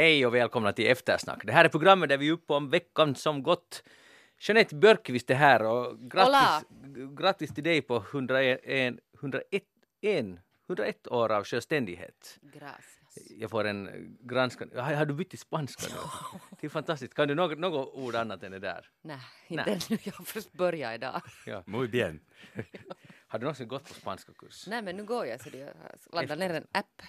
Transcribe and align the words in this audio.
Hej 0.00 0.26
och 0.26 0.34
välkomna 0.34 0.72
till 0.72 0.86
Eftersnack. 0.86 1.44
Det 1.44 1.52
här 1.52 1.64
är 1.64 1.68
programmet 1.68 2.08
där 2.08 2.18
vi 2.18 2.28
är 2.28 2.32
uppe 2.32 2.52
om 2.52 2.70
veckan 2.70 3.14
som 3.14 3.42
gått. 3.42 3.82
Jeanette 4.38 4.74
Björkqvist 4.74 5.30
är 5.30 5.34
här 5.34 5.62
och 5.62 5.98
grattis, 6.10 6.68
grattis 7.18 7.54
till 7.54 7.64
dig 7.64 7.82
på 7.82 7.96
101, 7.96 8.60
101, 9.14 9.62
101 10.68 11.06
år 11.06 11.32
av 11.32 11.44
självständighet. 11.44 12.38
Gracias. 12.42 13.18
Jag 13.30 13.50
får 13.50 13.64
en 13.64 14.16
granskan. 14.20 14.70
Har, 14.74 14.94
har 14.94 15.06
du 15.06 15.14
bytt 15.14 15.30
till 15.30 15.38
spanska 15.38 15.94
nu? 15.94 16.00
Det 16.60 16.66
är 16.66 16.68
fantastiskt. 16.68 17.14
Kan 17.14 17.28
du 17.28 17.34
något, 17.34 17.58
något 17.58 17.94
ord 17.94 18.14
annat 18.14 18.42
än 18.42 18.52
det 18.52 18.58
där? 18.58 18.88
Nej, 19.02 19.20
inte 19.48 19.64
Nej. 19.66 19.80
ännu. 19.90 19.98
Jag 20.02 20.12
har 20.12 20.24
först 20.24 20.52
börjat 20.52 20.94
idag. 20.94 21.22
Ja. 21.46 21.62
Muy 21.66 21.88
bien. 21.88 22.20
Har 23.26 23.38
du 23.38 23.44
någonsin 23.44 23.68
gått 23.68 23.88
på 23.88 23.94
spanska 23.94 24.32
kurs? 24.32 24.66
Nej, 24.66 24.82
men 24.82 24.96
nu 24.96 25.04
går 25.04 25.26
jag 25.26 25.40
så 25.40 25.50
jag 25.52 25.74
laddar 26.12 26.36
ner 26.36 26.50
en 26.50 26.66
app. 26.72 27.02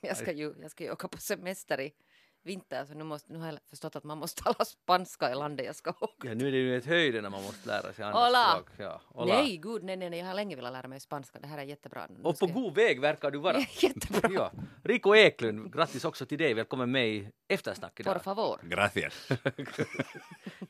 Jag 0.00 0.16
ska 0.16 0.32
ju, 0.32 0.54
jag 0.62 0.70
ska 0.70 0.84
ju 0.84 0.90
åka 0.90 1.08
på 1.08 1.18
semester 1.18 1.80
i 1.80 1.92
vinter 2.46 2.84
så 2.84 2.94
nu, 2.94 3.04
måste, 3.04 3.32
nu 3.32 3.38
har 3.38 3.46
jag 3.46 3.58
förstått 3.70 3.96
att 3.96 4.04
man 4.04 4.18
måste 4.18 4.42
tala 4.44 4.64
spanska 4.64 5.30
i 5.30 5.34
landet 5.34 5.66
jag 5.66 5.76
ska 5.76 5.90
åka. 5.90 6.28
Ja, 6.28 6.34
nu 6.34 6.48
är 6.48 6.52
det 6.52 6.58
ju 6.58 6.76
ett 6.76 6.86
höjden 6.86 7.22
när 7.22 7.30
man 7.30 7.42
måste 7.42 7.68
lära 7.68 7.92
sig 7.92 8.04
andra 8.04 8.18
Hola. 8.20 8.50
språk. 8.52 8.68
Ja, 8.76 9.00
hola. 9.06 9.34
Nej, 9.34 9.56
gud, 9.56 9.82
nej, 9.84 9.96
nej, 9.96 10.10
nej, 10.10 10.18
jag 10.18 10.26
har 10.26 10.34
länge 10.34 10.56
velat 10.56 10.72
lära 10.72 10.88
mig 10.88 11.00
spanska. 11.00 11.38
Det 11.38 11.46
här 11.46 11.58
är 11.58 11.62
jättebra. 11.62 12.06
Nu 12.10 12.22
Och 12.22 12.36
ska 12.36 12.46
på 12.46 12.50
jag- 12.50 12.54
god 12.62 12.74
väg 12.74 13.00
verkar 13.00 13.30
du 13.30 13.38
vara. 13.38 13.58
Jättebra. 13.80 14.30
Ja. 14.32 14.52
Rico 14.84 15.14
Eklund, 15.16 15.72
grattis 15.72 16.04
också 16.04 16.26
till 16.26 16.38
dig. 16.38 16.54
Välkommen 16.54 16.90
med 16.90 17.08
i 17.08 17.30
Eftersnack 17.48 17.94
Por 17.96 18.00
idag. 18.00 18.22
favor. 18.24 18.58
Gracias. 18.62 19.28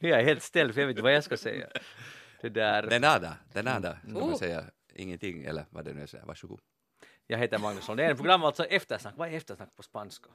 Nu 0.00 0.08
är 0.12 0.16
jag 0.18 0.24
helt 0.24 0.42
ställd 0.42 0.74
för 0.74 0.80
jag 0.80 0.86
vet 0.88 0.92
inte 0.94 1.02
vad 1.02 1.14
jag 1.14 1.24
ska 1.24 1.36
säga. 1.36 1.66
Det 2.40 2.48
där. 2.48 2.82
De 2.90 2.98
nada, 2.98 3.36
de 3.52 3.62
nada. 3.62 3.98
Ska 4.08 4.18
Oh. 4.20 4.26
man 4.28 4.38
säga 4.38 4.64
ingenting 4.94 5.44
eller 5.44 5.66
vad 5.70 5.84
det 5.84 5.92
nu 5.92 6.02
är. 6.02 6.26
Varsågod. 6.26 6.60
Jag 7.26 7.38
heter 7.38 7.58
Magnus 7.58 7.86
Det 7.86 8.04
är 8.04 8.10
ett 8.10 8.16
program 8.16 8.44
alltså 8.44 8.64
Eftersnack. 8.64 9.14
Vad 9.16 9.28
är 9.28 9.32
Eftersnack 9.32 9.76
på 9.76 9.82
spanska? 9.82 10.30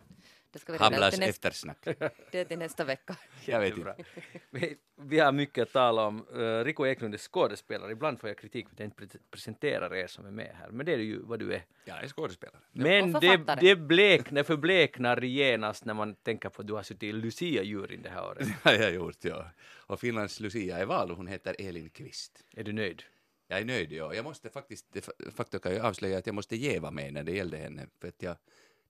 Det 0.52 0.59
ska 0.59 0.72
vi 0.72 0.78
reda 0.78 1.08
ut 1.08 1.14
till, 1.14 1.19
nästa, 1.19 1.47
eftersnack. 1.47 1.78
det 2.31 2.39
är 2.39 2.45
till 2.45 2.59
nästa 2.59 2.83
vecka. 2.83 3.16
Jag 3.45 3.59
vet 3.59 3.69
Jättebra. 3.69 3.95
Vi, 4.50 4.78
vi 5.02 5.19
har 5.19 5.31
mycket 5.31 5.61
att 5.61 5.73
tala 5.73 6.06
om. 6.06 6.28
Uh, 6.28 6.64
Rico 6.64 6.86
Eklund 6.86 7.14
är 7.14 7.17
skådespelare. 7.17 7.91
Ibland 7.91 8.19
får 8.19 8.30
jag 8.30 8.38
kritik 8.38 8.67
för 8.69 8.75
att 8.75 8.80
jag 8.80 8.88
inte 8.88 9.03
pre- 9.03 9.22
presenterar 9.31 9.95
er 9.95 10.08
som 10.08 10.25
är 10.25 10.31
med 10.31 10.56
här. 10.59 10.69
Men 10.69 10.86
det 10.86 10.94
är 10.94 10.97
ju 10.97 11.19
vad 11.22 11.39
du 11.39 11.53
är. 11.53 11.66
Jag 11.86 12.03
är 12.03 12.08
skådespelare. 12.08 12.61
Men 12.72 13.11
det, 13.11 13.58
det 13.61 13.75
bleknar, 13.75 14.44
förbleknar 14.44 15.22
genast 15.22 15.86
när 15.86 15.94
man 15.94 16.16
tänker 16.16 16.50
på 16.50 16.61
att 16.61 16.67
du 16.67 16.73
har 16.73 16.84
suttit 16.84 17.03
i 17.03 17.11
Lucia-juryn 17.11 18.02
det 18.02 18.09
här 18.09 18.25
året. 18.25 18.47
Det 18.63 18.69
har 18.69 18.73
jag 18.73 18.94
gjort, 18.94 19.25
ja. 19.25 19.52
Och 19.88 20.00
Finlands 20.00 20.39
Lucia 20.39 20.78
är 20.78 20.86
vald 20.86 21.11
och 21.11 21.17
hon 21.17 21.28
heter 21.28 21.56
Elin 21.59 21.89
Kvist. 21.89 22.45
Är 22.56 22.63
du 22.63 22.73
nöjd? 22.73 23.03
Jag 23.47 23.59
är 23.59 23.66
nöjd, 23.66 23.91
ja. 23.91 24.13
Jag 24.13 24.23
måste 24.23 24.50
faktiskt, 24.50 24.86
faktum 25.36 25.59
kan 25.59 25.75
jag 25.75 25.86
avslöja 25.86 26.17
att 26.17 26.25
jag 26.25 26.36
måste 26.36 26.56
jäva 26.56 26.91
mig 26.91 27.11
när 27.11 27.23
det 27.23 27.31
gällde 27.31 27.58
henne, 27.58 27.88
för 28.02 28.08
att 28.08 28.22
jag 28.22 28.36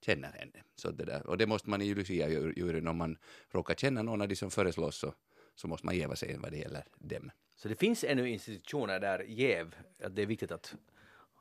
känner 0.05 0.31
henne. 0.31 0.63
Så 0.75 0.91
det 0.91 1.05
där. 1.05 1.27
Och 1.27 1.37
det 1.37 1.47
måste 1.47 1.69
man 1.69 1.81
i 1.81 1.93
Lucia-juryn, 1.93 2.87
om 2.87 2.97
man 2.97 3.17
råkar 3.51 3.75
känna 3.75 4.01
någon 4.01 4.21
av 4.21 4.27
de 4.27 4.35
som 4.35 4.51
föreslås 4.51 4.97
så, 4.97 5.13
så 5.55 5.67
måste 5.67 5.85
man 5.85 5.97
jäva 5.97 6.15
sig 6.15 6.37
vad 6.39 6.51
det 6.51 6.57
gäller 6.57 6.83
dem. 6.97 7.31
Så 7.55 7.67
det 7.67 7.75
finns 7.75 8.03
ännu 8.03 8.29
institutioner 8.29 8.99
där 8.99 9.19
jäv, 9.27 9.75
att 10.03 10.15
det 10.15 10.21
är 10.21 10.25
viktigt 10.25 10.51
att, 10.51 10.75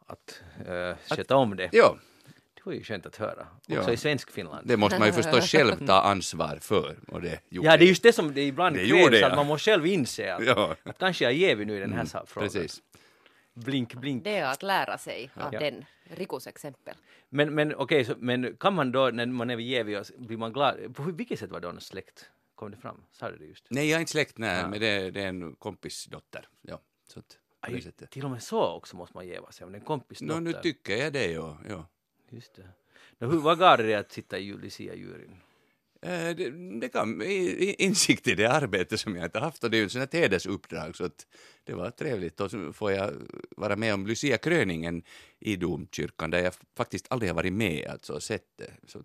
att 0.06 0.42
uh, 0.68 1.16
sköta 1.16 1.36
om 1.36 1.56
det. 1.56 1.68
Ja, 1.72 1.98
Det 2.54 2.60
var 2.64 2.72
ju 2.72 2.82
skönt 2.82 3.06
att 3.06 3.16
höra. 3.16 3.46
Ja. 3.66 3.78
Också 3.78 3.92
i 3.92 3.96
svensk 3.96 4.30
Finland. 4.30 4.68
det 4.68 4.76
måste 4.76 4.98
man 4.98 5.08
ju 5.08 5.12
förstås 5.12 5.50
själv 5.50 5.86
ta 5.86 6.00
ansvar 6.00 6.58
för. 6.60 6.96
Och 7.08 7.22
det 7.22 7.40
Ja, 7.48 7.76
det 7.76 7.84
är 7.84 7.88
just 7.88 8.02
det 8.02 8.12
som 8.12 8.34
det 8.34 8.42
ibland 8.42 8.76
Det 8.76 8.88
krävs, 8.88 9.22
att 9.22 9.36
man 9.36 9.46
måste 9.46 9.70
själv 9.70 9.86
inse 9.86 10.34
att, 10.34 10.46
Ja. 10.46 10.76
att 10.82 10.98
kanske 10.98 11.24
jag 11.24 11.32
är 11.32 11.36
jävig 11.36 11.66
nu 11.66 11.76
i 11.76 11.80
den 11.80 11.92
här 11.92 12.08
mm, 12.14 12.26
frågan. 12.26 12.50
Precis. 12.50 12.82
Blink, 13.64 13.94
blink. 13.94 14.24
Det 14.24 14.36
är 14.36 14.44
att 14.46 14.62
lära 14.62 14.98
sig 14.98 15.30
av 15.34 15.54
Ja. 15.54 15.60
den. 15.60 15.84
Rikos 16.04 16.46
exempel. 16.46 16.94
Men, 17.28 17.54
men 17.54 17.74
okej, 17.74 18.04
så, 18.04 18.14
men 18.18 18.56
kan 18.56 18.74
man 18.74 18.92
då 18.92 19.10
när 19.10 19.26
man 19.26 19.50
är 19.50 19.58
jävig, 19.58 19.98
och 19.98 20.04
blir 20.18 20.36
man 20.36 20.52
glad? 20.52 20.94
På 20.94 21.02
vilket 21.02 21.38
sätt 21.38 21.50
var 21.50 21.60
det 21.60 21.66
någon 21.72 21.80
släkt? 21.80 22.30
Kom 22.54 22.70
det 22.70 22.76
fram? 22.76 23.04
Sa 23.12 23.30
du 23.30 23.36
det 23.38 23.44
just? 23.44 23.66
Nej, 23.70 23.88
jag 23.90 23.96
är 23.96 24.00
inte 24.00 24.12
släkt, 24.12 24.38
nej, 24.38 24.60
Ja. 24.60 24.68
men 24.68 24.80
det, 24.80 25.10
det 25.10 25.22
är 25.22 25.28
en 25.28 25.54
kompis 25.56 26.06
dotter. 26.06 26.48
Ja, 26.62 26.80
så 27.08 27.18
att, 27.18 27.38
Aj, 27.60 27.92
till 28.10 28.24
och 28.24 28.30
med 28.30 28.42
så 28.42 28.66
också 28.76 28.96
måste 28.96 29.16
man 29.16 29.26
jäva 29.26 29.52
sig 29.52 29.64
om 29.66 29.72
det 29.72 29.76
är 29.78 29.80
en 29.80 29.86
kompis 29.86 30.22
Nå, 30.22 30.40
nu 30.40 30.52
tycker 30.52 30.96
jag 30.96 31.12
det, 31.12 31.32
ja. 31.32 31.58
ja. 31.68 31.86
Just 32.28 32.54
det. 32.54 32.68
Nå, 33.18 33.30
hur, 33.30 33.38
vad 33.38 33.58
gav 33.58 33.78
det 33.78 33.94
att 33.94 34.12
sitta 34.12 34.38
i 34.38 34.52
Lucia-juryn? 34.52 35.36
Eh, 36.02 36.36
Det, 36.36 36.50
det 36.80 37.24
i- 37.24 37.74
insikt 37.78 38.26
i 38.26 38.34
det 38.34 38.46
arbete 38.46 38.98
som 38.98 39.16
jag 39.16 39.24
inte 39.24 39.38
haft 39.38 39.64
och 39.64 39.70
det 39.70 39.76
är 39.76 39.78
ju 39.78 39.86
ett 39.86 39.92
sånt 39.92 40.12
hedersuppdrag 40.12 40.96
så 40.96 41.10
det 41.64 41.72
var 41.74 41.90
trevligt 41.90 42.40
och 42.40 42.50
så 42.50 42.72
får 42.72 42.92
jag 42.92 43.12
vara 43.56 43.76
med 43.76 43.94
om 43.94 44.06
Lucia-kröningen 44.06 45.02
i 45.38 45.56
domkyrkan 45.56 46.30
där 46.30 46.38
jag 46.42 46.54
faktiskt 46.76 47.06
aldrig 47.10 47.30
har 47.30 47.34
varit 47.34 47.52
med 47.52 47.86
alltså 47.90 48.12
och 48.12 48.22
sett 48.22 48.46
det. 48.56 48.70
Så 48.86 49.02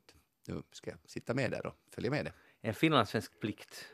nu 0.48 0.62
ska 0.72 0.90
jag 0.92 1.00
sitta 1.06 1.34
med 1.34 1.52
där 1.52 1.66
och 1.66 1.74
följa 1.96 2.12
med 2.12 2.26
det. 2.26 2.34
En 2.62 2.74
finlandssvensk 2.74 3.40
plikt. 3.40 3.86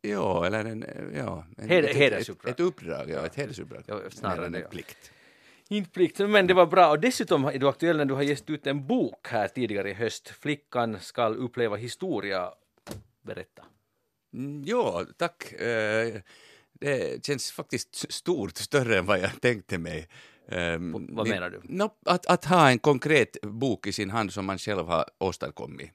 Ja, 0.00 0.46
eller 0.46 0.64
en, 0.64 0.84
ja, 1.16 1.46
en, 1.56 1.68
Heder- 1.68 1.88
ett, 1.88 1.96
hedersuppdrag. 1.96 2.50
Ett, 2.50 2.60
ett 2.60 2.66
uppdrag, 2.66 3.10
ja, 3.10 3.26
ett 3.26 3.34
hedersuppdrag. 3.34 3.82
Ja, 3.86 4.00
snarare 4.10 4.46
en 4.46 4.70
plikt. 4.70 5.12
Inte 5.68 5.90
plikt, 5.90 6.18
men 6.18 6.46
det 6.46 6.54
var 6.54 6.66
bra. 6.66 6.90
Och 6.90 7.00
dessutom 7.00 7.44
är 7.44 7.58
du 7.58 7.68
aktuell 7.68 7.96
när 7.96 8.04
du 8.04 8.14
har 8.14 8.22
gett 8.22 8.50
ut 8.50 8.66
en 8.66 8.86
bok 8.86 9.28
här 9.28 9.48
tidigare 9.48 9.90
i 9.90 9.94
höst. 9.94 10.28
Flickan 10.28 11.00
skall 11.00 11.36
uppleva 11.36 11.76
historia. 11.76 12.50
Berätta. 13.22 13.62
Mm, 14.34 14.62
Ja, 14.66 15.04
tack. 15.16 15.52
Eh, 15.52 16.20
Det 16.80 17.26
känns 17.26 17.50
faktiskt 17.52 18.12
stort, 18.12 18.56
större 18.56 18.98
än 18.98 19.06
vad 19.06 19.18
jag 19.18 19.40
tänkte 19.40 19.78
mig. 19.78 20.08
Ehm, 20.48 20.92
V- 20.92 21.06
vad 21.10 21.28
men- 21.28 21.40
menar 21.40 21.50
du? 21.50 21.84
Att, 22.04 22.26
att 22.26 22.44
ha 22.44 22.70
en 22.70 22.78
konkret 22.78 23.36
bok 23.42 23.86
i 23.86 23.92
sin 23.92 24.10
hand 24.10 24.32
som 24.32 24.44
man 24.46 24.58
själv 24.58 24.86
har 24.86 25.04
åstadkommit. 25.18 25.90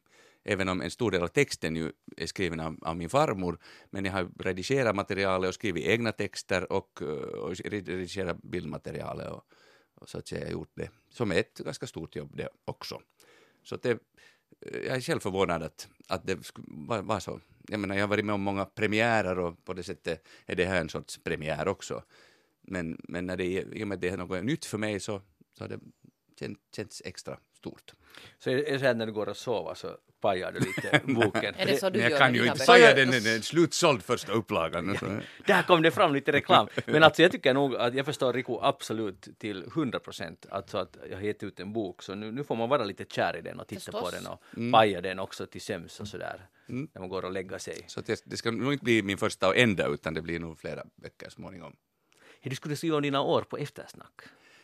Även 0.46 0.70
om 0.70 0.82
en 0.82 0.92
stor 0.92 1.12
del 1.12 1.24
av 1.24 1.28
texten 1.28 1.76
ju 1.76 1.92
är 2.18 2.26
skriven 2.26 2.60
av, 2.60 2.78
av 2.82 2.98
min 2.98 3.10
farmor, 3.10 3.58
men 3.90 4.06
jag 4.06 4.12
har 4.14 4.30
redigerat 4.40 4.96
materialet 4.96 5.48
och 5.48 5.54
skrivit 5.54 5.86
egna 5.86 6.12
texter 6.12 6.72
och, 6.72 7.02
eh, 7.02 7.08
och 7.08 7.56
redigerat 7.66 8.38
bildmaterialet 8.44 9.30
och, 9.32 9.44
och 10.04 10.10
så 10.10 10.18
att 10.18 10.28
säga 10.28 10.52
gjort 10.52 10.72
det 10.74 10.90
som 11.10 11.32
är 11.32 11.36
ett 11.36 11.58
ganska 11.58 11.88
stort 11.88 12.16
jobb 12.16 12.38
det 12.38 12.50
också. 12.66 13.02
Så 13.64 13.76
att 13.76 13.82
det, 13.82 13.92
eh, 13.92 14.80
jag 14.86 14.96
är 14.96 15.02
själv 15.02 15.20
förvånad 15.20 15.64
att, 15.64 15.90
att 16.08 16.28
det 16.28 16.52
var, 16.68 17.02
var 17.02 17.20
så. 17.20 17.40
Jag 17.68 17.80
menar, 17.80 17.96
jag 17.96 18.04
har 18.04 18.08
varit 18.08 18.26
med 18.26 18.36
om 18.36 18.42
många 18.42 18.66
premiärer 18.66 19.40
och 19.40 19.66
på 19.66 19.74
det 19.74 19.84
sättet 19.84 20.28
är 20.46 20.56
det 20.56 20.66
här 20.66 20.82
en 20.82 20.90
sorts 20.90 21.18
premiär 21.18 21.68
också. 21.68 22.04
Men, 22.62 23.02
men 23.04 23.26
när 23.26 23.38
det, 23.38 23.46
i 23.46 23.84
och 23.84 23.88
med 23.88 23.96
att 23.96 24.02
det 24.02 24.10
är 24.10 24.18
något 24.18 24.44
nytt 24.44 24.66
för 24.66 24.78
mig 24.78 25.00
så, 25.00 25.22
så 25.58 25.64
har 25.64 25.70
det 25.70 25.80
känt, 26.40 26.60
känts 26.76 27.02
extra 27.06 27.38
stort. 27.54 27.94
Så 28.40 28.50
är 28.50 28.56
det 28.56 28.80
så 28.80 28.86
här 28.86 28.94
när 28.94 29.06
du 29.06 29.12
går 29.12 29.30
och 29.30 29.38
sover 29.38 29.74
så 29.74 29.98
pajar 30.22 30.52
du 30.52 30.60
lite 30.60 31.02
boken. 31.14 31.56
Är 31.58 31.66
det 31.66 31.78
så 31.78 31.90
du 31.90 32.00
Men 32.00 32.04
jag 32.04 32.12
gör 32.12 32.20
kan 32.20 32.36
ju 32.36 32.46
inte 32.48 32.60
säga 32.60 32.96
den, 32.96 33.12
den 33.12 33.26
är 33.26 33.42
slutsåld 33.42 34.04
första 34.04 34.32
upplagan. 34.32 34.98
Så. 35.00 35.20
Där 35.46 35.64
kom 35.64 35.82
det 35.82 35.92
fram 35.92 36.14
lite 36.14 36.32
reklam. 36.32 36.68
Men 36.86 37.04
alltså 37.04 37.22
jag 37.22 37.32
tycker 37.32 37.54
nog 37.54 37.76
att 37.76 37.96
jag 37.96 38.06
förstår 38.06 38.34
Rico 38.34 38.60
absolut 38.62 39.28
till 39.38 39.64
100 39.64 40.00
procent. 40.00 40.46
Alltså 40.50 40.78
att 40.78 40.98
jag 41.10 41.18
har 41.18 41.24
gett 41.24 41.44
ut 41.44 41.60
en 41.60 41.74
bok 41.74 42.04
så 42.04 42.16
nu, 42.16 42.32
nu 42.32 42.44
får 42.44 42.56
man 42.56 42.70
vara 42.70 42.84
lite 42.84 43.06
kär 43.06 43.38
i 43.38 43.42
den 43.42 43.60
och 43.60 43.68
titta 43.68 43.92
på 43.92 43.98
Förstås. 43.98 44.12
den 44.12 44.28
och 44.68 44.72
paja 44.72 45.02
den 45.02 45.20
också 45.20 45.46
till 45.46 45.62
söms 45.62 46.00
och 46.00 46.08
sådär. 46.08 46.48
När 46.66 47.00
man 47.00 47.10
går 47.10 47.26
och 47.26 47.32
lägger 47.32 47.58
sig. 47.58 47.86
Så 47.88 48.00
att 48.00 48.06
det, 48.06 48.22
det 48.26 48.38
ska 48.38 48.52
nog 48.52 48.74
inte 48.74 48.84
bli 48.84 49.04
min 49.04 49.18
första 49.18 49.48
och 49.48 49.58
enda 49.58 49.88
utan 49.88 50.14
det 50.14 50.22
blir 50.22 50.40
nog 50.40 50.60
flera 50.60 50.84
böcker 50.96 51.30
småningom. 51.30 51.76
Du 52.44 52.56
skulle 52.56 52.76
skriva 52.76 52.96
om 52.96 53.02
dina 53.02 53.22
år 53.22 53.42
på 53.42 53.58
eftersnack. 53.58 54.22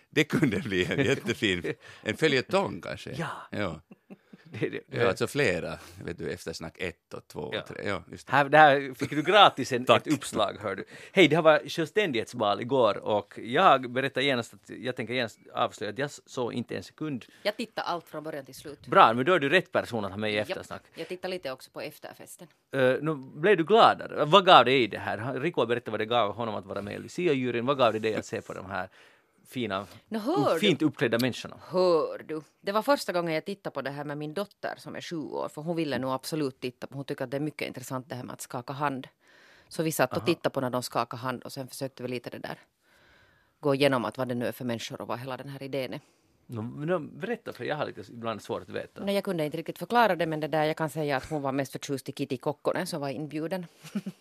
Det 0.09 0.23
kunde 0.23 0.59
bli 0.59 0.85
en 0.85 0.99
jättefin, 1.05 1.73
en 2.03 2.17
följetong 2.17 2.81
kanske. 2.81 3.11
Ja. 3.11 3.27
ja. 3.51 3.81
Det, 4.51 4.69
det, 4.69 4.81
Ja, 4.91 5.07
alltså 5.07 5.27
flera, 5.27 5.77
vet 6.03 6.17
du, 6.17 6.29
eftersnack 6.31 6.75
ett 6.79 7.13
och 7.13 7.27
två 7.27 7.49
Ja. 7.53 7.61
och 7.61 7.67
tre. 7.67 7.83
Ja, 7.85 8.03
just 8.11 8.27
det. 8.27 8.33
Här, 8.33 8.49
det 8.49 8.57
här 8.57 8.93
fick 8.93 9.09
du 9.09 9.21
gratis 9.21 9.71
en, 9.71 9.81
ett 9.89 10.07
uppslag, 10.07 10.57
hör 10.61 10.75
du. 10.75 10.85
Hej, 11.11 11.27
det 11.27 11.35
här 11.35 11.43
var 11.43 11.69
självständighetsbal 11.69 12.61
igår 12.61 12.97
och 12.97 13.39
jag 13.43 13.91
berättar 13.91 14.21
genast 14.21 14.53
att 14.53 14.69
jag 14.69 14.95
tänker 14.95 15.13
genast 15.13 15.39
avslöja 15.53 15.91
att 15.91 15.97
jag 15.97 16.09
såg 16.11 16.53
inte 16.53 16.77
en 16.77 16.83
sekund. 16.83 17.25
Jag 17.43 17.57
tittar 17.57 17.83
allt 17.83 18.07
från 18.09 18.23
början 18.23 18.45
till 18.45 18.55
slut. 18.55 18.87
Bra, 18.87 19.13
men 19.13 19.25
då 19.25 19.33
är 19.33 19.39
du 19.39 19.49
rätt 19.49 19.71
person 19.71 20.05
att 20.05 20.11
ha 20.11 20.17
med 20.17 20.33
i 20.33 20.37
eftersnack. 20.37 20.81
Jag 20.95 21.07
tittar 21.07 21.29
lite 21.29 21.51
också 21.51 21.71
på 21.71 21.81
efterfesten. 21.81 22.47
Uh, 22.75 22.95
nu 23.01 23.15
blev 23.15 23.57
du 23.57 23.63
gladare? 23.63 24.25
Vad 24.25 24.45
gav 24.45 24.65
det 24.65 24.77
i 24.77 24.87
det 24.87 24.99
här? 24.99 25.39
Rico 25.39 25.65
berättade 25.65 25.91
vad 25.91 25.99
det 25.99 26.05
gav 26.05 26.35
honom 26.35 26.55
att 26.55 26.65
vara 26.65 26.81
med 26.81 26.95
i 26.95 26.99
Lucia-juryn. 26.99 27.65
Vad 27.65 27.77
gav 27.77 27.93
det 27.93 27.99
dig 27.99 28.15
att 28.15 28.25
se 28.25 28.41
på 28.41 28.53
de 28.53 28.65
här 28.65 28.89
fina, 29.49 29.87
Nå, 30.07 30.19
hör 30.19 30.53
du? 30.53 30.59
fint 30.59 30.81
uppklädda 30.81 31.19
människorna? 31.19 31.57
Hör 31.67 32.23
du, 32.27 32.41
det 32.61 32.71
var 32.71 32.81
första 32.81 33.13
gången 33.13 33.33
jag 33.33 33.45
tittade 33.45 33.73
på 33.73 33.81
det 33.81 33.89
här 33.91 34.03
med 34.03 34.17
min 34.17 34.33
dotter 34.33 34.73
som 34.77 34.95
är 34.95 35.01
sju 35.01 35.15
år. 35.17 35.49
För 35.49 35.61
hon 35.61 35.75
ville 35.75 35.99
nog 35.99 36.11
absolut 36.11 36.59
titta 36.59 36.87
på, 36.87 36.95
hon 36.95 37.05
tycker 37.05 37.23
att 37.23 37.31
det 37.31 37.37
är 37.37 37.41
mycket 37.41 37.67
intressant 37.67 38.09
det 38.09 38.15
här 38.15 38.23
med 38.23 38.33
att 38.33 38.41
skaka 38.41 38.73
hand. 38.73 39.07
Så 39.67 39.83
vi 39.83 39.91
satt 39.91 40.17
och 40.17 40.25
tittade 40.25 40.53
på 40.53 40.61
när 40.61 40.69
de 40.69 40.83
skakade 40.83 41.21
hand 41.21 41.43
och 41.43 41.51
sen 41.51 41.67
försökte 41.67 42.03
vi 42.03 42.09
lite 42.09 42.29
det 42.29 42.39
där 42.39 42.57
gå 43.59 43.75
igenom 43.75 44.05
att 44.05 44.17
vad 44.17 44.27
det 44.27 44.35
nu 44.35 44.45
är 44.47 44.51
för 44.51 44.65
människor 44.65 45.01
och 45.01 45.07
vad 45.07 45.19
hela 45.19 45.37
den 45.37 45.49
här 45.49 45.63
idén 45.63 45.93
är. 45.93 46.01
No, 46.47 46.61
no, 46.61 46.99
berätta, 46.99 47.53
för 47.53 47.63
jag 47.63 47.75
har 47.75 47.85
lite 47.85 48.01
ibland 48.11 48.41
svårt 48.41 48.61
att 48.61 48.69
veta. 48.69 49.03
Nej, 49.03 49.15
jag 49.15 49.23
kunde 49.23 49.45
inte 49.45 49.57
riktigt 49.57 49.79
förklara 49.79 50.15
det 50.15 50.25
men 50.25 50.39
det 50.39 50.47
där 50.47 50.63
jag 50.63 50.77
kan 50.77 50.89
säga 50.89 51.17
att 51.17 51.29
hon 51.29 51.41
var 51.41 51.51
mest 51.51 51.71
förtjust 51.71 52.09
i 52.09 52.11
Kitty 52.11 52.37
Kokkonen 52.37 52.87
som 52.87 53.01
var 53.01 53.09
inbjuden. 53.09 53.65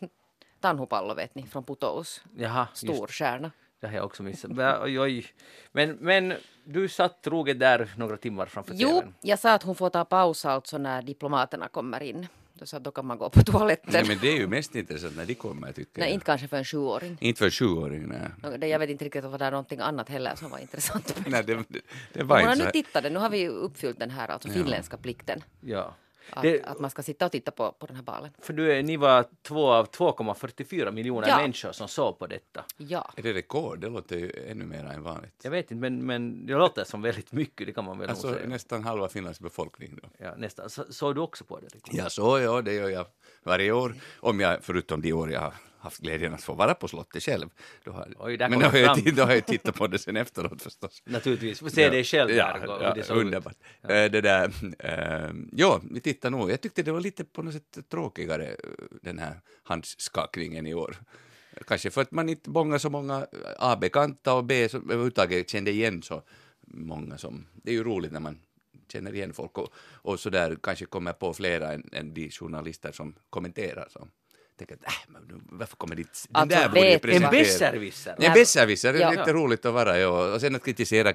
Tanhupallo 0.61 1.15
vet 1.15 1.35
ni, 1.35 1.43
från 1.47 1.65
Putous. 1.65 2.23
Jaha, 2.37 2.69
just 2.71 2.95
Stor 2.95 3.07
stjärna. 3.07 3.51
Det 3.81 3.87
har 3.87 3.95
jag 3.95 4.05
också 4.05 4.23
missat. 4.23 4.51
Men, 4.51 4.83
oj, 4.83 5.01
oj. 5.01 5.27
Men, 5.73 5.97
men 6.01 6.35
du 6.65 6.89
satt 6.89 7.23
troget 7.23 7.61
där 7.61 7.91
några 7.97 8.17
timmar 8.17 8.47
framför 8.47 8.75
Jo, 8.77 8.89
TVn. 9.01 9.15
jag 9.21 9.39
sa 9.39 9.53
att 9.53 9.63
hon 9.63 9.75
får 9.75 9.91
ta 9.91 10.05
paus 10.05 10.45
alltså 10.45 10.79
när 10.79 11.03
diplomaterna 11.03 11.69
kommer 11.69 12.03
in. 12.03 12.27
Så 12.63 12.77
att 12.77 12.85
då 12.85 12.91
kan 12.91 13.07
man 13.07 13.19
gå 13.19 13.31
på 13.31 13.43
toaletten. 13.43 13.91
Nej, 13.93 14.05
men 14.09 14.19
det 14.21 14.29
är 14.29 14.37
ju 14.37 14.47
mest 14.47 14.75
intressant 14.75 15.17
när 15.17 15.27
de 15.27 15.35
kommer 15.35 15.73
tycker 15.73 16.01
Nej, 16.01 16.09
jag. 16.09 16.15
inte 16.15 16.27
kanske 16.27 16.49
för 16.49 16.57
en 16.57 16.65
sjuåring. 16.65 17.17
Inte 17.21 17.39
för 17.39 17.45
en 17.45 17.51
sjuåring, 17.51 18.09
nej. 18.09 18.71
Jag 18.71 18.79
vet 18.79 18.91
inte 18.91 19.05
riktigt 19.05 19.25
om 19.25 19.33
det 19.33 19.39
var 19.39 19.51
någonting 19.51 19.81
annat 19.81 20.09
heller 20.09 20.35
som 20.35 20.51
var 20.51 20.59
intressant. 20.59 21.15
nej 21.27 21.45
det, 21.45 21.65
det, 22.13 22.23
var 22.23 22.39
Hon 22.39 22.49
har 22.49 22.57
nu 22.57 22.71
tittat, 22.71 23.13
nu 23.13 23.19
har 23.19 23.31
vi 23.31 23.49
uppfyllt 23.49 23.99
den 23.99 24.11
här 24.11 24.29
alltså 24.29 24.49
finländska 24.49 24.97
plikten. 24.97 25.43
Ja. 25.61 25.95
Att, 26.31 26.43
Det- 26.43 26.63
att 26.65 26.79
man 26.81 26.91
ska 26.91 27.03
sitta 27.03 27.27
och 27.27 27.33
titta 27.33 27.51
på, 27.51 27.73
på 27.73 27.87
den 27.87 27.97
här 27.97 28.03
balen. 28.03 28.31
För 28.39 28.53
du 28.53 28.73
är, 28.73 28.83
ni 28.83 28.97
var 28.97 29.25
två 29.43 29.71
av 29.73 29.91
2,44 29.91 30.93
miljoner 30.93 31.29
Ja. 31.29 31.37
människor 31.37 31.73
som 31.73 31.89
såg 31.89 32.19
på 32.19 32.27
detta. 32.27 32.65
Ja. 32.77 33.11
Är 33.17 33.23
det 33.23 33.33
rekord? 33.33 33.79
Det 33.81 33.89
låter 33.89 34.17
ju 34.17 34.33
ännu 34.49 34.65
mer 34.67 34.85
än 34.85 35.03
vanligt. 35.03 35.41
Jag 35.43 35.51
vet 35.51 35.71
inte, 35.71 35.75
men, 35.75 36.07
men 36.07 36.47
det 36.47 36.55
låter 36.55 36.85
som 36.85 37.03
väldigt 37.03 37.33
mycket, 37.33 37.67
det 37.67 37.73
kan 37.73 37.85
man 37.85 37.99
väl 37.99 38.11
Alltså 38.11 38.33
säga. 38.33 38.47
nästan 38.49 38.85
halva 38.85 39.09
Finlands 39.09 39.41
befolkning 39.41 39.99
då. 40.03 40.09
Ja, 40.19 40.35
nästan. 40.37 40.71
Så, 40.71 40.85
såg 40.93 41.15
du 41.15 41.21
också 41.21 41.45
på 41.45 41.59
det? 41.61 41.67
Rico? 41.67 41.91
Ja, 41.93 42.11
så 42.11 42.39
ja, 42.41 42.63
det 42.63 42.75
gör 42.75 42.89
jag 42.89 43.07
varje 43.43 43.73
år. 43.73 43.95
Om 44.21 44.41
jag, 44.41 44.59
förutom 44.65 45.03
de 45.03 45.13
år 45.13 45.31
jag 45.33 45.41
har 45.41 45.55
haft 45.81 45.99
glädjen 45.99 46.35
att 46.35 46.43
få 46.43 46.55
vara 46.55 46.75
på 46.75 46.89
slottet 46.89 47.23
själv. 47.23 47.49
Då 47.85 47.93
har, 47.93 48.15
Oj, 48.19 48.37
men 48.39 48.51
då 48.51 48.67
har, 48.67 48.73
det 48.73 48.81
jag, 48.81 49.15
då 49.17 49.23
har 49.23 49.33
jag 49.35 49.47
tittat 49.47 49.75
på 49.75 49.87
det 49.87 49.99
sen 49.99 50.17
efteråt 50.17 50.63
förstås. 50.63 51.03
Naturligtvis. 51.07 51.61
Få 51.61 51.71
se 51.71 51.91
dig 51.91 52.05
själv 52.05 52.31
ja, 52.31 52.59
där. 52.59 52.69
och- 52.69 52.83
ja, 52.83 52.95
det 52.95 53.11
underbart. 53.11 53.57
Eh, 53.83 53.89
Det 53.89 54.21
där, 54.21 54.49
uh, 54.49 55.45
ja, 55.53 55.81
vi 55.91 56.01
tittar 56.01 56.31
nog. 56.31 56.51
Jag 56.51 56.61
tyckte 56.61 56.83
det 56.83 56.93
var 56.93 57.01
lite 57.01 57.25
på 57.25 57.43
något 57.43 57.55
sätt 57.55 57.79
tråkigare, 57.91 58.47
eh, 58.47 58.55
den 59.03 59.19
här 59.19 59.41
handskakningen 59.63 60.67
i 60.67 60.75
år. 60.75 60.97
Kanske 61.67 61.91
för 61.91 62.01
att 62.03 62.11
man 62.11 62.29
inte 62.29 62.51
många 62.51 62.79
så 62.79 62.91
många 62.91 63.27
A-bekanta 63.59 64.35
och 64.35 64.45
B 64.45 64.69
som 64.69 64.83
överhuvudtaget 64.83 65.51
kände 65.51 65.71
igen 65.71 66.03
så 66.03 66.23
många 66.67 67.19
som, 67.19 67.47
det 67.53 67.71
är 67.71 67.75
ju 67.75 67.85
roligt 67.85 68.13
när 68.13 68.21
man 68.21 68.41
känner 68.93 69.15
igen 69.15 69.33
folk 69.33 69.59
och, 69.59 69.73
och 70.03 70.21
så 70.21 70.31
där 70.31 70.57
kanske 70.63 70.87
kommer 70.87 71.13
på 71.13 71.35
flera 71.35 71.73
än, 71.73 71.89
än 71.93 72.15
de 72.15 72.31
journalister 72.31 72.93
som 72.93 73.15
kommenterar. 73.31 73.89
Så. 73.91 74.09
Tänker 74.59 74.75
att, 74.75 74.85
äh, 74.87 74.93
men 75.09 75.43
varför 75.45 75.77
kommer 75.77 75.95
dit, 75.97 76.27
den 76.29 76.43
Alltså, 76.43 76.59
där 76.59 76.69
borde 76.69 77.13
ju 77.13 77.25
En 77.25 77.31
besserwisser. 77.31 78.15
En 78.19 78.33
besserwisser, 78.33 78.93
det 78.93 78.99
är 78.99 79.03
Ja. 79.03 79.11
lite 79.11 79.33
roligt 79.33 79.65
att 79.67 79.75
vara, 79.75 79.99
ja. 79.99 80.35
Och 80.35 80.41
sen 80.41 80.55
att 80.55 80.65
kritisera 80.65 81.13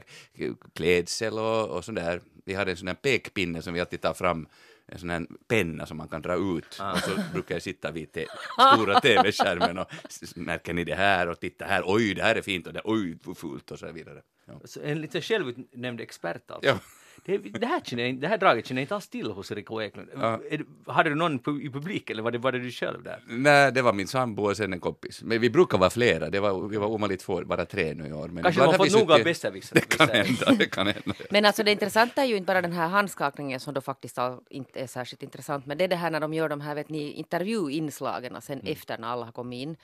klädsel 0.76 1.34
och, 1.40 1.70
och 1.70 1.86
sådär. 1.86 2.22
Vi 2.46 2.54
hade 2.54 2.72
en 2.72 2.78
sån 2.78 2.88
här 2.88 2.96
pekpinne 2.96 3.62
som 3.62 3.74
vi 3.74 3.80
alltid 3.80 4.02
tar 4.02 4.14
fram, 4.14 4.48
en 4.88 5.00
sån 5.00 5.10
här 5.10 5.26
penna 5.48 5.86
som 5.86 5.98
man 5.98 6.08
kan 6.08 6.22
dra 6.22 6.36
ut. 6.36 6.66
Och 6.94 7.00
så 7.00 7.12
brukar 7.34 7.56
jag 7.56 7.62
sitta 7.62 7.92
vid 7.92 8.12
te- 8.12 8.28
stora 8.76 9.00
tv-skärmen 9.00 9.78
och 9.78 9.88
märker 10.36 10.74
ni 10.74 10.84
det 10.84 10.96
här 10.96 11.28
och 11.30 11.40
titta 11.40 11.66
här, 11.66 11.84
oj 11.86 12.14
det 12.14 12.24
här 12.24 12.36
är 12.36 12.42
fint 12.42 12.68
och 12.68 12.74
det, 12.74 12.82
oj 12.84 13.18
vad 13.24 13.38
fult 13.38 13.72
och 13.72 13.80
så 13.80 13.92
vidare. 13.92 14.22
Ja. 14.46 14.54
Så 14.66 14.82
En 14.82 15.02
liten 15.02 15.22
självutnämnd 15.22 16.02
expert 16.02 16.52
alltså. 16.52 16.70
Ja. 16.70 16.80
Det, 17.26 17.38
det, 17.38 17.66
här 17.66 17.80
känner 17.80 18.04
jag, 18.04 18.16
det 18.16 18.28
här 18.28 18.38
draget 18.38 18.66
känner 18.68 18.82
jag 18.82 18.84
inte 18.84 18.96
alls 18.96 19.08
till 19.08 19.32
hos 19.32 19.52
Rico 19.52 19.82
Eklund. 19.82 20.10
Ja. 20.22 20.40
Är 20.50 20.66
Hade 20.92 21.10
du 21.10 21.16
någon 21.16 21.40
pu- 21.40 21.62
i 21.62 21.70
publik 21.70 22.10
eller 22.10 22.24
var 22.24 22.32
det, 22.32 22.38
var 22.38 22.52
det 22.52 22.60
du 22.60 22.72
själv 22.72 23.04
där? 23.04 23.20
Nej, 23.28 23.72
det 23.72 23.82
var 23.82 23.94
min 23.94 24.08
sambo 24.08 24.44
och 24.50 24.58
sen 24.58 24.74
en 24.74 24.80
kompis. 24.80 25.24
Men 25.24 25.42
vi 25.42 25.50
brukar 25.50 25.78
vara 25.78 25.90
flera, 25.90 26.30
det 26.30 26.40
var, 26.40 26.68
vi 26.68 26.78
var 26.78 26.88
ovanligt 26.88 27.24
få, 27.24 27.46
bara 27.46 27.66
tre 27.66 27.94
nu 27.94 28.08
i 28.08 28.14
år. 28.14 28.28
Men 28.28 28.44
Kanske 28.44 28.62
de 28.62 28.68
har 28.68 28.74
fått 28.74 28.92
nog 28.92 29.12
av 29.12 29.24
besserwisser. 29.24 29.76
Det 29.80 29.98
kan 29.98 30.10
hända, 30.10 30.52
det 30.60 30.66
kan 30.66 30.88
hända. 30.88 31.14
Men 31.30 31.46
alltså 31.46 31.64
det 31.64 31.72
intressanta 31.72 32.22
är 32.22 32.26
ju 32.26 32.36
inte 32.38 32.46
bara 32.48 32.62
den 32.62 32.72
här 32.72 32.88
handskakningen 32.88 33.60
som 33.60 33.74
då 33.74 33.82
faktiskt 33.82 34.18
inte 34.50 34.80
är 34.80 34.88
särskilt 34.88 35.24
intressant. 35.24 35.66
Men 35.66 35.78
det 35.78 35.84
är 35.84 35.88
det 35.88 35.96
här 35.96 36.12
när 36.12 36.20
de 36.20 36.34
gör 36.34 36.50
de 36.50 36.62
här 36.62 36.76
vet 36.76 36.90
ni, 36.90 37.12
intervjuinslagen 37.12 38.42
sen 38.42 38.60
efter 38.64 38.98
när 38.98 39.08
alla 39.08 39.26
har 39.26 39.32
kommit 39.32 39.62
in. 39.62 39.76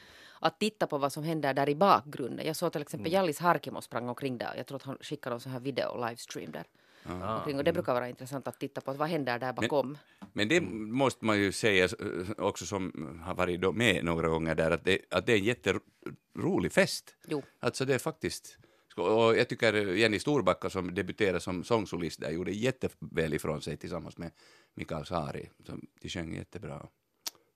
Att 0.42 0.60
titta 0.60 0.88
på 0.88 0.98
vad 0.98 1.14
som 1.14 1.24
händer 1.24 1.54
där 1.54 1.70
i 1.70 1.76
bakgrunden. 1.76 2.46
Jag 2.46 2.56
såg 2.56 2.72
till 2.72 2.82
exempel 2.82 3.12
Jallis 3.12 3.40
Harkimo 3.40 3.82
sprang 3.82 4.10
omkring 4.10 4.38
där. 4.38 4.54
Jag 4.58 4.66
tror 4.66 4.76
att 4.76 4.84
han 4.84 4.98
skickade 5.02 5.34
någon 5.34 5.40
sån 5.40 5.52
här 5.52 5.60
video 5.60 6.06
livestream 6.08 6.52
där. 6.52 6.64
Omkring. 7.06 7.58
Och 7.58 7.64
det 7.64 7.74
brukar 7.74 7.94
vara 7.94 8.10
intressant 8.10 8.48
att 8.48 8.60
titta 8.60 8.82
på. 8.82 8.92
att 8.92 8.98
Vad 8.98 9.10
händer 9.10 9.40
där 9.40 9.54
bakom? 9.54 9.98
Men 10.34 10.48
det 10.48 10.62
måste 10.62 11.26
man 11.26 11.40
ju 11.40 11.52
säga 11.52 11.86
eh, 11.86 11.90
också 12.38 12.66
som 12.66 12.92
har 13.26 13.36
varit 13.36 13.76
med 13.76 14.06
några 14.06 14.28
gånger 14.28 14.56
där 14.56 14.72
att 14.72 14.86
det, 14.86 15.00
att 15.10 15.26
det 15.26 15.34
är 15.34 15.38
en 15.38 15.44
jätterolig 15.44 16.72
fest. 16.72 17.16
Jo. 17.28 17.44
Alltså 17.60 17.86
det 17.86 17.94
är 17.94 18.00
faktiskt 18.00 18.58
och 19.00 19.38
jag 19.38 19.50
tycker 19.50 19.74
Jenny 19.74 20.20
Storbacka 20.20 20.70
som 20.70 20.94
debuterade 20.94 21.40
som 21.40 21.64
sångsolist 21.64 22.22
där 22.22 22.30
gjorde 22.30 22.52
jätteväl 22.52 23.34
ifrån 23.34 23.62
sig 23.62 23.78
tillsammans 23.78 24.18
med 24.18 24.32
Mikael 24.76 25.06
Saari. 25.06 25.50
Som 25.66 25.88
de 26.02 26.10
sjöng 26.10 26.36
jättebra. 26.36 26.88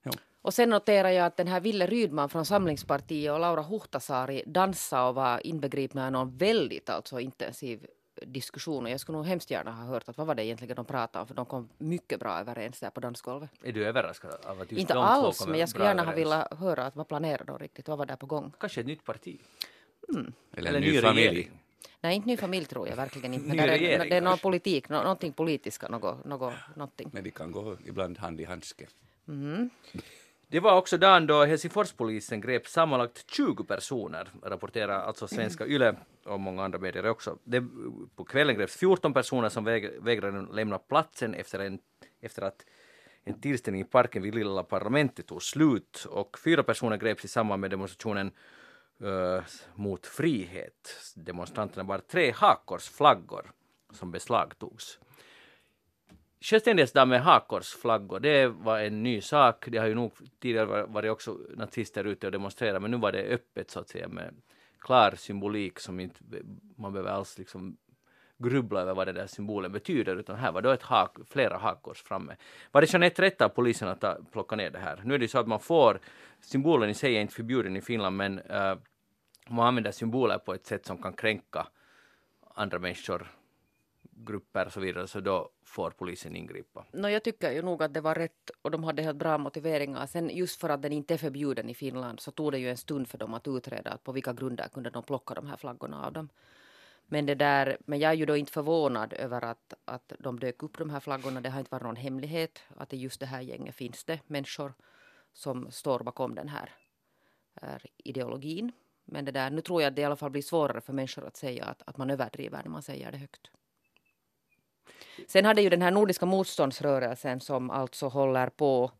Ja. 0.03 0.11
Och 0.41 0.53
sen 0.53 0.69
noterar 0.69 1.09
jag 1.09 1.25
att 1.25 1.37
den 1.37 1.47
här 1.47 1.59
Ville 1.59 1.87
Rydman 1.87 2.29
från 2.29 2.45
Samlingspartiet 2.45 3.31
och 3.31 3.39
Laura 3.39 3.61
Huhtasaari 3.61 4.43
dansade 4.45 5.09
och 5.09 5.15
var 5.15 5.47
inbegripna 5.47 6.07
i 6.07 6.11
någon 6.11 6.37
väldigt 6.37 6.89
alltså 6.89 7.19
intensiv 7.19 7.85
diskussion. 8.21 8.85
Och 8.85 8.91
jag 8.91 8.99
skulle 8.99 9.17
nog 9.17 9.27
hemskt 9.27 9.51
gärna 9.51 9.71
ha 9.71 9.83
hört 9.85 10.09
att 10.09 10.17
vad 10.17 10.27
var 10.27 10.35
det 10.35 10.45
egentligen 10.45 10.75
de 10.75 10.85
pratade 10.85 11.21
om 11.21 11.27
för 11.27 11.35
de 11.35 11.45
kom 11.45 11.69
mycket 11.77 12.19
bra 12.19 12.39
överens 12.39 12.79
där 12.79 12.89
på 12.89 12.99
dansgolvet. 12.99 13.49
Är 13.63 13.71
du 13.71 13.85
överraskad 13.85 14.31
av 14.45 14.61
att 14.61 14.71
just 14.71 14.81
Inte 14.81 14.93
de 14.93 14.97
två 14.97 15.01
alls, 15.03 15.37
kommer 15.39 15.51
men 15.51 15.59
jag 15.59 15.69
skulle 15.69 15.85
gärna 15.85 16.03
ha 16.03 16.13
velat 16.13 16.53
höra 16.59 16.85
att 16.85 16.95
vad 16.95 17.07
planerar 17.07 17.43
de 17.45 17.59
riktigt, 17.59 17.87
vad 17.87 17.97
var 17.97 18.05
där 18.05 18.15
på 18.15 18.25
gång? 18.25 18.51
Kanske 18.59 18.81
ett 18.81 18.87
nytt 18.87 19.03
parti? 19.03 19.39
Eller, 20.09 20.33
Eller 20.69 20.73
en 20.73 20.81
ny 20.81 20.91
ny 20.91 21.01
familj. 21.01 21.27
regering. 21.27 21.51
Nej, 22.01 22.15
inte 22.15 22.27
ny 22.27 22.37
familj 22.37 22.65
tror 22.65 22.87
jag 22.89 22.95
verkligen 22.95 23.33
inte. 23.33 23.47
Men 23.55 23.57
där 23.57 23.67
är, 23.67 24.09
det 24.09 24.17
är 24.17 24.21
någon 24.21 24.37
politik, 24.37 24.89
nå- 24.89 25.01
någonting 25.03 25.33
politiska, 25.33 25.87
något, 25.87 26.25
något, 26.25 26.53
någonting. 26.75 27.09
Men 27.13 27.23
de 27.23 27.31
kan 27.31 27.51
gå 27.51 27.77
ibland 27.85 28.17
hand 28.17 28.41
i 28.41 28.43
handske. 28.45 28.87
Det 30.53 30.59
var 30.59 30.77
också 30.77 30.97
dagen 30.97 31.27
då 31.27 31.45
Helsingforspolisen 31.45 32.41
grep 32.41 32.67
sammanlagt 32.67 33.31
20 33.31 33.63
personer, 33.63 34.27
rapporterar 34.43 34.99
alltså 34.99 35.27
svenska 35.27 35.65
YLE 35.65 35.95
och 36.25 36.39
många 36.39 36.63
andra 36.63 36.79
medier 36.79 37.05
också. 37.05 37.37
Det, 37.43 37.63
på 38.15 38.23
kvällen 38.23 38.55
greps 38.55 38.75
14 38.77 39.13
personer 39.13 39.49
som 39.49 39.63
väg, 39.63 39.91
vägrade 40.01 40.53
lämna 40.53 40.77
platsen 40.77 41.33
efter, 41.33 41.59
en, 41.59 41.79
efter 42.21 42.41
att 42.41 42.65
en 43.23 43.41
tillställning 43.41 43.81
i 43.81 43.85
parken 43.85 44.21
vid 44.21 44.35
Lilla 44.35 44.63
parlamentet 44.63 45.27
tog 45.27 45.43
slut 45.43 46.05
och 46.09 46.39
fyra 46.39 46.63
personer 46.63 46.97
greps 46.97 47.25
i 47.25 47.27
samband 47.27 47.61
med 47.61 47.71
demonstrationen 47.71 48.31
uh, 49.03 49.41
mot 49.75 50.05
frihet. 50.05 51.13
Demonstranterna 51.15 51.83
bar 51.83 52.01
tre 52.11 52.31
hakkorsflaggor 52.31 53.51
som 53.91 54.11
beslagtogs. 54.11 54.99
Självständighetsdagen 56.43 57.09
med 57.09 57.21
hakkorsflaggor, 57.21 58.19
det 58.19 58.47
var 58.47 58.79
en 58.79 59.03
ny 59.03 59.21
sak. 59.21 59.65
Det 59.67 59.77
har 59.77 59.87
ju 59.87 59.95
nog 59.95 60.13
tidigare 60.39 60.85
varit 60.85 61.11
också 61.11 61.37
nazister 61.55 62.03
ute 62.03 62.25
och 62.25 62.31
demonstrerat, 62.31 62.81
men 62.81 62.91
nu 62.91 62.97
var 62.97 63.11
det 63.11 63.23
öppet 63.23 63.71
så 63.71 63.79
att 63.79 63.89
säga 63.89 64.07
med 64.07 64.35
klar 64.79 65.13
symbolik 65.17 65.79
som 65.79 65.99
inte 65.99 66.19
man 66.77 66.93
behöver 66.93 67.11
alls 67.11 67.37
liksom 67.37 67.77
grubbla 68.37 68.81
över 68.81 68.93
vad 68.93 69.07
den 69.07 69.15
där 69.15 69.27
symbolen 69.27 69.71
betyder, 69.71 70.15
utan 70.15 70.35
här 70.35 70.51
var 70.51 70.61
då 70.61 70.69
ett 70.69 70.83
hak, 70.83 71.17
flera 71.27 71.57
hakkors 71.57 72.03
framme. 72.03 72.35
Var 72.71 72.81
det 72.81 72.93
Jeanette 72.93 73.21
rätt 73.21 73.41
av 73.41 73.49
polisen 73.49 73.87
att 73.87 74.01
ta, 74.01 74.17
plocka 74.31 74.55
ner 74.55 74.69
det 74.69 74.79
här? 74.79 75.01
Nu 75.03 75.13
är 75.13 75.17
det 75.17 75.23
ju 75.23 75.29
så 75.29 75.39
att 75.39 75.47
man 75.47 75.59
får, 75.59 75.99
symbolen 76.41 76.89
i 76.89 76.93
sig 76.93 77.15
är 77.15 77.21
inte 77.21 77.33
förbjuden 77.33 77.77
i 77.77 77.81
Finland, 77.81 78.17
men 78.17 78.39
uh, 78.39 78.77
man 79.49 79.67
använder 79.67 79.91
symboler 79.91 80.37
på 80.37 80.53
ett 80.53 80.65
sätt 80.65 80.85
som 80.85 80.97
kan 80.97 81.13
kränka 81.13 81.67
andra 82.55 82.79
människor, 82.79 83.27
grupper 84.15 84.65
och 84.65 84.73
så 84.73 84.79
vidare, 84.79 85.07
så 85.07 85.19
då 85.19 85.49
får 85.63 85.91
polisen 85.91 86.35
ingripa. 86.35 86.85
No, 86.91 87.07
jag 87.07 87.23
tycker 87.23 87.51
ju 87.51 87.61
nog 87.61 87.83
att 87.83 87.93
det 87.93 88.01
var 88.01 88.15
rätt 88.15 88.51
och 88.61 88.71
de 88.71 88.83
hade 88.83 89.01
helt 89.01 89.17
bra 89.17 89.37
motiveringar. 89.37 90.05
Sen 90.05 90.29
just 90.29 90.59
för 90.59 90.69
att 90.69 90.81
den 90.81 90.91
inte 90.91 91.13
är 91.13 91.17
förbjuden 91.17 91.69
i 91.69 91.73
Finland 91.73 92.19
så 92.19 92.31
tog 92.31 92.51
det 92.51 92.59
ju 92.59 92.69
en 92.69 92.77
stund 92.77 93.07
för 93.07 93.17
dem 93.17 93.33
att 93.33 93.47
utreda 93.47 93.91
att 93.91 94.03
på 94.03 94.11
vilka 94.11 94.33
grunder 94.33 94.67
kunde 94.67 94.89
de 94.89 95.03
plocka 95.03 95.33
de 95.33 95.47
här 95.47 95.57
flaggorna 95.57 96.05
av 96.05 96.13
dem. 96.13 96.29
Men, 97.05 97.25
det 97.25 97.35
där, 97.35 97.77
men 97.85 97.99
jag 97.99 98.11
är 98.11 98.15
ju 98.15 98.25
då 98.25 98.37
inte 98.37 98.51
förvånad 98.51 99.13
över 99.13 99.43
att, 99.43 99.73
att 99.85 100.13
de 100.19 100.39
dök 100.39 100.63
upp 100.63 100.77
de 100.77 100.89
här 100.89 100.99
flaggorna. 100.99 101.41
Det 101.41 101.49
har 101.49 101.59
inte 101.59 101.71
varit 101.71 101.83
någon 101.83 101.95
hemlighet 101.95 102.63
att 102.77 102.93
i 102.93 102.97
just 102.97 103.19
det 103.19 103.25
här 103.25 103.41
gänget 103.41 103.75
finns 103.75 104.03
det 104.03 104.19
människor 104.27 104.73
som 105.33 105.71
står 105.71 105.99
bakom 105.99 106.35
den 106.35 106.47
här, 106.47 106.69
här 107.61 107.85
ideologin. 107.97 108.71
Men 109.05 109.25
det 109.25 109.31
där, 109.31 109.49
nu 109.49 109.61
tror 109.61 109.81
jag 109.81 109.89
att 109.89 109.95
det 109.95 110.01
i 110.01 110.05
alla 110.05 110.15
fall 110.15 110.31
blir 110.31 110.41
svårare 110.41 110.81
för 110.81 110.93
människor 110.93 111.25
att 111.25 111.37
säga 111.37 111.65
att, 111.65 111.81
att 111.85 111.97
man 111.97 112.09
överdriver 112.09 112.61
när 112.63 112.71
man 112.71 112.81
säger 112.81 113.11
det 113.11 113.17
högt. 113.17 113.51
Sen 115.27 115.45
hade 115.45 115.61
ju 115.61 115.69
den 115.69 115.81
här 115.81 115.91
nordiska 115.91 116.25
motståndsrörelsen 116.25 117.39
som 117.39 117.69
alltså 117.69 118.07
håller 118.07 118.49
på 118.49 118.91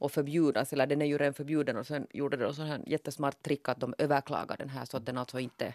att 0.00 0.12
förbjudas, 0.12 0.72
eller 0.72 0.86
den 0.86 1.02
är 1.02 1.06
ju 1.06 1.18
redan 1.18 1.34
förbjuden 1.34 1.76
och 1.76 1.86
sen 1.86 2.06
gjorde 2.10 2.36
de 2.36 2.54
så 2.54 2.62
här 2.62 2.80
jättesmart 2.86 3.42
trick 3.42 3.68
att 3.68 3.80
de 3.80 3.94
överklagade 3.98 4.56
den 4.56 4.68
här 4.68 4.84
så 4.84 4.96
att 4.96 5.06
den 5.06 5.18
alltså 5.18 5.38
inte 5.38 5.74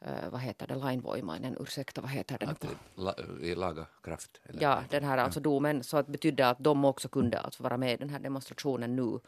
eh, 0.00 0.30
vad 0.30 0.40
heter 0.40 0.66
det, 0.66 0.74
lainvoimainen, 0.74 1.56
ursäkta 1.60 2.00
vad 2.00 2.10
heter 2.10 2.38
den? 2.38 2.48
Att 2.48 2.66
la, 2.94 3.14
i 3.40 3.54
laga 3.54 3.86
kraft. 4.02 4.40
Eller? 4.44 4.62
Ja, 4.62 4.84
den 4.90 5.04
här 5.04 5.18
alltså 5.18 5.40
domen, 5.40 5.82
så 5.82 5.96
att 5.96 6.06
betydde 6.06 6.48
att 6.48 6.58
de 6.58 6.84
också 6.84 7.08
kunde 7.08 7.38
alltså 7.38 7.62
vara 7.62 7.76
med 7.76 7.92
i 7.92 7.96
den 7.96 8.10
här 8.10 8.18
demonstrationen 8.18 8.96
nu 8.96 9.20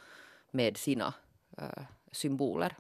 med 0.50 0.76
sina 0.76 1.14
eh, 1.59 1.82
symboler. 2.12 2.76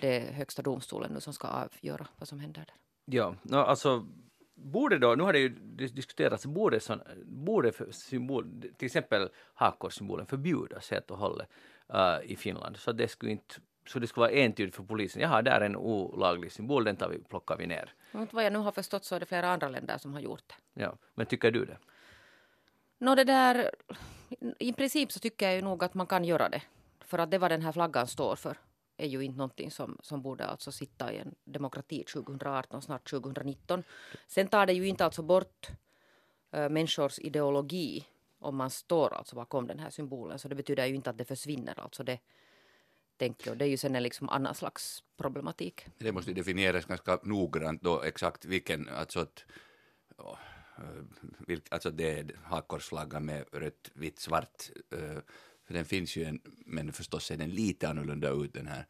Det 0.00 0.16
är 0.16 0.32
högsta 0.32 0.62
domstolen 0.62 1.12
nu 1.12 1.20
som 1.20 1.32
ska 1.32 1.48
avgöra 1.48 2.06
vad 2.16 2.28
som 2.28 2.40
händer 2.40 2.60
där. 2.60 2.74
Ja, 3.04 3.34
no, 3.42 3.56
alltså 3.56 4.06
borde 4.64 4.98
då, 4.98 5.14
nu 5.14 5.22
har 5.22 5.32
det 5.32 5.38
ju 5.38 5.48
dis- 5.48 5.92
diskuterats, 5.92 6.46
borde, 6.46 6.80
sån, 6.80 7.00
borde 7.24 7.72
för 7.72 7.90
symbol, 7.90 8.62
till 8.76 8.86
exempel 8.86 9.28
hakkorssymbolen 9.54 10.26
förbjudas 10.26 10.90
helt 10.90 11.10
och 11.10 11.18
hållet 11.18 11.48
uh, 11.94 12.30
i 12.30 12.36
Finland 12.36 12.76
så 12.76 12.92
det 12.92 13.08
skulle 13.08 13.32
inte 13.32 13.54
så 13.86 13.98
det 13.98 14.06
skulle 14.06 14.26
vara 14.26 14.32
entydigt 14.32 14.76
för 14.76 14.82
polisen. 14.82 15.22
Jaha, 15.22 15.42
där 15.42 15.60
är 15.60 15.66
en 15.66 15.76
olaglig 15.76 16.52
symbol, 16.52 16.84
den 16.84 16.96
tar 16.96 17.08
vi, 17.08 17.18
plockar 17.18 17.56
vi 17.56 17.66
ner. 17.66 17.92
Och 18.12 18.34
vad 18.34 18.44
jag 18.44 18.52
nu 18.52 18.58
har 18.58 18.72
förstått 18.72 19.04
så 19.04 19.14
är 19.14 19.20
det 19.20 19.26
flera 19.26 19.48
andra 19.48 19.68
länder 19.68 19.98
som 19.98 20.12
har 20.12 20.20
gjort 20.20 20.42
det. 20.46 20.82
Ja, 20.82 20.96
men 21.14 21.26
tycker 21.26 21.50
du 21.50 21.64
det? 21.64 21.78
Nå 22.98 23.14
det 23.14 23.24
där, 23.24 23.70
i 24.58 24.72
princip 24.72 25.12
så 25.12 25.20
tycker 25.20 25.46
jag 25.46 25.54
ju 25.54 25.62
nog 25.62 25.84
att 25.84 25.94
man 25.94 26.06
kan 26.06 26.24
göra 26.24 26.48
det. 26.48 26.62
För 27.00 27.18
att 27.18 27.30
det 27.30 27.38
vad 27.38 27.50
den 27.50 27.62
här 27.62 27.72
flaggan 27.72 28.06
står 28.06 28.36
för 28.36 28.56
är 28.96 29.06
ju 29.06 29.24
inte 29.24 29.38
någonting 29.38 29.70
som, 29.70 29.98
som 30.02 30.22
borde 30.22 30.46
alltså 30.46 30.72
sitta 30.72 31.12
i 31.12 31.18
en 31.18 31.34
demokrati 31.44 32.04
2018, 32.04 32.82
snart 32.82 33.10
2019. 33.10 33.82
Sen 34.26 34.48
tar 34.48 34.66
det 34.66 34.72
ju 34.72 34.88
inte 34.88 35.04
alltså 35.04 35.22
bort 35.22 35.68
äh, 36.50 36.68
människors 36.68 37.18
ideologi 37.18 38.06
om 38.38 38.56
man 38.56 38.70
står 38.70 39.14
alltså 39.14 39.36
bakom 39.36 39.66
den 39.66 39.78
här 39.78 39.90
symbolen. 39.90 40.38
Så 40.38 40.48
det 40.48 40.54
betyder 40.54 40.86
ju 40.86 40.94
inte 40.94 41.10
att 41.10 41.18
det 41.18 41.24
försvinner. 41.24 41.80
Alltså 41.80 42.04
det, 42.04 42.18
tänker 43.16 43.50
jag. 43.50 43.58
Det 43.58 43.64
är 43.64 43.68
ju 43.68 43.76
sen 43.76 43.96
en 43.96 44.02
liksom 44.02 44.28
annan 44.28 44.54
slags 44.54 45.02
problematik. 45.16 45.86
Det 45.98 46.12
måste 46.12 46.32
definieras 46.32 46.84
ganska 46.84 47.18
noggrant 47.22 47.82
då 47.82 48.02
exakt 48.02 48.44
vilken, 48.44 48.88
alltså 48.88 49.20
att 49.20 49.44
eh, 50.18 50.34
alltså 51.70 51.90
det 51.90 52.18
är 52.18 52.36
hakkorsflaggan 52.44 53.24
med 53.24 53.44
rött, 53.52 53.90
vitt, 53.94 54.18
svart. 54.18 54.70
Eh, 54.90 55.18
för 55.66 55.74
den 55.74 55.84
finns 55.84 56.16
ju 56.16 56.24
en, 56.24 56.40
men 56.66 56.92
förstås 56.92 57.24
ser 57.24 57.36
den 57.36 57.50
lite 57.50 57.88
annorlunda 57.88 58.30
ut 58.30 58.54
den 58.54 58.66
här 58.66 58.86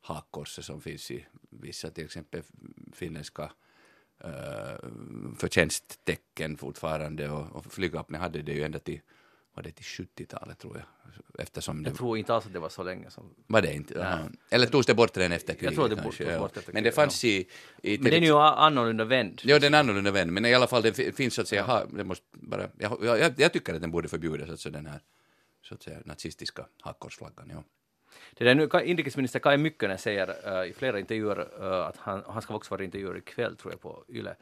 hakkorset 0.00 0.64
som 0.64 0.80
finns 0.80 1.10
i 1.10 1.26
vissa 1.50 1.90
till 1.90 2.04
exempel 2.04 2.42
finländska 2.92 3.52
uh, 4.24 4.90
förtjänsttecken 5.36 6.56
fortfarande 6.56 7.30
och, 7.30 7.56
och 7.56 7.72
flygvapnet 7.72 8.20
hade 8.20 8.42
det 8.42 8.52
ju 8.52 8.64
ända 8.64 8.78
till 8.78 9.00
var 9.56 9.62
det 9.62 9.72
till 9.72 9.84
70-talet 9.84 10.58
tror 10.58 10.76
jag. 10.76 10.86
Eftersom 11.38 11.84
jag 11.84 11.92
det, 11.92 11.96
tror 11.96 12.18
inte 12.18 12.34
alls 12.34 12.46
att 12.46 12.52
det 12.52 12.58
var 12.58 12.68
så 12.68 12.82
länge. 12.82 13.10
Som... 13.10 13.34
Var 13.46 13.62
det 13.62 13.74
inte? 13.74 14.28
Eller 14.50 14.66
togs 14.66 14.86
det 14.86 14.94
bort 14.94 15.16
redan 15.16 15.32
efter 15.32 15.54
kriget? 15.54 15.64
Jag 15.64 15.74
tror 15.74 15.88
det 15.88 16.02
togs 16.02 16.18
bort, 16.18 16.38
bort 16.38 16.48
efter 16.48 16.60
kriget. 16.60 16.74
Men 16.74 16.84
det 16.84 16.92
fanns 16.92 17.24
ja. 17.24 17.30
i, 17.30 17.48
i... 17.82 17.98
Men 17.98 18.10
den 18.10 18.22
är 18.22 18.26
ju 18.26 18.38
annorlunda 18.38 19.04
vänd. 19.04 19.40
Ja, 19.44 19.58
den 19.58 19.74
är 19.74 19.78
annorlunda 19.78 20.10
vänd, 20.10 20.32
men 20.32 20.44
i 20.44 20.54
alla 20.54 20.66
fall 20.66 20.82
det 20.82 21.16
finns 21.16 21.34
så 21.34 21.40
att 21.40 21.48
säga, 21.48 21.64
ja. 21.68 21.86
det 21.90 22.04
måste 22.04 22.24
bara, 22.32 22.68
jag, 22.78 23.04
jag, 23.04 23.34
jag, 23.36 23.52
tycker 23.52 23.74
att 23.74 23.80
den 23.80 23.90
borde 23.90 24.08
förbjudas, 24.08 24.50
alltså 24.50 24.70
den 24.70 24.86
här 24.86 25.00
så 25.66 25.74
att 25.74 25.82
säga 25.82 25.98
nazistiska 26.04 26.66
hakkorsflaggan. 26.80 27.50
Ja. 27.50 27.62
Det 28.34 28.44
där 28.44 28.54
nu, 28.54 28.68
inrikesminister 28.84 29.38
Kaj 29.38 29.58
Mykkänen 29.58 29.98
säger 29.98 30.28
uh, 30.28 30.70
i 30.70 30.72
flera 30.72 30.98
intervjuer 30.98 31.38
uh, 31.60 31.86
att 31.86 31.96
han, 31.96 32.22
han 32.26 32.42
ska 32.42 32.54
också 32.54 32.74
vara 32.74 32.84
intervjuer 32.84 33.16
ikväll 33.16 33.56
tror 33.56 33.72
jag 33.72 33.80
på 33.80 34.04
YLE 34.08 34.36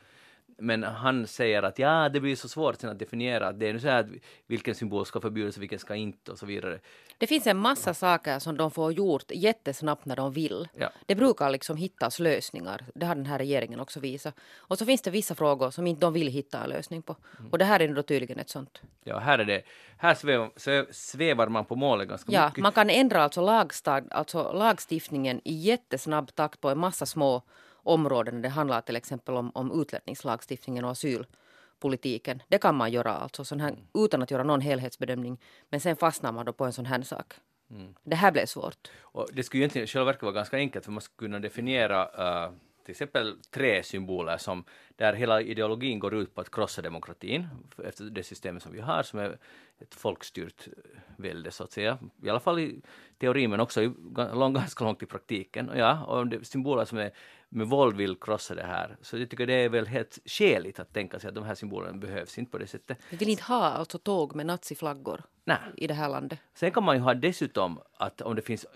men 0.59 0.83
han 0.83 1.27
säger 1.27 1.63
att 1.63 1.79
ja, 1.79 2.09
det 2.09 2.21
blir 2.21 2.37
så 2.37 2.49
svårt 2.49 2.81
sen 2.81 2.91
att 2.91 2.99
definiera 2.99 3.49
att 3.49 3.61
det 3.61 3.69
är 3.69 3.73
nu 3.73 3.81
så 3.81 3.89
här 3.89 4.09
vilken 4.47 4.75
symbol 4.75 5.07
ska 5.07 5.21
förbjudas 5.21 5.57
och 5.57 5.63
vilken 5.63 5.79
ska 5.79 5.95
inte 5.95 6.33
och 6.33 6.39
så 6.39 6.47
vidare. 6.47 6.81
Det 7.19 7.27
finns 7.27 7.47
en 7.47 7.57
massa 7.57 7.95
saker 7.95 8.39
som 8.39 8.57
de 8.57 8.71
får 8.71 8.93
gjort 8.93 9.31
jättesnabbt 9.31 10.05
när 10.05 10.17
de 10.17 10.33
vill. 10.33 10.69
Ja. 10.79 10.91
Det 11.07 11.15
brukar 11.15 11.51
liksom 11.51 11.77
hittas 11.77 12.19
lösningar. 12.19 12.85
Det 12.95 13.07
har 13.07 13.15
den 13.15 13.27
här 13.27 13.39
regeringen 13.39 13.81
också 13.81 14.01
visat. 14.01 14.35
Och 14.57 14.79
så 14.79 14.87
finns 14.87 15.03
det 15.03 15.11
vissa 15.11 15.35
frågor 15.35 15.71
som 15.71 15.87
inte 15.87 16.01
de 16.01 16.13
vill 16.13 16.29
hitta 16.29 16.65
en 16.65 16.71
lösning 16.71 17.03
på. 17.03 17.17
Mm. 17.39 17.51
Och 17.51 17.59
det 17.59 17.65
här 17.65 17.81
är 17.81 17.89
då 17.89 18.03
tydligen 18.03 18.39
ett 18.39 18.51
sånt. 18.51 18.81
Ja, 19.05 19.19
här 19.19 19.39
är 19.39 19.45
det. 19.45 19.63
Här 19.97 20.15
svävar, 20.15 20.93
svävar 20.93 21.49
man 21.49 21.65
på 21.65 21.77
målet 21.77 22.09
ganska 22.09 22.33
ja, 22.33 22.47
mycket. 22.47 22.63
Man 22.63 22.73
kan 22.73 22.91
ändra 22.91 23.23
alltså, 23.23 23.41
lagstad, 23.41 24.03
alltså 24.11 24.53
lagstiftningen 24.53 25.41
i 25.45 25.55
jättesnabb 25.55 26.35
takt 26.35 26.61
på 26.61 26.71
en 26.71 26.79
massa 26.79 27.07
små 27.07 27.43
områden. 27.85 28.43
Det 28.43 28.49
handlar 28.49 28.81
till 28.81 28.97
exempel 28.97 29.35
om, 29.35 29.50
om 29.55 29.81
utlänningslagstiftningen 29.81 30.85
och 30.85 30.91
asylpolitiken. 30.91 32.43
Det 32.49 32.59
kan 32.59 32.75
man 32.75 32.93
göra 32.93 33.12
alltså 33.14 33.45
sån 33.45 33.61
här, 33.61 33.69
mm. 33.69 33.81
utan 33.95 34.23
att 34.23 34.31
göra 34.31 34.43
någon 34.43 34.61
helhetsbedömning. 34.61 35.41
Men 35.71 35.81
sen 35.81 35.97
fastnar 35.97 36.33
man 36.33 36.47
då 36.47 36.53
på 36.53 36.64
en 36.64 36.73
sån 36.73 36.87
här 36.87 37.03
sak. 37.03 37.35
Mm. 37.71 37.95
Det 38.03 38.17
här 38.17 38.33
blev 38.33 38.47
svårt. 38.47 38.91
Och 39.00 39.29
det 39.33 39.43
skulle 39.43 39.59
ju 39.59 39.62
egentligen 39.62 39.87
själva 39.87 40.05
verket 40.05 40.23
vara 40.23 40.33
ganska 40.33 40.57
enkelt 40.57 40.85
för 40.85 40.93
man 40.93 41.00
skulle 41.00 41.29
kunna 41.29 41.38
definiera 41.38 42.05
uh, 42.47 42.53
till 42.85 42.91
exempel 42.91 43.37
tre 43.50 43.83
symboler 43.83 44.37
som 44.37 44.64
där 44.97 45.12
hela 45.12 45.41
ideologin 45.41 45.99
går 45.99 46.14
ut 46.14 46.35
på 46.35 46.41
att 46.41 46.50
krossa 46.50 46.83
demokratin 46.83 47.47
efter 47.85 48.05
det 48.05 48.23
systemet 48.23 48.62
som 48.62 48.73
vi 48.73 48.81
har 48.81 49.03
som 49.03 49.19
är 49.19 49.38
ett 49.79 49.95
folkstyrt 49.95 50.69
välde 51.17 51.50
så 51.50 51.64
att 51.64 51.73
säga. 51.73 51.99
I 52.23 52.29
alla 52.29 52.41
fall 52.41 52.59
i 52.59 52.83
teorin 53.19 53.50
men 53.50 53.61
också 53.61 53.83
i, 53.83 53.93
ganska 54.55 54.85
långt 54.85 55.03
i 55.03 55.07
praktiken. 55.07 55.69
Och 55.69 55.79
ja, 55.79 56.05
och 56.05 56.47
symboler 56.47 56.85
som 56.85 56.99
är 56.99 57.11
med 57.55 57.67
våld 57.67 57.97
vill 57.97 58.17
krossa 58.17 58.55
det 58.55 58.63
här. 58.63 58.97
Så 59.03 59.19
jag 59.19 59.31
tycker 59.31 59.47
det 59.47 59.55
är 59.55 59.69
väl 59.69 59.87
helt 59.87 60.19
skäligt 60.25 60.81
att 60.81 60.93
tänka 60.93 61.21
sig 61.21 61.29
att 61.29 61.35
de 61.35 61.45
här 61.45 61.55
symbolerna 61.55 61.99
behövs 61.99 62.39
inte 62.39 62.51
på 62.51 62.59
det 62.59 62.67
sättet. 62.67 62.99
Vi 63.11 63.17
vill 63.17 63.29
inte 63.29 63.43
ha 63.43 63.65
alltså 63.65 63.99
tåg 63.99 64.35
med 64.35 64.47
naziflaggor 64.47 65.23
Nej. 65.45 65.59
i 65.77 65.87
det 65.87 65.95
här 65.95 66.09
landet. 66.09 66.39
Sen 66.55 66.71
kan 66.71 66.85
man 66.85 66.97
ju 66.97 67.03
ha 67.03 67.15
dessutom 67.15 67.81
att 67.97 68.21
om 68.21 68.35
det 68.35 68.43
finns 68.43 68.67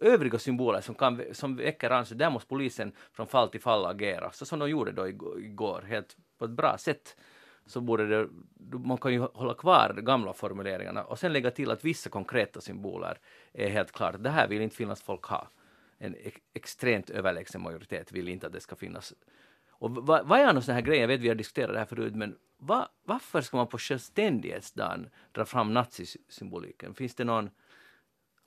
övriga 0.00 0.38
symboler 0.38 0.80
som, 0.80 0.94
kan, 0.94 1.22
som 1.32 1.56
väcker 1.56 1.90
ansvar, 1.90 2.18
där 2.18 2.30
måste 2.30 2.48
polisen 2.48 2.92
från 3.12 3.26
fall 3.26 3.48
till 3.48 3.60
fall 3.60 3.86
agera. 3.86 4.32
Så 4.32 4.46
som 4.46 4.58
de 4.58 4.70
gjorde 4.70 4.92
då 4.92 5.08
igår, 5.38 5.84
helt 5.88 6.16
på 6.38 6.44
ett 6.44 6.50
bra 6.50 6.76
sätt. 6.78 7.16
Så 7.66 7.80
borde 7.80 8.06
det, 8.06 8.28
man 8.78 8.98
kan 8.98 9.12
ju 9.12 9.20
hålla 9.20 9.54
kvar 9.54 9.92
de 9.96 10.02
gamla 10.02 10.32
formuleringarna 10.32 11.04
och 11.04 11.18
sen 11.18 11.32
lägga 11.32 11.50
till 11.50 11.70
att 11.70 11.84
vissa 11.84 12.10
konkreta 12.10 12.60
symboler 12.60 13.18
är 13.52 13.68
helt 13.68 13.92
klart, 13.92 14.14
det 14.18 14.30
här 14.30 14.48
vill 14.48 14.62
inte 14.62 14.76
finnas 14.76 15.02
folk 15.02 15.24
ha 15.24 15.48
en 16.02 16.16
extremt 16.54 17.10
överlägsen 17.10 17.62
majoritet 17.62 18.12
vill 18.12 18.28
inte 18.28 18.46
att 18.46 18.52
det 18.52 18.60
ska 18.60 18.76
finnas. 18.76 19.14
Och 19.68 19.90
vad, 19.90 20.26
vad 20.26 20.40
är 20.40 20.46
annars 20.46 20.66
den 20.66 20.74
här 20.74 20.82
grejen, 20.82 21.00
jag 21.00 21.08
vet 21.08 21.20
vi 21.20 21.28
har 21.28 21.34
diskuterat 21.34 21.72
det 21.72 21.78
här 21.78 21.86
förut, 21.86 22.14
men 22.14 22.36
va, 22.58 22.88
varför 23.04 23.40
ska 23.40 23.56
man 23.56 23.66
på 23.66 23.78
självständighetsdagen 23.78 25.08
dra 25.32 25.44
fram 25.44 25.74
nazisymboliken? 25.74 26.94
Finns 26.94 27.14
det 27.14 27.24
någon 27.24 27.50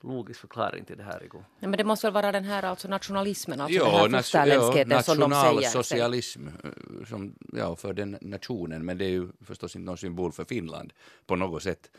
logisk 0.02 0.40
förklaring 0.40 0.84
till 0.84 0.96
det 0.96 1.02
här? 1.02 1.24
Igor? 1.24 1.44
Ja, 1.60 1.68
men 1.68 1.78
det 1.78 1.84
måste 1.84 2.06
väl 2.06 2.14
vara 2.14 2.32
den 2.32 2.44
här 2.44 2.62
alltså 2.62 2.88
nationalismen, 2.88 3.60
alltså 3.60 3.78
jo, 3.78 3.84
den 3.84 4.14
här 4.14 4.22
fosterländskheten 4.22 4.90
ja, 4.90 5.02
som 5.02 5.18
de 5.20 5.30
säger. 5.30 5.44
Nationalsocialism 5.44 6.46
eh, 6.48 7.06
som, 7.08 7.34
ja, 7.52 7.76
för 7.76 7.92
den 7.92 8.18
nationen, 8.20 8.84
men 8.84 8.98
det 8.98 9.04
är 9.04 9.10
ju 9.10 9.28
förstås 9.40 9.76
inte 9.76 9.86
någon 9.86 9.98
symbol 9.98 10.32
för 10.32 10.44
Finland 10.44 10.92
på 11.26 11.36
något 11.36 11.62
sätt. 11.62 11.90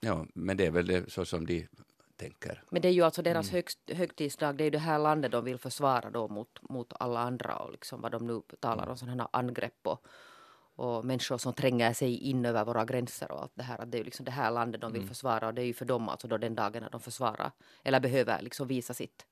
Ja, 0.00 0.26
men 0.34 0.56
det 0.56 0.66
är 0.66 0.70
väl 0.70 0.86
det 0.86 1.12
så 1.12 1.24
som 1.24 1.46
de 1.46 1.66
tänker. 2.24 2.62
Men 2.70 2.82
det 2.82 2.88
är 2.88 2.92
ju 2.92 3.02
alltså 3.02 3.22
deras 3.22 3.48
mm. 3.48 3.54
högst, 3.54 3.78
högtidsdag, 3.88 4.56
det 4.56 4.62
är 4.62 4.64
ju 4.64 4.70
det 4.70 4.78
här 4.78 4.98
landet 4.98 5.32
de 5.32 5.44
vill 5.44 5.58
försvara 5.58 6.10
då 6.10 6.28
mot, 6.28 6.58
mot 6.62 6.92
alla 7.00 7.20
andra 7.20 7.56
och 7.56 7.72
liksom 7.72 8.00
vad 8.00 8.12
de 8.12 8.26
nu 8.26 8.42
talar 8.60 8.88
om 8.88 8.96
sådana 8.96 9.22
här 9.22 9.40
angrepp 9.40 9.86
och, 9.86 10.06
och 10.76 11.04
människor 11.04 11.38
som 11.38 11.52
tränger 11.52 11.92
sig 11.92 12.16
in 12.16 12.44
över 12.44 12.64
våra 12.64 12.84
gränser 12.84 13.32
och 13.32 13.42
allt 13.42 13.52
det 13.54 13.62
här. 13.62 13.80
Att 13.80 13.90
det 13.90 13.96
är 13.96 13.98
ju 13.98 14.04
liksom 14.04 14.24
det 14.24 14.32
här 14.32 14.50
landet 14.50 14.80
de 14.80 14.92
vill 14.92 15.02
mm. 15.02 15.08
försvara 15.08 15.46
och 15.46 15.54
det 15.54 15.62
är 15.62 15.66
ju 15.66 15.74
för 15.74 15.84
dem 15.84 16.08
alltså 16.08 16.28
då 16.28 16.38
den 16.38 16.54
dagen 16.54 16.82
när 16.82 16.90
de 16.90 17.00
försvarar 17.00 17.50
eller 17.82 18.00
behöver 18.00 18.42
liksom 18.42 18.68
visa 18.68 18.94
sitt 18.94 19.26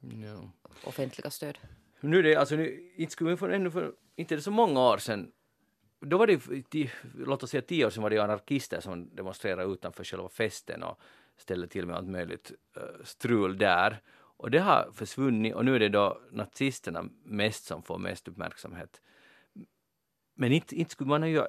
ja. 0.00 0.50
offentliga 0.84 1.30
stöd. 1.30 1.58
Nu 2.00 2.18
är 2.18 2.22
det 2.22 2.36
alltså, 2.36 2.56
nu, 2.56 2.92
inte 2.96 3.12
skulle 3.12 3.36
för, 3.36 3.48
ännu 3.48 3.70
för, 3.70 3.94
inte 4.16 4.36
det 4.36 4.42
så 4.42 4.50
många 4.50 4.80
år 4.80 4.98
sedan 4.98 5.32
då 6.04 6.18
var 6.18 6.26
det, 6.26 6.90
låt 7.14 7.42
oss 7.42 7.50
säga 7.50 7.62
tio 7.62 7.86
år 7.86 7.90
sedan 7.90 8.02
var 8.02 8.10
det 8.10 8.18
anarkister 8.18 8.80
som 8.80 9.16
demonstrerade 9.16 9.72
utanför 9.72 10.04
själva 10.04 10.28
festen 10.28 10.82
och 10.82 11.00
ställde 11.36 11.66
till 11.68 11.86
med 11.86 11.96
allt 11.96 12.08
möjligt 12.08 12.52
uh, 12.76 13.04
strul 13.04 13.58
där. 13.58 14.00
Och 14.36 14.50
det 14.50 14.58
har 14.58 14.90
försvunnit 14.92 15.54
och 15.54 15.64
nu 15.64 15.74
är 15.74 15.78
det 15.78 15.88
då 15.88 16.20
nazisterna 16.30 17.04
mest 17.24 17.64
som 17.64 17.82
får 17.82 17.98
mest 17.98 18.28
uppmärksamhet. 18.28 19.00
Men 20.34 20.52
inte, 20.52 20.76
inte 20.76 20.90
skulle 20.90 21.08
man 21.08 21.30
ju 21.30 21.42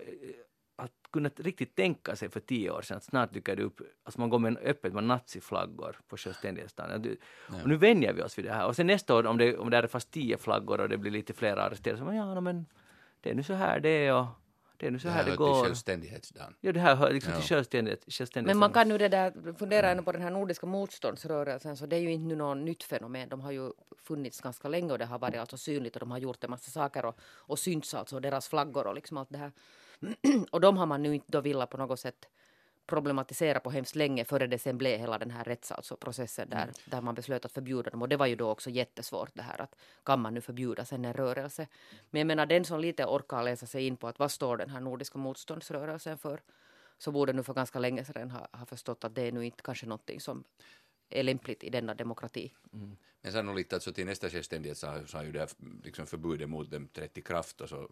att 0.75 0.91
kunna 1.11 1.29
riktigt 1.35 1.75
tänka 1.75 2.15
sig 2.15 2.29
för 2.29 2.39
tio 2.39 2.71
år 2.71 2.81
sedan 2.81 2.97
att 2.97 3.03
snart 3.03 3.33
dyker 3.33 3.55
det 3.55 3.63
upp, 3.63 3.81
alltså 4.03 4.19
man 4.19 4.29
går 4.29 4.39
med 4.39 4.49
en 4.49 4.57
öppet 4.57 4.93
med 4.93 5.03
naziflaggor 5.03 5.99
på 6.07 6.17
självständighetsdagen. 6.17 7.17
Och 7.63 7.69
nu 7.69 7.75
vänjer 7.77 8.13
vi 8.13 8.21
oss 8.21 8.37
vid 8.37 8.45
det 8.45 8.53
här. 8.53 8.67
Och 8.67 8.75
sen 8.75 8.87
nästa 8.87 9.15
år 9.15 9.25
om 9.25 9.37
det, 9.37 9.57
om 9.57 9.69
det 9.69 9.77
är 9.77 9.87
fast 9.87 10.11
tio 10.11 10.37
flaggor 10.37 10.81
och 10.81 10.89
det 10.89 10.97
blir 10.97 11.11
lite 11.11 11.33
fler 11.33 11.57
arresterade, 11.57 11.99
så 11.99 12.05
man, 12.05 12.15
ja 12.15 12.41
men 12.41 12.65
det 13.21 13.29
är 13.29 13.35
nu 13.35 13.43
så 13.43 13.53
här 13.53 13.79
det 13.79 13.89
är 13.89 14.13
och 14.13 14.25
det 14.77 14.87
är 14.87 14.91
nu 14.91 14.99
så 14.99 15.09
här 15.09 15.25
det, 15.25 15.31
det 15.31 15.37
går. 15.37 15.53
till 15.53 15.63
självständighetsdagen. 15.63 16.55
Ja, 16.61 16.71
det 16.71 16.79
här 16.79 16.95
hör 16.95 17.11
liksom 17.11 17.33
ja. 17.33 17.39
till 17.39 17.49
självständighet, 17.49 18.05
självständighet. 18.07 18.55
Men 18.55 18.59
man 18.59 18.73
kan 18.73 18.87
nu 18.87 18.97
det 18.97 19.07
där, 19.07 19.53
fundera 19.57 19.91
ännu 19.91 20.01
på 20.01 20.11
den 20.11 20.21
här 20.21 20.31
nordiska 20.31 20.65
motståndsrörelsen, 20.65 21.77
så 21.77 21.85
det 21.85 21.95
är 21.95 21.99
ju 21.99 22.11
inte 22.11 22.35
något 22.35 22.57
nytt 22.57 22.83
fenomen. 22.83 23.29
De 23.29 23.41
har 23.41 23.51
ju 23.51 23.71
funnits 24.03 24.41
ganska 24.41 24.67
länge 24.67 24.91
och 24.91 24.99
det 24.99 25.05
har 25.05 25.19
varit 25.19 25.39
alltså 25.39 25.57
synligt 25.57 25.95
och 25.95 25.99
de 25.99 26.11
har 26.11 26.17
gjort 26.17 26.43
en 26.43 26.49
massa 26.49 26.71
saker 26.71 27.05
och, 27.05 27.19
och 27.23 27.59
synts 27.59 27.93
alltså, 27.93 28.19
deras 28.19 28.47
flaggor 28.47 28.87
och 28.87 28.95
liksom 28.95 29.17
allt 29.17 29.29
det 29.31 29.37
här. 29.37 29.51
och 30.51 30.61
de 30.61 30.77
har 30.77 30.85
man 30.85 31.03
nu 31.03 31.15
inte 31.15 31.31
då 31.31 31.41
velat 31.41 31.69
på 31.69 31.77
något 31.77 31.99
sätt 31.99 32.27
problematisera 32.85 33.59
på 33.59 33.71
hemskt 33.71 33.95
länge 33.95 34.25
före 34.25 34.47
det 34.47 34.59
sen 34.59 34.77
blev 34.77 34.99
hela 34.99 35.17
den 35.17 35.31
här 35.31 35.43
rättsprocessen 35.43 36.49
där, 36.49 36.63
mm. 36.63 36.73
där 36.85 37.01
man 37.01 37.15
beslöt 37.15 37.45
att 37.45 37.51
förbjuda 37.51 37.89
dem. 37.89 38.01
Och 38.01 38.09
det 38.09 38.17
var 38.17 38.25
ju 38.25 38.35
då 38.35 38.49
också 38.49 38.69
jättesvårt 38.69 39.31
det 39.33 39.41
här 39.41 39.61
att 39.61 39.75
kan 40.03 40.21
man 40.21 40.33
nu 40.33 40.41
förbjuda 40.41 40.85
sen 40.85 41.05
en 41.05 41.13
rörelse. 41.13 41.67
Men 42.09 42.19
jag 42.19 42.27
menar 42.27 42.45
den 42.45 42.65
som 42.65 42.79
lite 42.79 43.05
orkar 43.05 43.43
läsa 43.43 43.65
sig 43.65 43.87
in 43.87 43.97
på 43.97 44.07
att 44.07 44.19
vad 44.19 44.31
står 44.31 44.57
den 44.57 44.69
här 44.69 44.79
nordiska 44.79 45.17
motståndsrörelsen 45.17 46.17
för 46.17 46.41
så 46.97 47.11
borde 47.11 47.33
nu 47.33 47.43
för 47.43 47.53
ganska 47.53 47.79
länge 47.79 48.05
sedan 48.05 48.31
ha, 48.31 48.47
ha 48.51 48.65
förstått 48.65 49.03
att 49.03 49.15
det 49.15 49.21
är 49.21 49.31
nu 49.31 49.45
inte 49.45 49.63
kanske 49.63 49.85
någonting 49.85 50.19
som 50.19 50.43
är 51.09 51.23
lämpligt 51.23 51.63
i 51.63 51.69
denna 51.69 51.93
demokrati. 51.93 52.53
Mm. 52.73 52.97
Men 53.21 53.31
sannolikt 53.31 53.73
alltså 53.73 53.93
till 53.93 54.05
nästa 54.05 54.29
självständighet 54.29 54.77
så 54.77 54.87
har, 54.87 55.05
så 55.05 55.17
har 55.17 55.23
ju 55.23 55.31
det 55.31 55.39
här 55.39 55.49
liksom 55.83 56.05
förbudet 56.05 56.49
mot 56.49 56.71
dem 56.71 56.87
trätt 56.87 57.17
i 57.17 57.21
kraft 57.21 57.61
och 57.61 57.69
så 57.69 57.89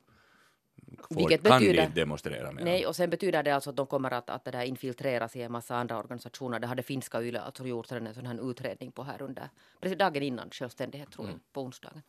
Vilket 1.10 1.44
kan 1.44 1.60
betyder, 1.60 1.88
de 1.88 2.00
demonstrera 2.00 2.52
med. 2.52 2.64
Nej, 2.64 2.86
och 2.86 2.96
sen 2.96 3.10
betyder 3.10 3.44
det 3.44 3.52
alltså 3.52 3.70
att 3.70 3.76
de 3.76 3.88
kommer 3.88 4.12
att, 4.12 4.30
att 4.30 4.46
det 4.46 4.52
där 4.52 4.64
infiltreras 4.64 5.36
i 5.36 5.42
en 5.42 5.52
massa 5.52 5.76
andra 5.76 5.98
organisationer. 5.98 6.60
Det 6.60 6.68
hade 6.68 6.84
finska 6.84 7.22
YLE 7.22 7.42
alltså 7.42 7.68
gjort 7.68 7.92
en 7.92 8.14
sån 8.14 8.26
här 8.26 8.50
utredning 8.52 8.92
på 8.92 9.04
här 9.04 9.22
under, 9.22 9.50
precis 9.82 9.98
dagen 9.98 10.24
innan 10.24 10.50
självständighet 10.52 11.12
tror 11.12 11.28
jag, 11.28 11.32
mm. 11.32 11.42
på 11.54 11.62
onsdagen. 11.62 12.02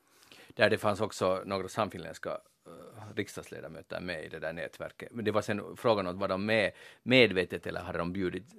där 0.54 0.70
det 0.70 0.78
fanns 0.78 1.00
också 1.00 1.42
några 1.44 1.68
samfinländska 1.68 2.30
uh, 2.30 3.16
riksdagsledamöter 3.16 4.00
med 4.00 4.24
i 4.24 4.28
det 4.28 4.38
där 4.38 4.52
nätverket. 4.52 5.12
Men 5.12 5.24
det 5.24 5.30
var 5.30 5.42
sen 5.42 5.76
frågan 5.76 6.06
om 6.06 6.18
var 6.18 6.28
de 6.28 6.46
med 6.46 6.72
medvetet 7.02 7.66
eller 7.66 7.80
hade 7.80 7.98
de 7.98 8.12
bjudit, 8.12 8.54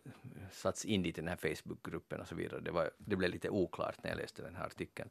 satts 0.52 0.86
in 0.86 1.06
i 1.06 1.12
den 1.12 1.28
här 1.28 1.36
Facebookgruppen 1.36 2.22
och 2.22 2.28
så 2.28 2.36
vidare. 2.36 2.60
Det, 2.60 2.72
var, 2.72 2.92
det 2.98 3.16
blev 3.16 3.30
lite 3.30 3.50
oklart 3.50 4.04
när 4.04 4.12
jag 4.12 4.18
läste 4.18 4.42
den 4.42 4.56
här 4.56 4.66
artikeln. 4.66 5.10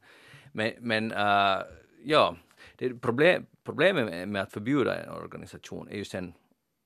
Men, 0.51 0.73
men 0.79 1.11
uh, 1.11 1.61
ja, 2.05 2.35
det 2.75 2.93
problem, 2.93 3.45
problemet 3.63 4.27
med 4.27 4.41
att 4.41 4.51
förbjuda 4.51 5.03
en 5.03 5.09
organisation 5.09 5.89
är 5.89 5.97
ju 5.97 6.05
sen 6.05 6.33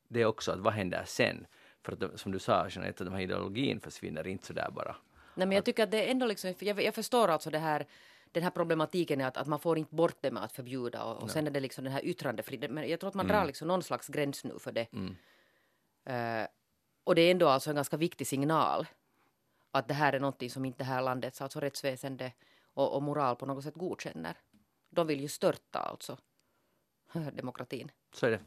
det 0.07 0.25
också 0.25 0.51
att 0.51 0.59
vad 0.59 0.73
händer 0.73 1.03
sen? 1.05 1.47
För 1.83 1.93
att 1.93 2.19
som 2.19 2.31
du 2.31 2.39
sa, 2.39 2.67
Jeanette, 2.69 3.03
den 3.03 3.13
här 3.13 3.21
ideologin 3.21 3.79
försvinner 3.79 4.27
inte 4.27 4.45
så 4.45 4.53
där 4.53 4.71
bara. 4.71 4.95
Nej, 5.35 5.47
men 5.47 5.55
jag 5.55 5.65
tycker 5.65 5.83
att 5.83 5.91
det 5.91 6.07
är 6.07 6.11
ändå 6.11 6.25
liksom, 6.25 6.53
jag, 6.59 6.83
jag 6.83 6.95
förstår 6.95 7.27
alltså 7.27 7.49
det 7.49 7.59
här 7.59 7.85
den 8.31 8.43
här 8.43 8.49
problematiken 8.49 9.21
är 9.21 9.25
att, 9.25 9.37
att 9.37 9.47
man 9.47 9.59
får 9.59 9.77
inte 9.77 9.95
bort 9.95 10.17
det 10.21 10.31
med 10.31 10.43
att 10.43 10.51
förbjuda 10.51 11.03
och, 11.03 11.23
och 11.23 11.31
sen 11.31 11.47
är 11.47 11.51
det 11.51 11.59
liksom 11.59 11.83
den 11.83 11.93
här 11.93 12.05
yttrandefriheten. 12.05 12.73
Men 12.73 12.89
jag 12.89 12.99
tror 12.99 13.07
att 13.07 13.13
man 13.13 13.25
mm. 13.25 13.35
drar 13.35 13.45
liksom 13.45 13.67
någon 13.67 13.83
slags 13.83 14.07
gräns 14.07 14.43
nu 14.43 14.59
för 14.59 14.71
det. 14.71 14.87
Mm. 14.93 15.15
Uh, 16.09 16.47
och 17.03 17.15
det 17.15 17.21
är 17.21 17.31
ändå 17.31 17.47
alltså 17.47 17.69
en 17.69 17.75
ganska 17.75 17.97
viktig 17.97 18.27
signal 18.27 18.87
att 19.71 19.87
det 19.87 19.93
här 19.93 20.13
är 20.13 20.19
någonting 20.19 20.49
som 20.49 20.65
inte 20.65 20.77
det 20.77 20.83
här 20.83 21.01
landets 21.01 21.41
alltså 21.41 21.59
rättsväsende 21.59 22.31
och, 22.73 22.95
och 22.95 23.03
moral 23.03 23.35
på 23.35 23.45
något 23.45 23.63
sätt 23.63 23.75
godkänner. 23.75 24.37
De 24.89 25.07
vill 25.07 25.21
ju 25.21 25.27
störta 25.27 25.79
alltså 25.79 26.17
demokratin. 27.33 27.91
Så 28.13 28.25
är 28.25 28.31
det. 28.31 28.39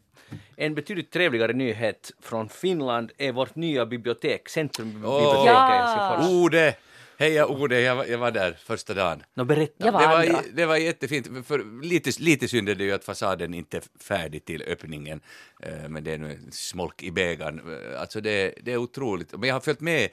En 0.57 0.75
betydligt 0.75 1.11
trevligare 1.11 1.53
nyhet 1.53 2.13
från 2.21 2.49
Finland 2.49 3.13
är 3.19 3.33
vårt 3.33 3.55
nya 3.55 3.87
bibliotek, 3.87 4.49
Centrumbiblioteket 4.49 5.37
oh, 5.39 5.47
ja. 5.47 6.29
Ode! 6.31 6.77
Heja 7.19 7.47
Ode, 7.47 7.81
jag 7.81 7.97
var, 7.97 8.05
jag 8.05 8.19
var 8.19 8.31
där 8.31 8.53
första 8.53 8.95
dagen. 8.95 9.23
No, 9.35 9.45
berätta. 9.45 9.87
Jag 9.87 9.93
var 9.93 10.23
det, 10.23 10.33
var, 10.33 10.45
det 10.53 10.67
var 10.67 10.77
jättefint. 10.77 11.47
För 11.47 11.83
lite, 11.83 12.11
lite 12.23 12.49
synd 12.49 12.69
är 12.69 12.75
det 12.75 12.85
ju 12.85 12.93
att 12.93 13.05
fasaden 13.05 13.55
inte 13.55 13.77
är 13.77 13.83
färdig 14.01 14.45
till 14.45 14.63
öppningen, 14.63 15.21
eh, 15.63 15.89
men 15.89 16.05
det 16.05 16.13
är 16.13 16.19
nu 16.19 16.39
smolk 16.51 17.03
i 17.03 17.11
bägaren. 17.11 17.59
Eh, 17.59 18.01
alltså 18.01 18.21
det, 18.21 18.55
det 18.63 18.73
är 18.73 18.77
otroligt. 18.77 19.33
Men 19.33 19.49
jag 19.49 19.55
har 19.55 19.61
följt 19.61 19.81
med 19.81 20.09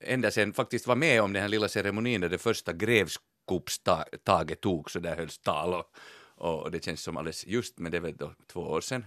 ända 0.00 0.30
sedan, 0.30 0.52
faktiskt 0.52 0.86
var 0.86 0.96
med 0.96 1.22
om 1.22 1.32
den 1.32 1.42
här 1.42 1.48
lilla 1.48 1.68
ceremonin 1.68 2.20
där 2.20 2.28
det 2.28 2.38
första 2.38 2.72
grevskopstaget 3.46 4.60
tog, 4.60 4.90
så 4.90 5.00
där 5.00 5.16
hölls 5.16 5.38
tal 5.38 5.74
och, 5.74 5.86
och 6.36 6.70
det 6.70 6.84
känns 6.84 7.02
som 7.02 7.16
alldeles 7.16 7.46
just, 7.46 7.78
men 7.78 7.92
det 7.92 7.98
är 7.98 8.02
väl 8.02 8.16
då 8.16 8.32
två 8.46 8.60
år 8.60 8.80
sedan, 8.80 9.06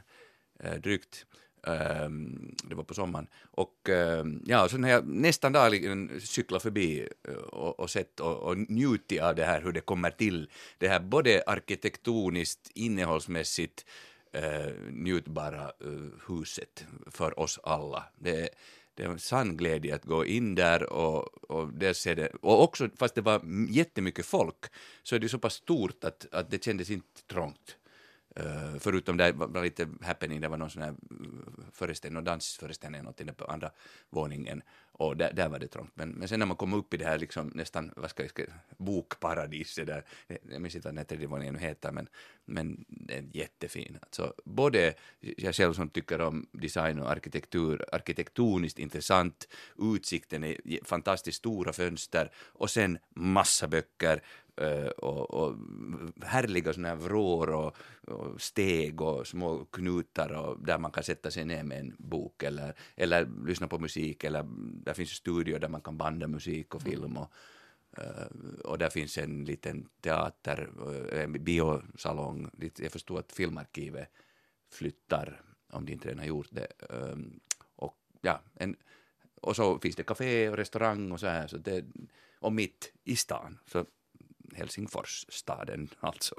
eh, 0.60 0.74
drygt. 0.74 1.26
Um, 1.68 2.56
det 2.64 2.76
var 2.76 2.84
på 2.84 2.94
sommaren. 2.94 3.28
Och 3.52 3.90
um, 3.90 4.44
ja, 4.46 4.70
så 4.70 4.78
när 4.78 4.90
jag 4.90 5.08
nästan 5.08 5.52
dagligen 5.52 6.22
cyklar 6.22 6.60
förbi 6.60 7.10
eh, 7.28 7.34
och, 7.34 7.80
och 7.80 7.90
sett 7.90 8.20
och, 8.20 8.38
och 8.38 8.58
njutit 8.58 9.22
av 9.22 9.36
det 9.36 9.46
här 9.46 9.62
hur 9.62 9.72
det 9.72 9.82
kommer 9.82 10.12
till, 10.12 10.50
det 10.78 10.88
här 10.88 11.00
både 11.00 11.44
arkitektoniskt, 11.48 12.72
innehållsmässigt 12.76 13.86
uh, 14.36 14.74
njutbara 14.92 15.72
uh, 15.86 16.10
huset 16.28 16.86
för 17.12 17.40
oss 17.40 17.60
alla. 17.64 18.04
Det, 18.16 18.50
det 18.98 19.04
är 19.04 19.10
en 19.10 19.20
sann 19.20 19.58
glädje 19.58 19.96
att 19.96 20.06
gå 20.06 20.26
in 20.26 20.56
där 20.56 20.94
och, 20.94 21.52
och 21.52 21.74
dels 21.74 22.08
är 22.08 22.16
det, 22.16 22.28
och 22.42 22.64
också 22.64 22.90
fast 22.96 23.16
det 23.16 23.22
var 23.22 23.42
jättemycket 23.70 24.26
folk 24.26 24.66
så 25.04 25.16
är 25.16 25.20
det 25.20 25.30
så 25.30 25.40
pass 25.40 25.54
stort 25.54 26.04
att, 26.04 26.28
att 26.32 26.52
det 26.52 26.64
kändes 26.64 26.90
inte 26.90 27.22
trångt. 27.28 27.78
Uh, 28.40 28.78
förutom 28.80 29.18
det 29.18 29.32
var 29.32 29.64
lite 29.64 29.88
happening, 30.02 30.42
det 30.42 30.48
var 30.48 30.58
någon 30.58 30.70
sån 30.70 30.82
här 30.82 30.90
eh, 30.90 30.96
föreställning, 31.72 32.24
dansföreställning 32.24 33.02
någonting 33.02 33.34
på 33.34 33.46
andra 33.46 33.72
våningen 34.10 34.62
och 34.98 35.18
där, 35.18 35.34
där 35.34 35.50
var 35.50 35.60
det 35.60 35.68
trångt. 35.68 35.92
Men, 35.96 36.10
men 36.10 36.28
sen 36.28 36.40
när 36.40 36.46
man 36.46 36.58
kom 36.58 36.74
upp 36.74 36.94
i 36.94 36.98
det 36.98 37.06
här 37.06 37.18
liksom 37.18 37.52
nästan, 37.56 37.94
vad 37.96 38.10
ska 38.10 38.24
jag 38.24 38.32
säga, 38.32 38.48
bokparadiset 38.78 39.88
där, 39.88 40.06
jag 40.28 40.62
minns 40.62 40.76
inte 40.76 40.88
vad 40.88 40.94
den 40.94 40.98
här 40.98 41.06
tredje 41.06 41.28
våningen 41.28 41.54
nu 41.54 41.60
heter, 41.60 41.92
men, 41.92 42.08
men 42.46 42.86
den 42.88 43.18
är 43.18 43.38
jättefin. 43.38 43.98
Alltså, 44.02 44.34
både 44.46 44.94
jag 45.20 45.56
själv 45.56 45.74
som 45.74 45.90
tycker 45.90 46.22
om 46.22 46.48
design 46.52 47.00
och 47.00 47.12
arkitektur, 47.12 47.86
arkitektoniskt 47.92 48.80
intressant, 48.80 49.48
utsikten 49.80 50.44
är 50.44 50.86
fantastiskt 50.86 51.38
stora 51.38 51.74
fönster 51.74 52.32
och 52.36 52.70
sen 52.70 52.98
massa 53.16 53.68
böcker, 53.68 54.24
och, 54.98 55.34
och 55.34 55.56
härliga 56.22 56.74
såna 56.74 56.88
här 56.88 56.96
vrår 56.96 57.50
och, 57.50 57.78
och, 58.08 58.42
steg 58.42 59.02
och 59.02 59.28
små 59.28 59.66
knutar 59.66 60.32
och 60.32 60.66
där 60.66 60.78
man 60.78 60.92
kan 60.92 61.04
sätta 61.04 61.32
sig 61.32 61.46
ner 61.46 61.64
med 61.64 61.80
en 61.80 61.96
bok 61.98 62.44
eller, 62.44 62.74
eller 62.96 63.30
lyssna 63.46 63.68
på 63.68 63.80
musik 63.80 64.24
eller 64.24 64.46
där 64.84 64.94
finns 64.94 65.10
studior 65.10 65.60
där 65.60 65.70
man 65.70 65.82
kan 65.82 65.98
banda 65.98 66.28
musik 66.28 66.76
och 66.76 66.82
film 66.82 67.18
och, 67.18 67.32
uh, 68.00 68.60
och 68.64 68.78
där 68.78 68.90
finns 68.90 69.18
en 69.18 69.46
liten 69.46 69.90
teater, 70.02 70.70
eh, 71.12 71.24
en 71.24 71.44
biosalong. 71.44 72.50
Jag 72.78 72.92
förstår 72.92 73.20
att 73.20 73.32
Filmarkivet 73.32 74.10
flyttar, 74.72 75.42
om 75.72 75.86
de 75.86 75.94
inte 75.94 76.08
redan 76.08 76.20
har 76.20 76.26
gjort 76.26 76.48
det. 76.52 76.68
Um, 76.90 77.40
och, 77.76 77.98
ja, 78.22 78.42
en, 78.54 78.76
och 79.42 79.56
så 79.56 79.80
finns 79.80 79.96
det 79.96 80.04
café 80.04 80.50
och 80.50 80.58
restaurang 80.58 81.12
och 81.12 81.20
så 81.20 81.28
här, 81.28 81.48
så 81.48 81.58
det, 81.58 81.86
och 82.40 82.54
mitt 82.54 82.94
i 83.04 83.16
stan. 83.16 83.60
Så 83.66 83.86
Helsingfors, 84.58 85.26
staden 85.30 85.90
alltså. 86.00 86.36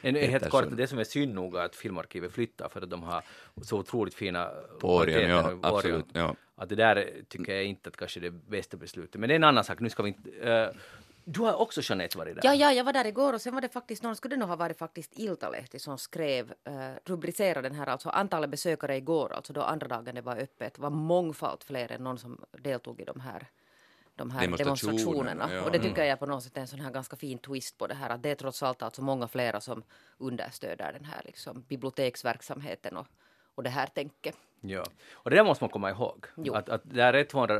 En, 0.00 0.14
helt 0.14 0.50
kort, 0.50 0.64
det 0.70 0.86
som 0.86 0.98
är 0.98 1.04
synd 1.04 1.34
nog 1.34 1.56
att 1.56 1.76
Filmarkivet 1.76 2.32
flyttar 2.32 2.68
för 2.68 2.82
att 2.82 2.90
de 2.90 3.02
har 3.02 3.22
så 3.62 3.78
otroligt 3.78 4.14
fina 4.14 4.50
på 4.80 4.96
Orion, 4.96 5.30
ja, 5.30 5.58
absolut, 5.62 6.06
ja. 6.12 6.36
Att 6.54 6.68
det 6.68 6.74
där 6.74 7.12
tycker 7.28 7.54
jag 7.54 7.64
inte 7.64 7.88
att 7.88 7.96
kanske 7.96 8.20
är 8.20 8.22
det 8.22 8.30
bästa 8.30 8.76
beslutet. 8.76 9.20
Men 9.20 9.28
det 9.28 9.34
är 9.34 9.36
en 9.36 9.44
annan 9.44 9.64
sak, 9.64 9.80
nu 9.80 9.90
ska 9.90 10.02
vi 10.02 10.08
inte 10.08 10.30
uh, 10.30 10.80
du 11.24 11.40
har 11.40 11.60
också 11.60 11.80
Jeanette 11.84 12.18
varit 12.18 12.34
där? 12.34 12.42
Ja, 12.44 12.54
ja, 12.54 12.72
jag 12.72 12.84
var 12.84 12.92
där 12.92 13.06
igår 13.06 13.32
och 13.32 13.40
sen 13.40 13.54
var 13.54 13.60
det 13.60 13.68
faktiskt 13.68 14.02
någon, 14.02 14.16
skulle 14.16 14.36
det 14.36 14.40
nog 14.40 14.48
ha 14.48 14.56
varit 14.56 14.78
faktiskt 14.78 15.18
Iltalehti 15.18 15.78
som 15.78 15.98
skrev, 15.98 16.50
uh, 16.50 16.74
rubricerade 17.04 17.68
den 17.68 17.78
här, 17.78 17.86
alltså 17.86 18.08
antalet 18.08 18.50
besökare 18.50 18.96
igår, 18.96 19.32
alltså 19.32 19.52
då 19.52 19.62
andra 19.62 19.88
dagen 19.88 20.14
det 20.14 20.20
var 20.20 20.36
öppet, 20.36 20.78
var 20.78 20.90
mångfalt 20.90 21.64
fler 21.64 21.92
än 21.92 22.04
någon 22.04 22.18
som 22.18 22.44
deltog 22.50 23.00
i 23.00 23.04
de 23.04 23.20
här 23.20 23.46
de 24.14 24.30
här 24.30 24.56
demonstrationerna. 24.56 25.54
Ja. 25.54 25.62
Och 25.62 25.70
det 25.72 25.78
tycker 25.78 26.04
jag 26.04 26.18
på 26.18 26.26
något 26.26 26.42
sätt 26.42 26.56
är 26.56 26.60
en 26.60 26.66
sån 26.66 26.80
här 26.80 26.90
ganska 26.90 27.16
fin 27.16 27.38
twist 27.38 27.78
på 27.78 27.86
det 27.86 27.94
här 27.94 28.10
att 28.10 28.22
det 28.22 28.30
är 28.30 28.34
trots 28.34 28.62
allt 28.62 28.82
alltså 28.82 29.02
många 29.02 29.28
flera 29.28 29.60
som 29.60 29.82
understöder 30.18 30.92
den 30.92 31.04
här 31.04 31.22
liksom 31.24 31.62
biblioteksverksamheten 31.68 32.96
och, 32.96 33.06
och 33.54 33.62
det 33.62 33.70
här 33.70 33.86
tänket. 33.86 34.36
Ja, 34.64 34.84
och 35.12 35.30
det 35.30 35.36
där 35.36 35.44
måste 35.44 35.64
man 35.64 35.70
komma 35.70 35.90
ihåg. 35.90 36.26
Att, 36.54 36.68
att 36.68 36.82
det 36.84 37.02
är 37.02 37.24
200, 37.24 37.54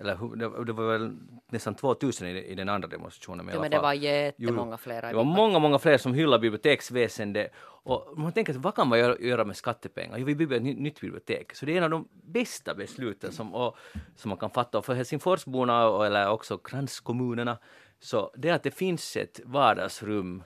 eller 0.00 0.64
det 0.64 0.72
var 0.72 0.92
väl 0.92 1.16
nästan 1.50 1.74
2000 1.74 2.28
i, 2.28 2.30
i 2.30 2.54
den 2.54 2.68
andra 2.68 2.88
demonstrationen. 2.88 3.46
Men, 3.46 3.54
ja, 3.54 3.60
men 3.60 3.70
det 3.70 3.78
var 3.78 3.92
jättemånga 3.92 4.76
flera. 4.76 5.08
Det 5.08 5.14
var 5.14 5.24
många, 5.24 5.58
många 5.58 5.78
fler 5.78 5.98
som 5.98 6.14
hyllar 6.14 6.38
biblioteksväsendet. 6.38 7.52
Och 7.82 8.18
man 8.18 8.32
tänker, 8.32 8.52
vad 8.52 8.74
kan 8.74 8.88
man 8.88 8.98
göra, 8.98 9.18
göra 9.18 9.44
med 9.44 9.56
skattepengar? 9.56 10.18
Jo, 10.18 10.26
vi 10.26 10.34
bygger 10.34 10.56
ett 10.56 10.62
nytt 10.62 11.00
bibliotek. 11.00 11.54
Så 11.54 11.66
det 11.66 11.72
är 11.72 11.76
en 11.76 11.84
av 11.84 11.90
de 11.90 12.08
bästa 12.12 12.74
besluten 12.74 13.32
som, 13.32 13.54
och, 13.54 13.76
som 14.16 14.28
man 14.28 14.38
kan 14.38 14.50
fatta. 14.50 14.78
Och 14.78 14.84
för 14.84 14.94
Helsingforsborna 14.94 15.88
och, 15.88 16.06
eller 16.06 16.30
också 16.30 16.58
kranskommunerna, 16.58 17.58
så 17.98 18.30
det 18.36 18.48
är 18.48 18.54
att 18.54 18.62
det 18.62 18.70
finns 18.70 19.16
ett 19.16 19.40
vardagsrum 19.44 20.44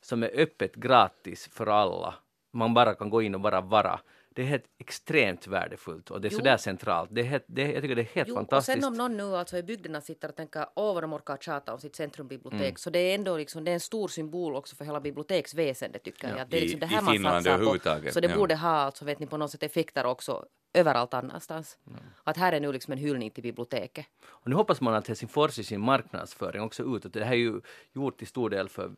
som 0.00 0.22
är 0.22 0.30
öppet 0.40 0.74
gratis 0.74 1.48
för 1.52 1.66
alla. 1.66 2.14
Man 2.52 2.74
bara 2.74 2.94
kan 2.94 3.10
gå 3.10 3.22
in 3.22 3.34
och 3.34 3.40
bara 3.40 3.60
vara 3.60 4.00
det 4.38 4.42
är 4.42 4.46
helt 4.46 4.64
extremt 4.78 5.46
värdefullt 5.46 6.10
och 6.10 6.20
det 6.20 6.28
är 6.28 6.32
jo. 6.32 6.38
sådär 6.38 6.56
centralt. 6.56 7.10
Det 7.12 7.20
är 7.20 7.24
helt, 7.24 7.44
det, 7.46 7.72
jag 7.72 7.82
tycker 7.82 7.96
det 7.96 8.02
är 8.02 8.14
helt 8.14 8.28
jo, 8.28 8.34
fantastiskt. 8.34 8.76
Och 8.76 8.82
sen 8.82 8.92
om 8.92 8.98
någon 8.98 9.16
nu 9.16 9.36
alltså 9.36 9.56
i 9.56 9.62
bygderna 9.62 10.00
sitter 10.00 10.28
och 10.28 10.36
tänker 10.36 10.66
åh 10.74 10.94
vad 10.94 11.02
de 11.02 11.12
orkar 11.12 11.36
tjata 11.36 11.72
om 11.72 11.80
sitt 11.80 11.96
centrumbibliotek 11.96 12.60
mm. 12.60 12.76
så 12.76 12.90
det 12.90 12.98
är 12.98 13.14
ändå 13.14 13.36
liksom, 13.36 13.64
det 13.64 13.70
är 13.70 13.74
en 13.74 13.80
stor 13.80 14.08
symbol 14.08 14.56
också 14.56 14.76
för 14.76 14.84
hela 14.84 15.00
biblioteksväsendet 15.00 16.04
tycker 16.04 16.28
ja. 16.28 16.38
jag. 16.38 16.48
Det 16.48 16.56
är 16.56 16.60
liksom 16.60 16.80
det 16.80 16.86
här 16.86 17.14
I 17.14 17.18
man 17.18 17.42
satsar 17.42 18.00
på. 18.02 18.10
Så 18.10 18.20
det 18.20 18.28
ja. 18.28 18.36
borde 18.36 18.54
ha 18.56 18.70
alltså, 18.70 19.04
vet 19.04 19.18
ni, 19.18 19.26
på 19.26 19.36
något 19.36 19.50
sätt 19.50 19.62
effekter 19.62 20.06
också 20.06 20.44
överallt 20.74 21.14
annanstans. 21.14 21.78
Mm. 21.86 22.00
Att 22.24 22.36
här 22.36 22.52
är 22.52 22.60
nu 22.60 22.72
liksom 22.72 22.92
en 22.92 22.98
hyllning 22.98 23.30
till 23.30 23.42
biblioteket. 23.42 24.06
Och 24.24 24.48
nu 24.48 24.56
hoppas 24.56 24.80
man 24.80 24.94
att 24.94 25.08
Helsingfors 25.08 25.58
i 25.58 25.64
sin 25.64 25.80
marknadsföring 25.80 26.62
också 26.62 26.96
utåt, 26.96 27.12
det 27.12 27.24
här 27.24 27.32
är 27.32 27.36
ju 27.36 27.60
gjort 27.92 28.18
till 28.18 28.26
stor 28.26 28.50
del 28.50 28.68
för 28.68 28.90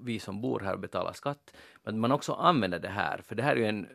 vi 0.00 0.18
som 0.18 0.40
bor 0.40 0.60
här 0.60 0.72
och 0.72 0.80
betalar 0.80 1.12
skatt, 1.12 1.56
men 1.82 2.00
man 2.00 2.12
också 2.12 2.32
använder 2.32 2.78
det 2.78 2.88
här, 2.88 3.20
för 3.26 3.34
det 3.34 3.42
här 3.42 3.52
är 3.52 3.60
ju 3.60 3.66
en 3.66 3.88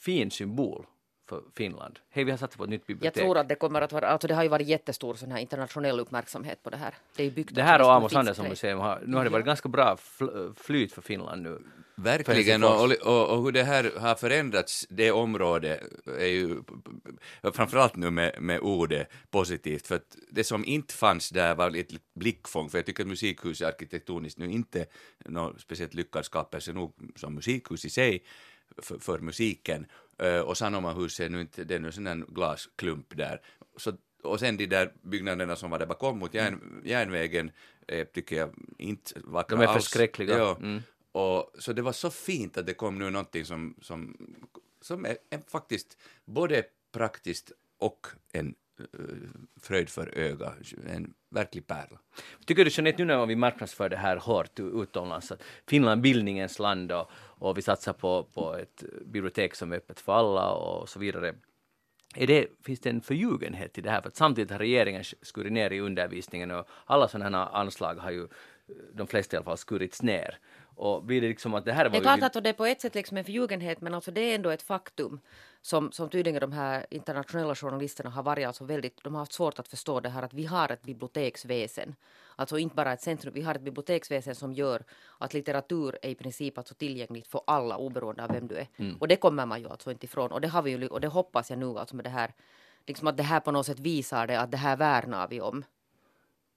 fin 0.00 0.30
symbol 0.30 0.86
för 1.30 1.42
Finland. 1.56 1.98
Hej, 2.10 2.24
vi 2.24 2.30
har 2.30 2.38
satsat 2.38 2.58
på 2.58 2.64
ett 2.64 2.70
nytt 2.70 2.86
bibliotek. 2.86 3.16
Jag 3.16 3.24
tror 3.24 3.38
att 3.38 3.48
det 3.48 3.54
kommer 3.54 3.80
att 3.82 3.92
vara, 3.92 4.08
alltså 4.08 4.28
det 4.28 4.34
har 4.34 4.42
ju 4.42 4.48
varit 4.48 4.66
jättestor 4.66 5.14
sån 5.14 5.30
här 5.30 5.38
internationell 5.38 6.00
uppmärksamhet 6.00 6.62
på 6.62 6.70
det 6.70 6.76
här. 6.76 6.94
Det, 7.16 7.24
är 7.24 7.30
byggt 7.30 7.54
det 7.54 7.62
här 7.62 7.82
och 7.82 7.92
Amos 7.92 8.14
Andersson 8.14 8.48
museum 8.48 8.78
har, 8.78 9.02
nu 9.06 9.16
har 9.16 9.24
det 9.24 9.30
varit 9.30 9.46
ganska 9.46 9.68
bra 9.68 9.96
flyt 10.56 10.92
för 10.92 11.02
Finland 11.02 11.42
nu. 11.42 11.58
Verkligen, 11.94 12.64
och, 12.64 12.84
och, 12.84 13.28
och, 13.30 13.42
hur 13.44 13.52
det 13.52 13.62
här 13.62 13.92
har 13.98 14.14
förändrats, 14.14 14.86
det 14.90 15.10
området, 15.12 15.80
är 16.06 16.26
ju 16.26 16.62
framförallt 17.54 17.96
nu 17.96 18.10
med, 18.10 18.42
med 18.42 18.60
ordet 18.60 19.08
positivt, 19.30 19.86
för 19.86 19.96
att 19.96 20.16
det 20.30 20.44
som 20.44 20.64
inte 20.64 20.94
fanns 20.94 21.30
där 21.30 21.54
var 21.54 21.76
ett 21.76 21.92
blickfång, 22.14 22.70
för 22.70 22.78
jag 22.78 22.86
tycker 22.86 23.02
att 23.02 23.08
musikhuset 23.08 23.68
arkitektoniskt 23.68 24.38
nu 24.38 24.50
inte 24.50 24.86
någon 25.24 25.58
speciellt 25.58 25.94
lyckad 25.94 26.24
skapelse 26.24 26.72
nog 26.72 26.94
som 27.16 27.34
musikhus 27.34 27.84
i 27.84 27.90
sig, 27.90 28.24
för, 28.82 28.98
för 28.98 29.18
musiken. 29.18 29.86
Uh, 30.22 30.40
och 30.40 30.58
Sanomahuset 30.58 31.26
är 31.26 31.30
nu 31.30 31.40
inte, 31.40 31.64
det 31.64 31.74
är 31.74 31.78
nu 31.78 31.92
sån 31.92 32.06
en 32.06 32.24
glasklump 32.28 33.16
där. 33.16 33.40
Så, 33.76 33.92
och 34.22 34.40
sen 34.40 34.56
de 34.56 34.66
där 34.66 34.92
byggnaderna 35.02 35.56
som 35.56 35.70
var 35.70 35.78
där 35.78 35.86
bakom 35.86 36.18
mot 36.18 36.34
järn, 36.34 36.82
järnvägen, 36.84 37.50
eh, 37.88 38.06
tycker 38.06 38.36
jag 38.36 38.50
inte 38.78 39.20
vackra 39.24 39.56
De 39.56 39.64
är 39.64 39.74
förskräckliga. 39.74 40.38
Ja. 40.38 40.56
Mm. 40.56 40.82
Och, 41.12 41.50
så 41.58 41.72
det 41.72 41.82
var 41.82 41.92
så 41.92 42.10
fint 42.10 42.56
att 42.56 42.66
det 42.66 42.74
kom 42.74 42.98
nu 42.98 43.10
någonting 43.10 43.44
som, 43.44 43.74
som, 43.80 44.16
som 44.80 45.04
är, 45.04 45.16
är 45.30 45.40
faktiskt 45.48 45.98
både 46.24 46.64
praktiskt 46.92 47.52
och 47.78 48.06
en 48.32 48.54
Eh, 48.80 49.04
fröjd 49.60 49.88
för 49.88 50.18
öga, 50.18 50.52
en 50.86 51.14
verklig 51.30 51.66
pärla. 51.66 52.00
Tycker 52.46 52.64
du 52.64 52.70
Jeanette, 52.74 52.98
nu 52.98 53.04
när 53.04 53.26
vi 53.26 53.36
marknadsför 53.36 53.88
det 53.88 53.96
här 53.96 54.16
hårt 54.16 54.60
utomlands, 54.60 55.32
att 55.32 55.42
Finland 55.66 56.00
bildningens 56.00 56.58
land 56.58 56.92
och, 56.92 57.10
och 57.12 57.58
vi 57.58 57.62
satsar 57.62 57.92
på, 57.92 58.24
på 58.34 58.56
ett 58.56 58.84
bibliotek 59.06 59.54
som 59.54 59.72
är 59.72 59.76
öppet 59.76 60.00
för 60.00 60.12
alla 60.12 60.52
och 60.52 60.88
så 60.88 60.98
vidare. 60.98 61.34
Är 62.16 62.26
det, 62.26 62.46
finns 62.62 62.80
det 62.80 62.90
en 62.90 63.00
förljugenhet 63.00 63.78
i 63.78 63.80
det 63.80 63.90
här? 63.90 64.00
För 64.00 64.08
att 64.08 64.16
samtidigt 64.16 64.50
har 64.50 64.58
regeringen 64.58 65.04
skurit 65.22 65.52
ner 65.52 65.70
i 65.70 65.80
undervisningen 65.80 66.50
och 66.50 66.68
alla 66.84 67.08
sådana 67.08 67.38
här 67.38 67.56
anslag 67.56 67.94
har 67.94 68.10
ju 68.10 68.28
de 68.92 69.06
flesta 69.06 69.36
i 69.36 69.38
alla 69.38 69.44
fall 69.44 69.58
skurits 69.58 70.02
ner. 70.02 70.38
Och 70.74 71.02
blir 71.04 71.20
det 71.20 71.28
liksom 71.28 71.54
att 71.54 71.64
det 71.64 71.72
här 71.72 71.84
var 71.84 71.90
Det 71.90 71.98
är 71.98 72.16
klart 72.16 72.36
att 72.36 72.44
det 72.44 72.48
är 72.48 72.54
på 72.54 72.66
ett 72.66 72.80
sätt 72.80 72.94
liksom 72.94 73.16
en 73.16 73.24
förljugenhet 73.24 73.80
men 73.80 73.94
alltså 73.94 74.10
det 74.10 74.20
är 74.20 74.34
ändå 74.34 74.50
ett 74.50 74.62
faktum 74.62 75.20
som, 75.62 75.92
som 75.92 76.08
tydligen 76.08 76.40
de 76.40 76.52
här 76.52 76.86
internationella 76.90 77.54
journalisterna 77.54 78.10
har 78.10 78.22
varit 78.22 78.46
alltså 78.46 78.64
väldigt, 78.64 79.04
de 79.04 79.14
har 79.14 79.20
haft 79.20 79.32
svårt 79.32 79.58
att 79.58 79.68
förstå 79.68 80.00
det 80.00 80.08
här 80.08 80.22
att 80.22 80.34
vi 80.34 80.44
har 80.44 80.72
ett 80.72 80.82
biblioteksväsen. 80.82 81.94
Alltså 82.36 82.58
inte 82.58 82.76
bara 82.76 82.92
ett 82.92 83.02
centrum, 83.02 83.34
vi 83.34 83.42
har 83.42 83.54
ett 83.54 83.62
biblioteksväsen 83.62 84.34
som 84.34 84.52
gör 84.52 84.84
att 85.18 85.34
litteratur 85.34 85.98
är 86.02 86.08
i 86.08 86.14
princip 86.14 86.58
alltså 86.58 86.74
tillgängligt 86.74 87.26
för 87.26 87.40
alla 87.46 87.76
oberoende 87.76 88.24
av 88.24 88.32
vem 88.32 88.48
du 88.48 88.54
är. 88.54 88.68
Mm. 88.76 88.96
Och 88.96 89.08
det 89.08 89.16
kommer 89.16 89.46
man 89.46 89.60
ju 89.60 89.68
alltså 89.68 89.90
inte 89.90 90.06
ifrån 90.06 90.32
och 90.32 90.40
det 90.40 90.48
har 90.48 90.62
vi 90.62 90.70
ju, 90.70 90.86
och 90.86 91.00
det 91.00 91.08
hoppas 91.08 91.50
jag 91.50 91.58
nu 91.58 91.78
alltså 91.78 91.96
med 91.96 92.04
det 92.04 92.10
här, 92.10 92.32
liksom 92.86 93.08
att 93.08 93.16
det 93.16 93.22
här 93.22 93.40
på 93.40 93.50
något 93.50 93.66
sätt 93.66 93.80
visar 93.80 94.26
det 94.26 94.40
att 94.40 94.50
det 94.50 94.56
här 94.56 94.76
värnar 94.76 95.28
vi 95.28 95.40
om. 95.40 95.64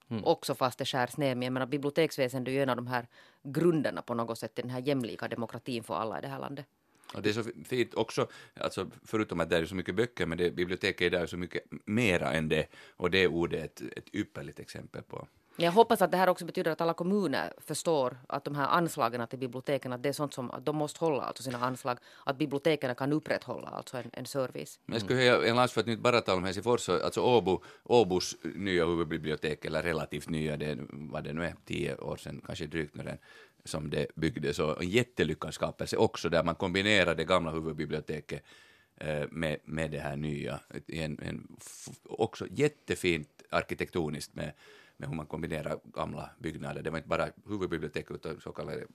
Mm. 0.10 0.24
Också 0.26 0.56
fast 0.56 0.80
det 0.80 0.86
skärs 0.86 1.18
ner. 1.18 1.36
Men 1.36 1.42
jag 1.42 1.54
menar, 1.54 1.68
biblioteksväsendet 1.68 2.52
är 2.52 2.56
ju 2.56 2.62
en 2.63 2.70
av 2.70 2.76
de 2.76 2.88
här 2.88 3.08
grunderna 3.44 4.02
på 4.02 4.13
något 4.13 4.39
sätt 4.39 4.56
den 4.56 4.70
här 4.70 4.80
jämlika 4.80 5.28
demokratin 5.28 5.84
för 5.84 5.96
alla 5.96 6.20
i 6.20 6.22
det 6.22 6.28
här 6.28 6.39
landet. 6.39 6.66
Och 7.13 7.22
det 7.22 7.30
är 7.30 7.34
så 7.34 7.44
fint 7.66 7.94
också, 7.94 8.28
alltså 8.54 8.89
förutom 9.06 9.39
att 9.39 9.50
det 9.50 9.58
är 9.58 9.66
så 9.66 9.76
mycket 9.76 9.96
böcker, 9.96 10.26
men 10.26 10.38
det, 10.38 10.52
biblioteket 10.52 11.13
är 11.13 11.20
där 11.20 11.26
så 11.26 11.38
mycket 11.38 11.63
mera 11.86 12.32
än 12.32 12.50
det, 12.50 12.68
och 12.98 13.12
det 13.12 13.24
är 13.24 13.28
ordet 13.28 13.63
ett, 13.63 13.98
ett 13.98 14.16
ypperligt 14.16 14.60
exempel 14.60 15.04
på. 15.04 15.28
Jag 15.56 15.72
hoppas 15.72 16.02
att 16.02 16.12
det 16.12 16.18
här 16.18 16.30
också 16.30 16.46
betyder 16.46 16.72
att 16.72 16.82
alla 16.82 16.94
kommuner 16.94 17.54
förstår 17.58 18.18
att 18.28 18.44
de 18.46 18.56
här 18.56 18.68
anslagen 18.68 19.28
till 19.28 19.39
biblioteken, 19.39 19.94
att 19.94 20.04
det 20.04 20.10
är 20.10 20.13
sånt 20.13 20.34
som 20.34 20.52
de 20.63 20.76
måste 20.76 21.06
hålla 21.06 21.22
alltså 21.22 21.44
sina 21.44 21.58
anslag, 21.58 21.98
att 22.24 22.38
biblioteken 22.38 22.96
kan 22.96 23.13
upprätthålla 23.13 23.68
alltså 23.68 23.98
en, 23.98 24.10
en 24.13 24.26
service. 24.26 24.80
Men 24.86 24.94
jag 24.94 25.02
skulle 25.02 25.20
höja 25.20 25.50
en 25.50 25.56
lans 25.56 25.72
för 25.72 25.82
att 25.82 25.88
inte 25.88 26.02
bara 26.02 26.22
tala 26.22 26.38
om 26.38 26.44
Helsingfors, 26.44 26.89
alltså 26.89 27.22
Åbo, 27.22 27.63
Åbos 27.84 28.36
nya 28.44 28.86
huvudbibliotek, 28.86 29.66
eller 29.66 29.84
relativt 29.84 30.30
nya, 30.30 30.58
det, 30.58 30.78
vad 30.89 31.24
det 31.24 31.34
nu 31.34 31.46
är, 31.46 31.56
tio 31.66 31.96
år 31.96 32.18
sedan, 32.18 32.42
kanske 32.46 32.66
drygt 32.66 32.96
nu 32.96 33.04
den, 33.04 33.18
som 33.66 33.89
det 33.89 34.08
byggdes, 34.16 34.60
och 34.60 34.82
en 34.82 34.89
jättelyckad 34.89 35.54
skapelse 35.54 35.98
också, 35.98 36.30
där 36.30 36.44
man 36.44 36.56
kombinerar 36.56 37.16
det 37.16 37.26
gamla 37.26 37.52
huvudbiblioteket 37.52 38.44
eh, 38.98 39.24
med, 39.32 39.58
med 39.66 39.92
det 39.92 40.00
här 40.00 40.16
nya, 40.16 40.60
en, 40.88 41.20
en, 41.22 41.48
också 42.04 42.48
jättefint 42.50 43.30
arkitektoniskt 43.50 44.36
med 44.36 44.52
med 45.04 45.10
hur 45.10 45.18
man 45.18 45.26
kombinerar 45.26 45.80
gamla 45.84 46.30
byggnader. 46.39 46.82
Det 46.84 46.89
var 46.89 46.98
inte 46.98 47.10
bara 47.10 47.28
huvudbiblioteket 47.50 48.12
utan 48.12 48.42
så 48.42 48.52
kallade 48.52 48.78
uh, 48.78 48.86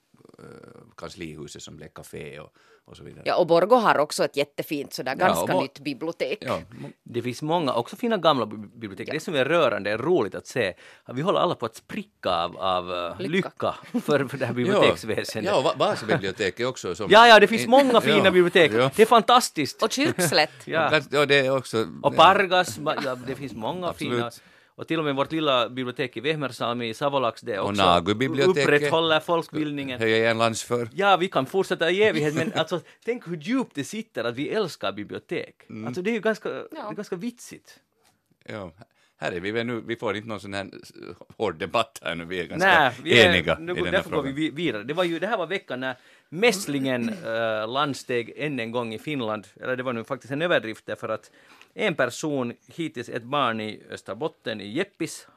kanslihuset 0.97 1.63
som 1.63 1.77
blev 1.77 1.89
café 1.89 2.41
och, 2.41 2.53
och 2.85 2.97
så 2.97 3.05
vidare. 3.05 3.23
Ja, 3.27 3.37
och 3.37 3.47
Borgo 3.47 3.75
har 3.75 3.99
också 3.99 4.25
ett 4.25 4.37
jättefint 4.37 4.93
sådär 4.93 5.15
ganska 5.15 5.53
ja, 5.53 5.61
nytt 5.61 5.81
bibliotek. 5.81 6.39
Ja. 6.41 6.61
Det 7.03 7.23
finns 7.23 7.43
många, 7.43 7.73
också 7.73 7.97
fina 7.97 8.17
gamla 8.17 8.47
bibliotek. 8.47 9.09
Ja. 9.09 9.13
Det 9.13 9.21
som 9.21 9.35
är 9.35 9.45
rörande 9.45 9.91
är 9.91 9.99
roligt 9.99 10.35
att 10.35 10.47
se. 10.47 10.75
Vi 11.15 11.23
håller 11.23 11.39
alla 11.39 11.55
på 11.55 11.67
att 11.67 11.77
spricka 11.77 12.31
av, 12.31 12.57
av 12.57 12.91
uh, 12.91 13.21
lycka. 13.21 13.49
lycka, 13.49 13.75
för, 14.01 14.25
för 14.29 14.39
det 14.39 14.47
här 14.47 14.55
biblioteksväsendet. 14.55 15.53
Ja, 15.53 15.63
ja 15.65 15.75
Vasabiblioteket 15.77 16.67
också. 16.67 16.95
Som 16.95 17.07
ja, 17.11 17.29
ja, 17.29 17.41
det 17.41 17.47
finns 17.47 17.67
många 17.67 18.01
fina 18.01 18.25
ja, 18.25 18.31
bibliotek. 18.31 18.73
Ja. 18.73 18.91
Det 18.97 19.03
är 19.03 19.07
fantastiskt. 19.07 19.83
Och 19.83 19.93
Kyrkslätt. 19.93 20.51
ja. 20.65 21.01
ja, 21.11 21.27
det 21.27 21.47
är 21.47 21.57
också. 21.57 21.87
Och 22.03 22.17
Pargas, 22.17 22.79
ja, 23.05 23.15
det 23.27 23.35
finns 23.35 23.53
många 23.53 23.89
Absolut. 23.89 24.15
fina. 24.15 24.31
Och 24.79 24.89
till 24.89 24.99
och 24.99 25.05
med 25.05 25.17
vårt 25.17 25.33
lilla 25.33 25.69
bibliotek 25.69 26.17
i 26.17 26.21
Vehmersalmi 26.21 26.89
i 26.89 26.95
Savolax 26.95 27.41
det 27.41 27.59
också 27.59 27.83
och 27.83 28.51
upprätthåller 28.51 29.21
folkbildningen. 29.21 30.01
Höjer 30.01 30.19
jag 30.19 30.31
en 30.31 30.39
lans 30.39 30.63
för. 30.63 30.89
Ja, 30.95 31.17
vi 31.17 31.29
kan 31.29 31.47
fortsätta 31.47 31.91
i 31.91 32.03
evighet 32.03 32.35
men 32.35 32.53
alltså 32.53 32.81
tänk 33.05 33.29
hur 33.29 33.37
djupt 33.37 33.75
det 33.75 33.85
sitter 33.85 34.25
att 34.25 34.37
vi 34.37 34.49
älskar 34.49 34.93
bibliotek. 34.93 35.55
Mm. 35.71 35.87
Alltså 35.87 36.03
det 36.03 36.11
är 36.11 36.13
ju 36.13 36.21
ganska, 36.21 36.49
ja. 36.49 36.65
det 36.71 36.79
är 36.79 36.95
ganska 36.95 37.17
vitsigt. 37.17 37.79
Ja, 38.45 38.73
här 39.17 39.33
är 39.33 39.41
vi 39.41 39.51
väl 39.51 39.67
nu, 39.67 39.83
vi 39.87 39.97
får 39.97 40.17
inte 40.17 40.29
någon 40.29 40.41
sån 40.41 40.55
här 40.55 40.71
hård 41.37 41.59
debatt 41.59 42.01
här 42.03 42.15
nu, 42.15 42.25
vi 42.25 42.41
är 42.41 42.45
ganska 42.45 42.69
Nej, 42.69 42.93
vi 43.03 43.21
är, 43.21 43.29
eniga 43.29 43.59
nu, 43.59 43.73
i 43.73 43.75
den 43.75 43.85
här 43.85 43.93
därför 43.93 44.11
frågan. 44.11 44.25
går 44.25 44.33
vi 44.33 44.51
vidare. 44.51 44.83
Det, 44.83 44.95
var 44.95 45.05
ju, 45.05 45.19
det 45.19 45.27
här 45.27 45.39
var 45.39 45.47
veckan 45.47 45.81
när 45.81 45.97
mässlingen 46.29 47.09
äh, 47.09 47.69
landsteg 47.69 48.33
än 48.37 48.61
en 48.61 48.71
gång 48.71 48.95
i 48.95 48.99
Finland, 48.99 49.47
eller 49.61 49.77
det 49.77 49.83
var 49.83 49.93
nu 49.93 50.05
faktiskt 50.05 50.33
en 50.33 50.43
överdrift 50.43 50.87
därför 50.87 51.09
att 51.09 51.31
en 51.75 51.95
person, 51.95 52.53
hittills 52.67 53.09
ett 53.09 53.23
barn 53.23 53.61
i 53.61 53.83
Österbotten 53.91 54.61
i 54.61 54.69
Jeppis, 54.69 55.29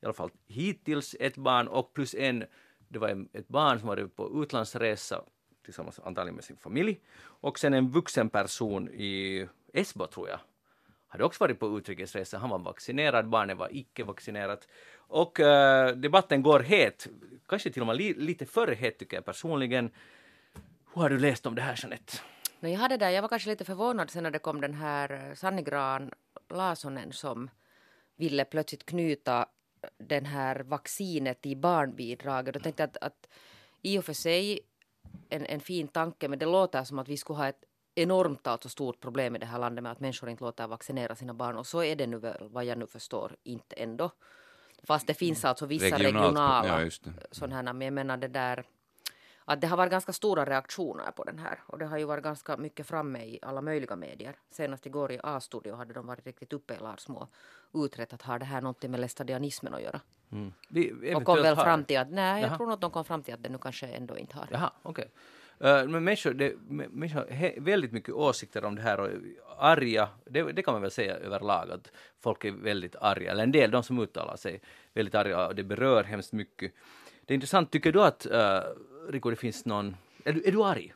i 0.00 0.04
alla 0.04 0.14
fall 0.14 0.30
hittills 0.46 1.16
ett 1.20 1.36
barn 1.36 1.68
och 1.68 1.94
plus 1.94 2.14
en, 2.14 2.44
det 2.88 2.98
var 2.98 3.26
ett 3.32 3.48
barn 3.48 3.78
som 3.78 3.88
var 3.88 4.06
på 4.16 4.42
utlandsresa 4.42 5.22
tillsammans 5.64 6.00
antagligen 6.04 6.34
med 6.34 6.44
sin 6.44 6.56
familj 6.56 7.00
och 7.20 7.58
sen 7.58 7.74
en 7.74 7.88
vuxen 7.88 8.30
person 8.30 8.88
i 8.88 9.46
Esbo 9.72 10.06
tror 10.06 10.28
jag 10.28 10.40
hade 11.08 11.24
också 11.24 11.44
varit 11.44 11.60
på 11.60 11.78
utrikesresa. 11.78 12.38
Han 12.38 12.50
var 12.50 12.58
vaccinerad, 12.58 13.28
barnet 13.28 13.56
var 13.56 13.68
icke 13.72 14.04
vaccinerat. 14.04 14.68
Och 14.96 15.40
äh, 15.40 15.88
uh, 15.88 15.96
debatten 15.96 16.42
går 16.42 16.60
het, 16.60 17.08
kanske 17.48 17.70
till 17.70 17.82
och 17.82 17.86
med 17.86 17.96
li 17.96 18.14
lite 18.14 18.46
för 18.46 18.66
het 18.66 18.98
tycker 18.98 19.16
jag 19.16 19.24
personligen. 19.24 19.90
Hur 20.94 21.02
har 21.02 21.10
du 21.10 21.18
läst 21.18 21.46
om 21.46 21.54
det 21.54 21.62
här 21.62 21.74
Jeanette? 21.82 22.12
No, 22.60 22.68
jag, 22.68 22.78
hade 22.78 22.96
där, 22.96 23.10
jag 23.10 23.22
var 23.22 23.28
kanske 23.28 23.50
lite 23.50 23.64
förvånad 23.64 24.10
sen 24.10 24.22
när 24.22 24.30
det 24.30 24.38
kom 24.38 24.60
den 24.60 24.74
här 24.74 25.28
eh, 25.28 25.34
Sanni 25.34 25.62
Gran 25.62 26.10
Lasonen 26.48 27.12
som 27.12 27.50
ville 28.16 28.44
plötsligt 28.44 28.86
knyta 28.86 29.46
den 29.98 30.26
här 30.26 30.60
vaccinet 30.60 31.46
i 31.46 31.56
barnbidraget. 31.56 32.54
Då 32.54 32.60
tänkte 32.60 32.82
jag 32.82 32.88
att, 32.88 32.96
att 32.96 33.28
i 33.82 33.98
och 33.98 34.04
för 34.04 34.12
sig 34.12 34.60
en, 35.28 35.46
en 35.46 35.60
fin 35.60 35.88
tanke 35.88 36.28
men 36.28 36.38
det 36.38 36.46
låter 36.46 36.84
som 36.84 36.98
att 36.98 37.08
vi 37.08 37.16
skulle 37.16 37.36
ha 37.36 37.48
ett 37.48 37.64
enormt 37.94 38.46
alltså 38.46 38.68
stort 38.68 39.00
problem 39.00 39.36
i 39.36 39.38
det 39.38 39.46
här 39.46 39.58
landet 39.58 39.82
med 39.82 39.92
att 39.92 40.00
människor 40.00 40.30
inte 40.30 40.44
låter 40.44 40.66
vaccinera 40.66 41.14
sina 41.14 41.34
barn 41.34 41.56
och 41.56 41.66
så 41.66 41.82
är 41.82 41.96
det 41.96 42.06
nu 42.06 42.18
väl 42.18 42.48
vad 42.48 42.64
jag 42.64 42.78
nu 42.78 42.86
förstår 42.86 43.36
inte 43.42 43.76
ändå. 43.76 44.10
Fast 44.82 45.06
det 45.06 45.14
finns 45.14 45.44
alltså 45.44 45.66
vissa 45.66 45.98
Regionalt, 45.98 46.14
regionala 46.14 46.84
ja, 46.84 46.90
sådana 47.30 47.56
här, 47.56 47.62
men 47.62 47.80
jag 47.80 47.92
menar 47.92 48.16
det 48.16 48.28
där 48.28 48.64
att 49.48 49.60
det 49.60 49.66
har 49.66 49.76
varit 49.76 49.90
ganska 49.90 50.12
stora 50.12 50.44
reaktioner 50.44 51.10
på 51.10 51.24
den 51.24 51.38
här 51.38 51.60
och 51.66 51.78
det 51.78 51.86
har 51.86 51.98
ju 51.98 52.04
varit 52.04 52.24
ganska 52.24 52.56
mycket 52.56 52.86
framme 52.86 53.18
i 53.18 53.38
alla 53.42 53.60
möjliga 53.60 53.96
medier. 53.96 54.36
Senast 54.50 54.86
igår 54.86 55.12
i 55.12 55.20
A-studio 55.22 55.74
hade 55.74 55.92
de 55.92 56.06
varit 56.06 56.26
riktigt 56.26 56.52
uppe 56.52 56.74
i 56.74 56.76
Larsmo 56.80 57.28
utrett 57.74 58.12
att 58.12 58.22
har 58.22 58.38
det 58.38 58.44
här 58.44 58.60
någonting 58.60 58.90
med 58.90 59.00
lästadianismen 59.00 59.74
att 59.74 59.82
göra. 59.82 60.00
Mm. 60.32 60.52
Vi, 60.68 61.14
och 61.14 61.24
kom 61.24 61.42
väl 61.42 61.56
fram 61.56 61.84
till 61.84 61.98
att 61.98 62.10
nej, 62.10 62.42
jag 62.42 62.50
Jaha. 62.50 62.56
tror 62.56 62.72
att 62.72 62.80
de 62.80 62.90
kom 62.90 63.04
fram 63.04 63.22
till 63.22 63.34
att 63.34 63.42
det 63.42 63.48
nu 63.48 63.58
kanske 63.58 63.86
ändå 63.86 64.18
inte 64.18 64.36
har. 64.36 64.48
Jaha. 64.50 64.70
Okay. 64.82 65.04
Uh, 65.64 65.88
men 65.88 66.04
människor, 66.04 66.32
det, 66.32 66.54
människor 66.68 67.20
har 67.20 67.60
väldigt 67.60 67.92
mycket 67.92 68.14
åsikter 68.14 68.64
om 68.64 68.74
det 68.74 68.82
här 68.82 69.00
och 69.00 69.10
arga, 69.58 70.08
det, 70.24 70.52
det, 70.52 70.62
kan 70.62 70.74
man 70.74 70.82
väl 70.82 70.90
säga 70.90 71.16
överlag 71.16 71.70
att 71.70 71.92
folk 72.20 72.44
är 72.44 72.52
väldigt 72.52 72.96
arga, 72.96 73.30
eller 73.30 73.42
en 73.42 73.52
del, 73.52 73.70
de 73.70 73.82
som 73.82 73.98
uttalar 73.98 74.36
sig, 74.36 74.60
väldigt 74.94 75.14
arga 75.14 75.46
och 75.46 75.54
det 75.54 75.64
berör 75.64 76.04
hemskt 76.04 76.32
mycket. 76.32 76.72
Det 77.28 77.32
är 77.32 77.34
intressant, 77.34 77.70
tycker 77.70 77.92
du 77.92 78.02
att, 78.02 78.26
uh, 78.26 78.60
Rico, 79.08 79.30
det 79.30 79.36
finns 79.36 79.64
någon, 79.64 79.96
är 80.24 80.32
du, 80.32 80.42
är 80.44 80.52
du 80.52 80.64
arg? 80.64 80.94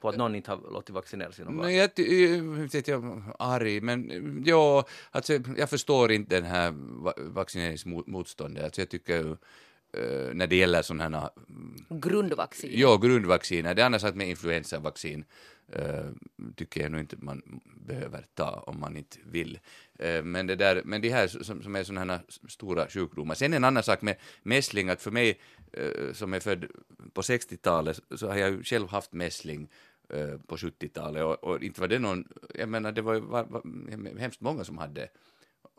på 0.00 0.08
att 0.08 0.16
någon 0.16 0.34
inte 0.34 0.50
har 0.50 0.72
låtit 0.72 0.90
vaccinera 0.90 1.32
sina 1.32 1.50
barn? 1.50 1.66
Nej, 1.66 1.76
jag, 1.76 1.90
eh, 1.98 2.68
jag, 2.72 2.88
jag 2.88 3.22
arg, 3.38 3.80
men 3.80 4.10
eh, 4.10 4.48
ja, 4.48 4.84
alltså, 5.10 5.38
jag 5.56 5.70
förstår 5.70 6.12
inte 6.12 6.34
den 6.34 6.44
här 6.44 6.74
vaccineringsmotståndet. 7.16 8.64
Alltså, 8.64 8.80
jag 8.80 8.88
tycker 8.88 9.36
Uh, 9.98 10.34
när 10.34 10.46
det 10.46 10.56
gäller 10.56 10.82
sådana 10.82 11.20
här... 11.20 11.30
Grundvaccin? 11.88 12.70
Ja, 12.74 12.96
grundvacciner. 12.96 13.74
Det 13.74 13.82
är 13.82 13.86
annars 13.86 14.04
att 14.04 14.16
med 14.16 14.28
influensavaccin 14.28 15.24
uh, 15.76 16.10
tycker 16.56 16.80
jag 16.80 16.92
nog 16.92 17.00
inte 17.00 17.16
man 17.18 17.60
behöver 17.86 18.24
ta 18.34 18.50
om 18.66 18.80
man 18.80 18.96
inte 18.96 19.18
vill. 19.24 19.58
Uh, 20.04 20.22
men, 20.22 20.46
det 20.46 20.56
där, 20.56 20.82
men 20.84 21.00
det 21.00 21.10
här 21.10 21.28
som, 21.28 21.62
som 21.62 21.76
är 21.76 21.84
sådana 21.84 22.12
här 22.12 22.22
stora 22.48 22.88
sjukdomar. 22.88 23.34
Sen 23.34 23.52
en 23.52 23.64
annan 23.64 23.82
sak 23.82 24.02
med 24.02 24.16
mässling, 24.42 24.88
att 24.88 25.02
för 25.02 25.10
mig 25.10 25.40
som 26.12 26.34
är 26.34 26.40
född 26.40 26.66
på 27.12 27.20
60-talet 27.20 28.00
så 28.16 28.28
har 28.28 28.36
jag 28.36 28.50
ju 28.50 28.62
själv 28.62 28.88
haft 28.88 29.12
mässling 29.12 29.68
på 30.46 30.56
70-talet 30.56 31.22
och, 31.24 31.44
och, 31.44 31.62
inte 31.62 31.80
var 31.80 31.88
det 31.88 31.98
någon, 31.98 32.28
jag 32.54 32.68
menar 32.68 32.92
det 32.92 33.02
var, 33.02 33.20
var, 33.20 33.44
var 33.44 34.18
hemskt 34.18 34.40
många 34.40 34.64
som 34.64 34.78
hade 34.78 35.08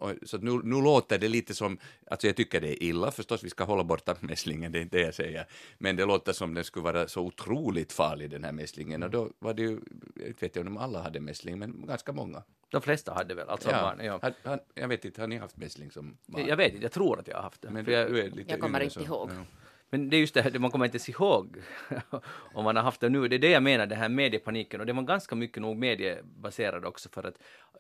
och, 0.02 0.14
så 0.24 0.38
nu, 0.38 0.60
nu 0.64 0.82
låter 0.82 1.20
det 1.20 1.28
lite 1.28 1.54
som, 1.54 1.78
alltså 2.08 2.28
jag 2.28 2.36
tycker 2.36 2.62
det 2.62 2.68
är 2.68 2.84
illa 2.84 3.12
förstås, 3.12 3.44
vi 3.44 3.50
ska 3.50 3.64
hålla 3.64 3.84
borta 3.84 4.16
mässlingen, 4.20 4.72
det 4.72 4.80
är 4.80 4.82
inte 4.82 4.98
det 4.98 5.04
jag 5.04 5.14
säger, 5.14 5.46
men 5.78 5.96
det 5.96 6.06
låter 6.06 6.34
som 6.34 6.54
den 6.54 6.64
skulle 6.64 6.84
vara 6.84 7.08
så 7.08 7.22
otroligt 7.22 7.92
farlig 7.94 8.30
den 8.30 8.44
här 8.44 8.52
mässlingen 8.52 9.04
och 9.04 9.10
då 9.10 9.30
var 9.40 9.54
det 9.54 9.62
ju, 9.62 9.80
jag 10.16 10.26
vet 10.26 10.44
inte 10.44 10.60
om 10.60 10.78
alla 10.78 11.02
hade 11.02 11.20
mässling, 11.20 11.60
men 11.60 11.86
ganska 11.88 12.12
många. 12.12 12.44
De 12.70 12.82
flesta 12.82 13.14
hade 13.14 13.36
väl, 13.36 13.50
alltså 13.50 13.72
ja. 13.72 13.82
barn. 13.82 14.06
Ja. 14.06 14.20
Han, 14.22 14.34
han, 14.44 14.60
jag 14.74 14.88
vet 14.88 15.06
inte, 15.06 15.22
har 15.22 15.28
ni 15.28 15.38
haft 15.38 15.58
mässling 15.58 15.92
som 15.92 16.18
barn? 16.26 16.46
Jag 16.48 16.58
vet 16.58 16.74
inte, 16.74 16.84
jag 16.84 16.92
tror 16.92 17.20
att 17.20 17.28
jag 17.28 17.36
har 17.36 17.44
haft 17.44 17.62
det. 17.62 17.70
Men 17.70 17.86
jag, 17.86 18.32
jag 18.48 18.60
kommer 18.60 18.80
inte 18.80 19.04
ihåg. 19.04 19.30
Ja. 19.32 19.46
Men 19.94 20.10
det 20.10 20.18
är 20.18 20.20
just 20.20 20.34
det 20.34 20.42
här, 20.42 20.60
man 20.60 20.72
kommer 20.72 20.86
inte 20.86 20.96
ens 20.96 21.10
ihåg 21.10 21.58
om 22.54 22.64
man 22.64 22.76
har 22.76 22.84
haft 22.84 23.02
det 23.02 23.10
nu. 23.10 23.28
Det 23.28 23.36
är 23.36 23.40
det 23.40 23.50
jag 23.50 23.64
menar, 23.64 23.86
den 23.86 23.98
här 23.98 24.10
mediepaniken. 24.10 24.80
Och 24.80 24.86
det 24.86 24.94
var 24.94 25.04
ganska 25.04 25.36
mycket 25.36 25.62
nog 25.62 25.78
mediebaserad 25.78 26.86
också 26.86 27.10
för 27.10 27.28
att 27.28 27.38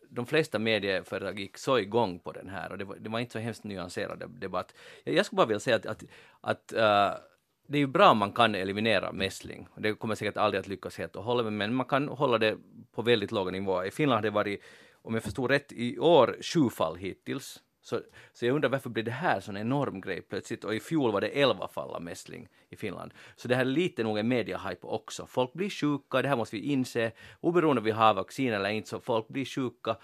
de 0.10 0.26
flesta 0.26 0.60
medieföretag 0.60 1.40
gick 1.40 1.58
så 1.58 1.80
igång 1.80 2.20
på 2.20 2.32
den 2.32 2.50
här 2.50 2.72
och 2.72 2.78
det 2.78 2.86
var, 2.86 2.96
det 2.96 3.10
var 3.10 3.20
inte 3.20 3.32
så 3.32 3.40
hemskt 3.40 3.64
nyanserad 3.64 4.24
debatt. 4.30 4.76
Jag, 5.04 5.26
skulle 5.26 5.38
bara 5.38 5.48
vilja 5.48 5.60
säga 5.60 5.76
att, 5.76 5.86
att, 5.86 6.04
att 6.42 6.74
uh, 6.76 7.20
det 7.68 7.78
är 7.78 7.80
ju 7.80 7.88
bra 7.88 8.12
om 8.12 8.18
man 8.18 8.32
kan 8.32 8.56
eliminera 8.56 9.12
mässling. 9.12 9.68
Det 9.78 9.94
kommer 9.94 10.16
säkert 10.16 10.38
aldrig 10.38 10.60
att 10.60 10.68
lyckas 10.68 10.98
helt 10.98 11.16
och 11.16 11.24
hållet, 11.24 11.54
men 11.54 11.74
man 11.74 11.86
kan 11.86 12.08
hålla 12.08 12.38
det 12.38 12.58
på 12.92 13.02
väldigt 13.02 13.32
låga 13.32 13.52
nivåer. 13.52 13.86
I 13.86 13.92
Finland 13.92 14.18
har 14.18 14.24
det 14.24 14.30
varit, 14.30 14.62
om 15.02 15.14
jag 15.14 15.24
förstod 15.24 15.52
rätt, 15.52 15.72
i 15.72 16.00
år 16.00 16.38
sju 16.42 16.70
fall 16.70 16.96
hittills. 16.96 17.60
Så, 17.82 18.02
så 18.34 18.46
jag 18.46 18.56
undrar 18.56 18.70
varför 18.70 18.90
blir 18.90 19.04
det 19.04 19.12
här 19.12 19.40
sån 19.40 19.58
enorm 19.58 20.02
grej 20.02 20.22
plötsligt? 20.22 20.64
Och 20.64 20.76
i 20.76 20.80
fjol 20.80 21.12
var 21.12 21.22
det 21.22 21.28
elva 21.28 21.68
fall 21.68 21.90
av 21.90 22.02
mässling 22.02 22.48
i 22.70 22.76
Finland. 22.76 23.14
Så 23.36 23.48
det 23.48 23.56
här 23.56 23.62
är 23.62 23.66
lite 23.66 24.04
nog 24.04 24.18
en 24.18 24.28
mediahype 24.28 24.88
också. 24.88 25.26
Folk 25.26 25.54
blir 25.54 25.70
sjuka, 25.70 26.22
det 26.22 26.28
här 26.28 26.36
måste 26.36 26.56
vi 26.56 26.62
inse. 26.62 27.12
Oberoende 27.40 27.80
om 27.80 27.86
vi 27.86 27.92
har 27.92 28.14
vaccin 28.14 28.54
eller 28.54 28.70
inte 28.70 28.90
så 28.90 29.00
folk 29.00 29.28
blir 29.28 29.46
sjuka. 29.46 29.98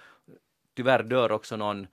Tyvärr 0.76 1.04
dör 1.04 1.32
också 1.32 1.58
någon 1.58 1.88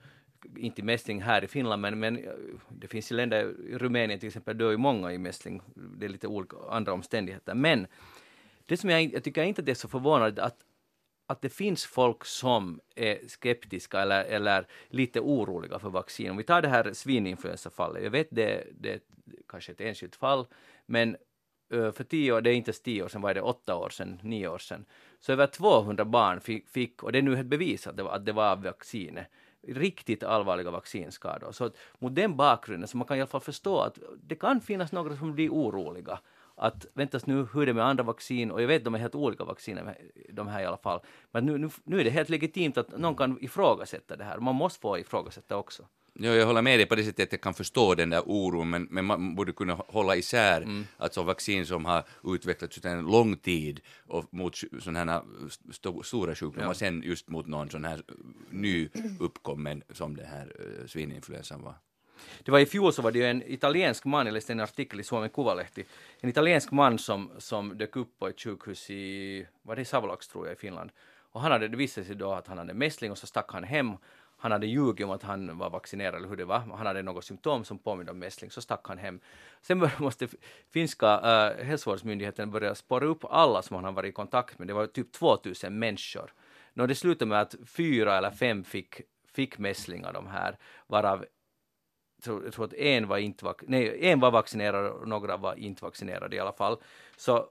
inte 0.57 0.83
mässling 0.83 1.21
här 1.21 1.43
i 1.43 1.47
Finland, 1.47 1.81
men, 1.81 1.99
men 1.99 2.17
eh, 2.17 2.31
det 2.69 2.87
finns 2.87 3.11
ju 3.11 3.15
länder, 3.15 3.53
i 3.69 3.77
Rumänien 3.77 4.19
till 4.19 4.27
exempel, 4.27 4.57
dör 4.57 4.71
ju 4.71 4.77
många 4.77 5.13
i 5.13 5.17
mässling. 5.17 5.61
Det 5.75 6.05
är 6.05 6.09
lite 6.09 6.27
olika 6.27 6.57
andra 6.69 6.93
omständigheter. 6.93 7.53
Men 7.53 7.87
det 8.65 8.77
som 8.77 8.89
jag, 8.89 9.03
jag 9.13 9.23
tycker 9.23 9.43
inte 9.43 9.61
att 9.61 9.65
det 9.65 9.71
är 9.71 9.75
så 9.75 9.87
förvånande 9.87 10.43
att, 10.43 10.57
att 11.27 11.41
det 11.41 11.49
finns 11.49 11.85
folk 11.85 12.25
som 12.25 12.79
är 12.95 13.27
skeptiska 13.27 14.01
eller, 14.01 14.23
eller 14.23 14.67
lite 14.89 15.19
oroliga 15.19 15.79
för 15.79 15.89
vaccin. 15.89 16.31
Om 16.31 16.37
vi 16.37 16.43
tar 16.43 16.61
det 16.61 16.67
här 16.67 16.93
svininfluensafallet, 16.93 18.03
jag 18.03 18.11
vet 18.11 18.27
det, 18.31 18.67
det 18.79 18.93
är 18.93 18.99
kanske 19.47 19.71
ett 19.71 19.81
enskilt 19.81 20.15
fall, 20.15 20.47
men 20.85 21.17
för 21.69 22.03
tio 22.03 22.31
år, 22.33 22.41
det 22.41 22.49
är 22.49 22.53
inte 22.53 22.69
ens 22.69 22.81
tio 22.81 23.03
år 23.03 23.07
sedan, 23.07 23.21
var 23.21 23.33
det 23.33 23.41
åtta 23.41 23.75
år 23.75 23.89
sedan, 23.89 24.19
nio 24.23 24.47
år 24.47 24.57
sedan, 24.57 24.85
så 25.19 25.31
över 25.31 25.47
200 25.47 26.05
barn 26.05 26.41
fick, 26.41 26.69
fick 26.69 27.03
och 27.03 27.11
det 27.11 27.17
är 27.17 27.21
nu 27.21 27.35
helt 27.35 27.47
bevisat 27.47 27.91
att 27.91 27.97
det 27.97 28.03
var, 28.03 28.15
att 28.15 28.25
det 28.25 28.33
var 28.33 28.55
vaccinet, 28.55 29.27
riktigt 29.67 30.23
allvarliga 30.23 30.71
vaccinskador. 30.71 31.51
Så 31.51 31.65
att 31.65 31.77
mot 31.99 32.15
den 32.15 32.35
bakgrunden 32.35 32.87
så 32.87 32.97
man 32.97 33.07
kan 33.07 33.17
i 33.17 33.21
alla 33.21 33.27
fall 33.27 33.41
förstå 33.41 33.79
att 33.79 33.99
det 34.23 34.35
kan 34.35 34.61
finnas 34.61 34.91
några 34.91 35.15
som 35.15 35.33
blir 35.35 35.49
oroliga. 35.49 36.19
Att 36.55 36.85
väntas 36.93 37.25
nu, 37.25 37.47
hur 37.53 37.61
är 37.61 37.65
det 37.65 37.73
med 37.73 37.85
andra 37.85 38.03
vaccin? 38.03 38.51
Och 38.51 38.61
jag 38.61 38.67
vet 38.67 38.83
de 38.83 38.95
är 38.95 38.99
helt 38.99 39.15
olika 39.15 39.43
vacciner, 39.43 39.97
de 40.33 40.47
här 40.47 40.61
i 40.61 40.65
alla 40.65 40.77
fall. 40.77 40.99
Men 41.31 41.45
nu, 41.45 41.57
nu, 41.57 41.69
nu 41.83 41.99
är 41.99 42.03
det 42.03 42.09
helt 42.09 42.29
legitimt 42.29 42.77
att 42.77 42.97
någon 42.97 43.15
kan 43.15 43.37
ifrågasätta 43.41 44.15
det 44.15 44.23
här. 44.23 44.39
Man 44.39 44.55
måste 44.55 44.79
få 44.79 44.99
ifrågasätta 44.99 45.57
också. 45.57 45.83
Ja, 46.19 46.29
jag 46.29 46.45
håller 46.45 46.61
med 46.61 46.79
dig 46.79 46.85
på 46.85 46.95
det 46.95 47.03
sättet 47.03 47.27
att 47.27 47.31
jag 47.31 47.41
kan 47.41 47.53
förstå 47.53 47.95
den 47.95 48.09
där 48.09 48.23
oron, 48.25 48.69
men, 48.69 48.87
men 48.91 49.05
man 49.05 49.35
borde 49.35 49.51
kunna 49.51 49.73
hålla 49.87 50.15
isär 50.15 50.61
mm. 50.61 50.85
alltså 50.97 51.23
vaccin 51.23 51.65
som 51.65 51.85
har 51.85 52.03
utvecklats 52.23 52.77
under 52.77 52.97
en 52.97 53.05
lång 53.05 53.37
tid 53.37 53.81
och 54.07 54.33
mot 54.33 54.55
sådana 54.79 55.11
här 55.11 55.23
st 55.69 55.89
stora 56.03 56.35
sjukdomar, 56.35 56.67
ja. 56.67 56.73
sen 56.73 57.01
just 57.05 57.29
mot 57.29 57.47
någon 57.47 57.69
sån 57.69 57.85
här 57.85 58.01
ny 58.49 58.89
uppkommen 59.19 59.83
som 59.89 60.15
den 60.15 60.25
här 60.25 60.53
uh, 60.59 60.87
svininfluensan 60.87 61.61
var. 61.61 61.75
Det 62.43 62.51
var 62.51 62.59
i 62.59 62.65
fjol 62.65 62.93
så 62.93 63.01
var 63.01 63.11
det 63.11 63.19
ju 63.19 63.25
en 63.25 63.43
italiensk 63.47 64.05
man, 64.05 64.25
jag 64.25 64.33
läste 64.33 64.53
en 64.53 64.59
artikel 64.59 64.99
i 64.99 65.03
Suomen 65.03 65.29
Kuvalehti, 65.29 65.85
en 66.19 66.29
italiensk 66.29 66.71
man 66.71 66.97
som, 66.97 67.31
som 67.37 67.77
dök 67.77 67.95
upp 67.95 68.19
på 68.19 68.27
ett 68.27 68.41
sjukhus 68.41 68.89
i, 68.89 69.47
var 69.61 69.75
det 69.75 69.81
i 69.81 69.85
Savolax 69.85 70.27
tror 70.27 70.47
jag, 70.47 70.53
i 70.53 70.59
Finland. 70.59 70.91
Och 71.31 71.41
han 71.41 71.51
hade, 71.51 71.67
det 71.67 71.77
visade 71.77 72.07
sig 72.07 72.15
då 72.15 72.31
att 72.31 72.47
han 72.47 72.57
hade 72.57 72.73
mässling 72.73 73.11
och 73.11 73.17
så 73.17 73.27
stack 73.27 73.51
han 73.51 73.63
hem 73.63 73.97
han 74.37 74.51
hade 74.51 74.67
ljugit 74.67 75.05
om 75.05 75.11
att 75.11 75.23
han 75.23 75.57
var 75.57 75.69
vaccinerad 75.69 76.15
eller 76.15 76.27
hur 76.27 76.35
det 76.35 76.45
var. 76.45 76.59
Han 76.59 76.85
hade 76.85 77.01
något 77.01 77.25
symptom 77.25 77.63
som 77.63 77.79
påminde 77.79 78.11
om 78.11 78.19
mässling, 78.19 78.51
så 78.51 78.61
stack 78.61 78.87
han 78.87 78.97
hem. 78.97 79.19
Sen 79.61 79.89
måste 79.97 80.27
finska 80.73 81.07
äh, 81.07 81.65
hälsovårdsmyndigheten 81.65 82.51
börja 82.51 82.75
spåra 82.75 83.05
upp 83.05 83.25
alla 83.29 83.61
som 83.61 83.75
han 83.75 83.85
har 83.85 83.91
varit 83.91 84.09
i 84.09 84.11
kontakt 84.11 84.59
med. 84.59 84.67
Det 84.67 84.73
var 84.73 84.87
typ 84.87 85.11
2000 85.11 85.79
människor. 85.79 86.33
Nå, 86.73 86.87
det 86.87 86.95
slutade 86.95 87.29
med 87.29 87.41
att 87.41 87.55
fyra 87.65 88.17
eller 88.17 88.31
fem 88.31 88.63
fick, 88.63 89.01
fick 89.33 89.57
mässling 89.57 90.05
av 90.05 90.13
de 90.13 90.27
här, 90.27 90.57
varav 90.87 91.25
jag 92.27 92.53
tror 92.53 92.65
att 92.65 92.73
en 92.73 93.07
var, 93.07 93.17
inte 93.17 93.45
vac- 93.45 93.63
nej, 93.67 94.05
en 94.11 94.19
var 94.19 94.31
vaccinerad 94.31 94.91
och 94.91 95.07
några 95.07 95.37
var 95.37 95.55
inte 95.55 95.83
vaccinerade 95.85 96.35
i 96.35 96.39
alla 96.39 96.53
fall. 96.53 96.77
Så 97.17 97.49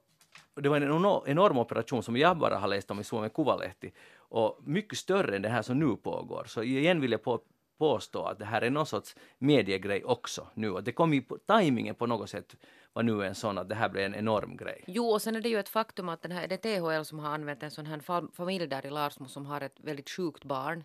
det 0.54 0.68
var 0.68 0.76
en 0.76 0.82
enorm 1.26 1.58
operation 1.58 2.02
som 2.02 2.16
jag 2.16 2.38
bara 2.38 2.58
har 2.58 2.68
läst 2.68 2.90
om 2.90 3.00
i 3.00 3.04
Suomen 3.04 3.30
Kuvalehti 3.30 3.92
och 4.16 4.58
mycket 4.64 4.98
större 4.98 5.36
än 5.36 5.42
det 5.42 5.48
här 5.48 5.62
som 5.62 5.78
nu 5.78 5.96
pågår. 5.96 6.44
Så 6.46 6.62
igen 6.62 7.00
vill 7.00 7.12
jag 7.12 7.22
på, 7.22 7.40
påstå 7.78 8.24
att 8.24 8.38
det 8.38 8.44
här 8.44 8.62
är 8.62 8.70
någon 8.70 8.86
sorts 8.86 9.16
mediegrej 9.38 10.04
också 10.04 10.46
nu. 10.54 10.70
Och 10.70 10.84
det 10.84 10.92
kom 10.92 11.14
ju 11.14 11.22
på, 11.22 11.38
tajmingen 11.38 11.94
på 11.94 12.06
något 12.06 12.30
sätt 12.30 12.56
var 12.92 13.02
nu 13.02 13.24
en 13.24 13.34
sån 13.34 13.58
att 13.58 13.68
det 13.68 13.74
här 13.74 13.88
blev 13.88 14.04
en 14.04 14.14
enorm 14.14 14.56
grej. 14.56 14.84
Jo, 14.86 15.06
och 15.06 15.22
sen 15.22 15.36
är 15.36 15.40
det 15.40 15.48
ju 15.48 15.58
ett 15.58 15.68
faktum 15.68 16.08
att 16.08 16.22
den 16.22 16.32
här, 16.32 16.48
det 16.48 16.64
är 16.64 16.98
THL 16.98 17.04
som 17.04 17.18
har 17.18 17.34
använt 17.34 17.62
en 17.62 17.70
sån 17.70 17.86
här 17.86 18.32
familj 18.34 18.66
där 18.66 18.86
i 18.86 18.90
Larsmo 18.90 19.28
som 19.28 19.46
har 19.46 19.60
ett 19.60 19.80
väldigt 19.80 20.10
sjukt 20.10 20.44
barn 20.44 20.84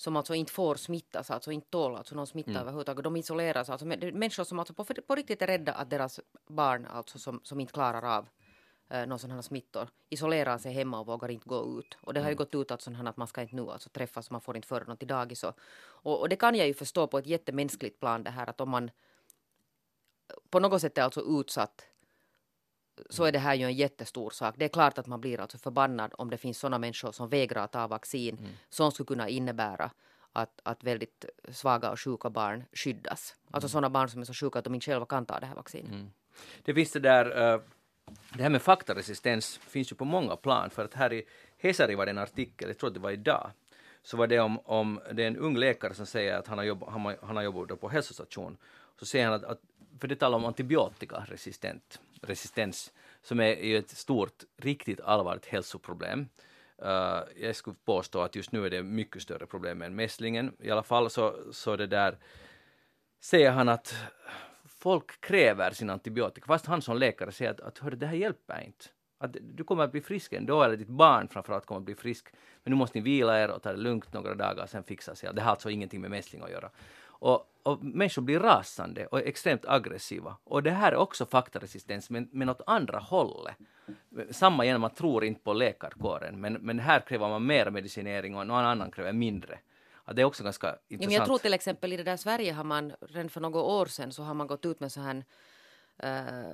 som 0.00 0.16
alltså 0.16 0.34
inte 0.34 0.52
får 0.52 0.74
smittas, 0.74 1.30
alltså 1.30 1.52
inte 1.52 1.70
tål 1.70 1.96
alltså 1.96 2.14
någon 2.14 2.26
smitta 2.26 2.50
mm. 2.50 2.62
överhuvudtaget. 2.62 3.04
De 3.04 3.16
isoleras, 3.16 3.70
alltså 3.70 3.86
människor 3.86 4.44
som 4.44 4.58
alltså 4.58 4.74
på, 4.74 4.84
på 4.84 5.14
riktigt 5.14 5.42
är 5.42 5.46
rädda 5.46 5.72
att 5.72 5.90
deras 5.90 6.20
barn 6.46 6.86
alltså 6.86 7.18
som, 7.18 7.40
som 7.42 7.60
inte 7.60 7.72
klarar 7.72 8.16
av 8.16 8.28
eh, 8.88 9.06
någon 9.06 9.18
sån 9.18 9.30
här 9.30 9.42
smittor 9.42 9.88
isolerar 10.08 10.58
sig 10.58 10.72
hemma 10.72 11.00
och 11.00 11.06
vågar 11.06 11.30
inte 11.30 11.48
gå 11.48 11.78
ut. 11.78 11.96
Och 12.00 12.14
det 12.14 12.20
har 12.20 12.28
ju 12.28 12.32
mm. 12.32 12.36
gått 12.36 12.54
ut 12.54 12.70
att, 12.70 12.82
sån 12.82 13.06
att 13.06 13.16
man 13.16 13.28
ska 13.28 13.42
inte 13.42 13.56
nu 13.56 13.70
alltså 13.70 13.88
träffas, 13.88 14.30
man 14.30 14.40
får 14.40 14.56
inte 14.56 14.68
föra 14.68 14.84
något 14.84 14.98
till 14.98 15.08
dagis. 15.08 15.44
Och, 15.44 15.54
och, 15.80 16.20
och 16.20 16.28
det 16.28 16.36
kan 16.36 16.54
jag 16.54 16.66
ju 16.66 16.74
förstå 16.74 17.06
på 17.06 17.18
ett 17.18 17.26
jättemänskligt 17.26 18.00
plan 18.00 18.22
det 18.22 18.30
här 18.30 18.50
att 18.50 18.60
om 18.60 18.70
man 18.70 18.90
på 20.50 20.60
något 20.60 20.80
sätt 20.80 20.98
är 20.98 21.02
alltså 21.02 21.20
utsatt 21.40 21.86
så 23.10 23.24
är 23.24 23.32
det 23.32 23.38
här 23.38 23.54
ju 23.54 23.64
en 23.64 23.74
jättestor 23.74 24.30
sak. 24.30 24.54
Det 24.58 24.64
är 24.64 24.68
klart 24.68 24.98
att 24.98 25.06
man 25.06 25.20
blir 25.20 25.40
alltså 25.40 25.58
förbannad 25.58 26.12
om 26.18 26.30
det 26.30 26.38
finns 26.38 26.58
sådana 26.58 26.78
människor 26.78 27.12
som 27.12 27.28
vägrar 27.28 27.66
ta 27.66 27.86
vaccin 27.86 28.38
mm. 28.38 28.50
som 28.68 28.92
skulle 28.92 29.06
kunna 29.06 29.28
innebära 29.28 29.90
att, 30.32 30.60
att 30.62 30.84
väldigt 30.84 31.24
svaga 31.48 31.90
och 31.90 32.00
sjuka 32.00 32.30
barn 32.30 32.64
skyddas. 32.72 33.36
Alltså 33.50 33.66
mm. 33.66 33.70
sådana 33.70 33.90
barn 33.90 34.08
som 34.08 34.20
är 34.20 34.24
så 34.24 34.34
sjuka 34.34 34.58
att 34.58 34.64
de 34.64 34.74
inte 34.74 34.86
själva 34.86 35.06
kan 35.06 35.26
ta 35.26 35.40
det 35.40 35.46
här 35.46 35.54
vaccinet. 35.54 35.92
Mm. 35.92 36.10
Det 36.64 36.74
finns 36.74 36.92
det 36.92 37.00
där 37.00 37.54
uh 37.54 37.60
det 38.34 38.42
här 38.42 38.50
med 38.50 38.62
faktaresistens 38.62 39.58
finns 39.58 39.92
ju 39.92 39.96
på 39.96 40.04
många 40.04 40.36
plan, 40.36 40.70
för 40.70 40.84
att 40.84 40.94
här 40.94 41.12
i 41.12 41.24
Hesari 41.58 41.94
var 41.94 42.06
det 42.06 42.10
en 42.10 42.18
artikel, 42.18 42.68
jag 42.68 42.78
tror 42.78 42.88
att 42.88 42.94
det 42.94 43.00
var 43.00 43.10
idag, 43.10 43.50
så 44.02 44.16
var 44.16 44.26
det 44.26 44.40
om, 44.40 44.58
om 44.64 45.00
det 45.12 45.22
är 45.22 45.26
en 45.26 45.36
ung 45.36 45.56
läkare 45.56 45.94
som 45.94 46.06
säger 46.06 46.38
att 46.38 46.46
han 46.46 46.58
har, 46.58 46.64
jobb, 46.64 46.84
han, 46.88 47.16
han 47.22 47.36
har 47.36 47.42
jobbat 47.42 47.80
på 47.80 47.88
hälsostation, 47.88 48.56
så 48.98 49.06
säger 49.06 49.24
han 49.24 49.34
att, 49.34 49.44
att 49.44 49.60
för 50.00 50.08
det 50.08 50.16
talar 50.16 50.38
om 50.38 50.44
antibiotikaresistent, 50.44 52.00
resistens, 52.22 52.92
som 53.22 53.40
är 53.40 53.54
ju 53.54 53.78
ett 53.78 53.90
stort, 53.90 54.42
riktigt 54.56 55.00
allvarligt 55.00 55.46
hälsoproblem. 55.46 56.28
Uh, 56.84 57.22
jag 57.36 57.56
skulle 57.56 57.76
påstå 57.84 58.20
att 58.20 58.36
just 58.36 58.52
nu 58.52 58.66
är 58.66 58.70
det 58.70 58.82
mycket 58.82 59.22
större 59.22 59.46
problem 59.46 59.82
än 59.82 59.94
mässlingen. 59.94 60.52
I 60.58 60.70
alla 60.70 60.82
fall 60.82 61.10
så, 61.10 61.34
så 61.52 61.76
det 61.76 61.86
där 61.86 62.18
säger 63.20 63.50
han 63.50 63.68
att 63.68 63.94
folk 64.66 65.20
kräver 65.20 65.70
sin 65.70 65.90
antibiotika, 65.90 66.46
fast 66.46 66.66
han 66.66 66.82
som 66.82 66.96
läkare 66.96 67.32
säger 67.32 67.50
att, 67.50 67.60
att 67.60 67.78
hör, 67.78 67.90
det 67.90 68.06
här 68.06 68.14
hjälper 68.14 68.64
inte. 68.66 68.84
Att 69.18 69.36
du 69.40 69.64
kommer 69.64 69.84
att 69.84 69.92
bli 69.92 70.00
frisk 70.00 70.32
ändå, 70.32 70.62
eller 70.62 70.76
ditt 70.76 70.88
barn 70.88 71.28
framförallt 71.28 71.66
kommer 71.66 71.80
att 71.80 71.84
bli 71.84 71.94
frisk. 71.94 72.26
Men 72.62 72.70
nu 72.70 72.76
måste 72.76 72.98
ni 72.98 73.04
vila 73.04 73.42
er 73.42 73.50
och 73.50 73.62
ta 73.62 73.72
det 73.72 73.78
lugnt 73.78 74.12
några 74.12 74.34
dagar, 74.34 74.66
sen 74.66 74.84
fixa 74.84 75.14
sig. 75.14 75.34
Det 75.34 75.42
har 75.42 75.50
alltså 75.50 75.70
ingenting 75.70 76.00
med 76.00 76.10
mässling 76.10 76.42
att 76.42 76.50
göra. 76.50 76.70
Och, 77.20 77.46
och 77.62 77.84
människor 77.84 78.22
blir 78.22 78.40
rasande 78.40 79.06
och 79.06 79.18
extremt 79.18 79.64
aggressiva. 79.64 80.36
Och 80.44 80.62
det 80.62 80.70
här 80.70 80.92
är 80.92 80.96
också 80.96 81.26
faktaresistens, 81.26 82.10
men, 82.10 82.28
men 82.32 82.48
åt 82.48 82.60
andra 82.66 82.98
hållet. 82.98 83.56
Samma 84.30 84.64
genom 84.64 84.84
att 84.84 84.92
man 84.92 84.96
tror 84.96 85.24
inte 85.24 85.40
på 85.40 85.52
läkarkåren, 85.52 86.40
men, 86.40 86.52
men 86.52 86.78
här 86.78 87.00
kräver 87.00 87.28
man 87.28 87.46
mer 87.46 87.70
medicinering 87.70 88.36
och 88.36 88.46
någon 88.46 88.64
annan 88.64 88.90
kräver 88.90 89.12
mindre. 89.12 89.58
Ja, 90.06 90.12
det 90.12 90.22
är 90.22 90.26
också 90.26 90.44
ganska 90.44 90.76
intressant. 90.88 91.12
Ja, 91.12 91.18
jag 91.18 91.26
tror 91.26 91.38
till 91.38 91.54
exempel 91.54 91.92
i 91.92 91.96
det 91.96 92.02
där 92.02 92.16
Sverige 92.16 92.52
har 92.52 92.64
man 92.64 92.92
redan 93.00 93.28
för 93.28 93.40
några 93.40 93.60
år 93.60 93.86
sedan 93.86 94.12
så 94.12 94.22
har 94.22 94.34
man 94.34 94.46
gått 94.46 94.66
ut 94.66 94.80
med 94.80 94.92
så 94.92 95.00
här 95.00 95.24
uh, 96.04 96.52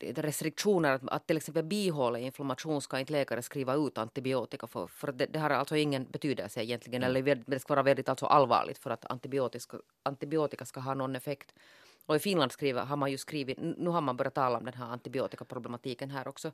restriktioner 0.00 0.92
att, 0.92 1.08
att 1.08 1.26
till 1.26 1.36
exempel 1.36 1.64
bihåleinflammation 1.64 2.82
ska 2.82 2.98
inte 2.98 3.12
läkare 3.12 3.42
skriva 3.42 3.74
ut 3.74 3.98
antibiotika 3.98 4.66
för, 4.66 4.86
för 4.86 5.12
det, 5.12 5.26
det 5.26 5.38
har 5.38 5.50
alltså 5.50 5.76
ingen 5.76 6.06
betydelse 6.10 6.62
egentligen 6.62 7.02
mm. 7.02 7.16
eller 7.16 7.42
det 7.46 7.60
ska 7.60 7.74
vara 7.74 7.82
väldigt 7.82 8.08
alltså 8.08 8.26
allvarligt 8.26 8.78
för 8.78 8.90
att 8.90 9.04
antibiotika, 9.10 9.76
antibiotika 10.02 10.64
ska 10.64 10.80
ha 10.80 10.94
någon 10.94 11.16
effekt. 11.16 11.54
Och 12.06 12.16
i 12.16 12.18
Finland 12.18 12.52
skriver, 12.52 12.84
har 12.84 12.96
man 12.96 13.10
ju 13.10 13.18
skrivit, 13.18 13.58
nu 13.60 13.90
har 13.90 14.00
man 14.00 14.16
börjat 14.16 14.34
tala 14.34 14.58
om 14.58 14.64
den 14.64 14.74
här 14.74 14.86
antibiotikaproblematiken 14.86 16.10
här 16.10 16.28
också. 16.28 16.52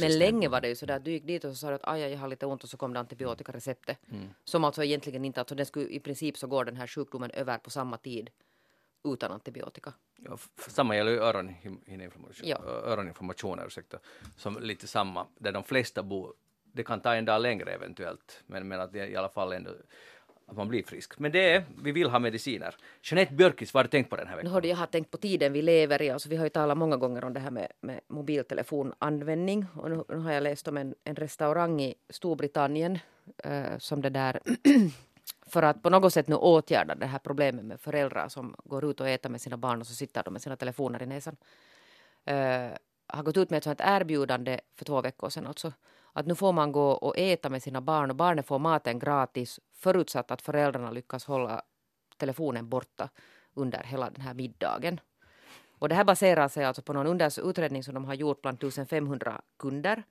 Men 0.00 0.18
länge 0.18 0.48
var 0.48 0.60
det 0.60 0.68
ju 0.68 0.76
så 0.76 0.86
där, 0.86 0.98
du 0.98 1.10
gick 1.10 1.26
dit 1.26 1.44
och 1.44 1.50
så 1.50 1.56
sa 1.56 1.68
du 1.68 1.74
att 1.74 1.88
aj, 1.88 2.00
jag 2.00 2.18
har 2.18 2.28
lite 2.28 2.46
ont 2.46 2.64
och 2.64 2.70
så 2.70 2.76
kom 2.76 2.92
det 2.92 3.00
antibiotikareceptet. 3.00 3.98
Mm. 4.10 4.28
Som 4.44 4.64
alltså 4.64 4.84
egentligen 4.84 5.24
inte, 5.24 5.40
alltså 5.40 5.54
den 5.54 5.66
skulle, 5.66 5.88
i 5.88 6.00
princip 6.00 6.38
så 6.38 6.46
går 6.46 6.64
den 6.64 6.76
här 6.76 6.86
sjukdomen 6.86 7.30
över 7.30 7.58
på 7.58 7.70
samma 7.70 7.96
tid 7.96 8.30
utan 9.04 9.32
antibiotika. 9.32 9.92
Ja, 10.16 10.38
samma 10.56 10.96
gäller 10.96 11.12
ju 11.12 11.18
öroninflammation, 11.18 12.48
ja. 12.48 12.58
öroninflammationer, 12.64 13.66
ursäkta, 13.66 13.98
som 14.36 14.58
lite 14.60 14.86
samma, 14.86 15.26
där 15.38 15.52
de 15.52 15.64
flesta 15.64 16.02
bor, 16.02 16.34
det 16.72 16.82
kan 16.82 17.00
ta 17.00 17.14
en 17.14 17.24
dag 17.24 17.42
längre 17.42 17.72
eventuellt, 17.72 18.42
men, 18.46 18.68
men 18.68 18.80
att 18.80 18.92
det 18.92 19.08
i 19.08 19.16
alla 19.16 19.28
fall 19.28 19.52
ändå 19.52 19.70
att 20.48 20.56
man 20.56 20.68
blir 20.68 20.82
frisk. 20.82 21.18
Men 21.18 21.32
det 21.32 21.50
är, 21.50 21.64
vi 21.82 21.92
vill 21.92 22.10
ha 22.10 22.18
mediciner. 22.18 22.74
Jeanette 23.02 23.34
Björkis, 23.34 23.74
vad 23.74 23.78
har 23.78 23.84
du 23.84 23.90
tänkt 23.90 24.10
på 24.10 24.16
den 24.16 24.26
här 24.26 24.36
veckan? 24.36 24.48
Nu 24.48 24.54
hörde 24.54 24.68
jag 24.68 24.76
har 24.76 24.86
tänkt 24.86 25.10
på 25.10 25.16
tiden 25.16 25.52
vi 25.52 25.62
lever 25.62 26.02
i. 26.02 26.10
Alltså 26.10 26.28
vi 26.28 26.36
har 26.36 26.44
ju 26.44 26.50
talat 26.50 26.78
många 26.78 26.96
gånger 26.96 27.24
om 27.24 27.32
det 27.32 27.40
här 27.40 27.50
med, 27.50 27.68
med 27.80 28.00
mobiltelefonanvändning. 28.08 29.66
Och 29.76 29.90
nu, 29.90 30.04
nu, 30.08 30.16
har 30.16 30.32
jag 30.32 30.42
läst 30.42 30.68
om 30.68 30.76
en, 30.76 30.94
en 31.04 31.16
restaurang 31.16 31.80
i 31.82 31.94
Storbritannien 32.08 32.98
eh, 33.44 33.78
som 33.78 34.02
det 34.02 34.10
där 34.10 34.40
för 35.48 35.62
att 35.62 35.82
på 35.82 35.90
något 35.90 36.12
sätt 36.12 36.28
nu 36.28 36.34
åtgärda 36.34 36.94
det 36.94 37.06
här 37.06 37.18
problemet 37.18 37.64
med 37.64 37.80
föräldrar 37.80 38.28
som 38.28 38.54
går 38.64 38.84
ut 38.84 39.00
och 39.00 39.08
äter 39.08 39.30
med 39.30 39.40
sina 39.40 39.56
barn 39.56 39.80
och 39.80 39.86
så 39.86 39.94
sitter 39.94 40.22
de 40.22 40.32
med 40.32 40.42
sina 40.42 40.56
telefoner 40.56 41.02
i 41.02 41.06
näsan. 41.06 41.36
Uh, 42.30 42.76
har 43.06 43.22
gått 43.22 43.36
ut 43.36 43.50
med 43.50 43.58
ett 43.58 43.64
sånt 43.64 43.80
erbjudande 43.84 44.60
för 44.76 44.84
två 44.84 45.00
veckor 45.00 45.28
sedan. 45.28 45.46
Alltså, 45.46 45.72
att 46.12 46.26
nu 46.26 46.34
får 46.34 46.52
man 46.52 46.72
gå 46.72 46.90
och 46.90 47.18
äta 47.18 47.50
med 47.50 47.62
sina 47.62 47.80
barn 47.80 48.10
och 48.10 48.16
barnen 48.16 48.44
får 48.44 48.58
maten 48.58 48.98
gratis 48.98 49.60
förutsatt 49.72 50.30
att 50.30 50.42
föräldrarna 50.42 50.90
lyckas 50.90 51.24
hålla 51.24 51.62
telefonen 52.16 52.68
borta 52.68 53.08
under 53.54 53.82
hela 53.82 54.10
den 54.10 54.20
här 54.20 54.34
middagen. 54.34 55.00
Och 55.78 55.88
det 55.88 55.94
här 55.94 56.04
baserar 56.04 56.48
sig 56.48 56.64
alltså 56.64 56.82
på 56.82 56.92
någon 56.92 57.20
utredning 57.20 57.84
som 57.84 57.94
de 57.94 58.04
har 58.04 58.14
gjort 58.14 58.42
bland 58.42 58.64
1500 58.64 59.40
kunder 59.58 60.02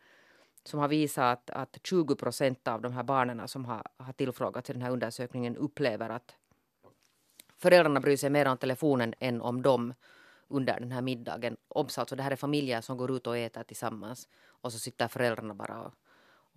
som 0.67 0.79
har 0.79 0.87
visat 0.87 1.49
att, 1.49 1.49
att 1.49 1.77
20 1.83 2.15
procent 2.15 2.67
av 2.67 2.81
de 2.81 2.93
här 2.93 3.03
barnen 3.03 3.47
som 3.47 3.65
har, 3.65 3.83
har 3.97 4.13
tillfrågats 4.13 4.69
i 4.69 4.73
den 4.73 4.81
här 4.81 4.91
undersökningen 4.91 5.57
upplever 5.57 6.09
att 6.09 6.35
föräldrarna 7.57 7.99
bryr 7.99 8.17
sig 8.17 8.29
mer 8.29 8.47
om 8.47 8.57
telefonen 8.57 9.13
än 9.19 9.41
om 9.41 9.61
dem 9.61 9.93
under 10.47 10.79
den 10.79 10.91
här 10.91 11.01
middagen. 11.01 11.57
Obs, 11.67 11.97
alltså 11.97 12.15
det 12.15 12.23
här 12.23 12.31
är 12.31 12.35
familjer 12.35 12.81
som 12.81 12.97
går 12.97 13.11
ut 13.11 13.27
och 13.27 13.37
äter 13.37 13.63
tillsammans 13.63 14.27
och 14.61 14.73
så 14.73 14.79
sitter 14.79 15.07
föräldrarna 15.07 15.53
bara 15.53 15.81
och, 15.81 15.93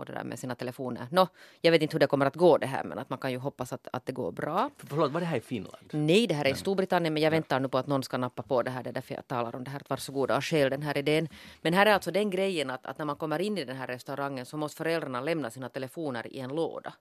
och 0.00 0.06
det 0.06 0.12
där 0.12 0.24
med 0.24 0.38
sina 0.38 0.54
telefoner. 0.54 1.06
Nå, 1.10 1.28
jag 1.60 1.72
vet 1.72 1.82
inte 1.82 1.94
hur 1.94 2.00
det 2.00 2.06
kommer 2.06 2.26
att 2.26 2.36
gå 2.36 2.58
det 2.58 2.66
här 2.66 2.84
men 2.84 2.98
att 2.98 3.10
man 3.10 3.18
kan 3.18 3.32
ju 3.32 3.38
hoppas 3.38 3.72
att, 3.72 3.88
att 3.92 4.06
det 4.06 4.12
går 4.12 4.32
bra. 4.32 4.70
Förlåt, 4.76 5.12
var 5.12 5.20
det 5.20 5.26
här 5.26 5.36
i 5.36 5.40
Finland? 5.40 5.86
Nej, 5.92 6.26
det 6.26 6.34
här 6.34 6.44
är 6.44 6.50
i 6.50 6.54
Storbritannien 6.54 7.14
men 7.14 7.22
jag 7.22 7.30
väntar 7.30 7.60
nu 7.60 7.68
på 7.68 7.78
att 7.78 7.86
någon 7.86 8.02
ska 8.02 8.18
nappa 8.18 8.42
på 8.42 8.62
det 8.62 8.70
här. 8.70 8.82
Det 8.82 8.90
är 8.90 8.94
därför 8.94 9.14
jag 9.14 9.26
talar 9.26 9.56
om 9.56 9.64
det 9.64 9.70
här. 9.70 9.82
Varsågoda 9.88 10.36
och 10.36 10.44
skäl 10.44 10.70
den 10.70 10.82
här 10.82 10.98
idén. 10.98 11.28
Men 11.62 11.74
här 11.74 11.86
är 11.86 11.94
alltså 11.94 12.10
den 12.10 12.30
grejen 12.30 12.70
att, 12.70 12.86
att 12.86 12.98
när 12.98 13.04
man 13.04 13.16
kommer 13.16 13.38
in 13.38 13.58
i 13.58 13.64
den 13.64 13.76
här 13.76 13.86
restaurangen 13.86 14.46
så 14.46 14.56
måste 14.56 14.76
föräldrarna 14.76 15.20
lämna 15.20 15.50
sina 15.50 15.68
telefoner 15.68 16.26
i 16.26 16.38
en 16.38 16.50
låda. 16.50 16.92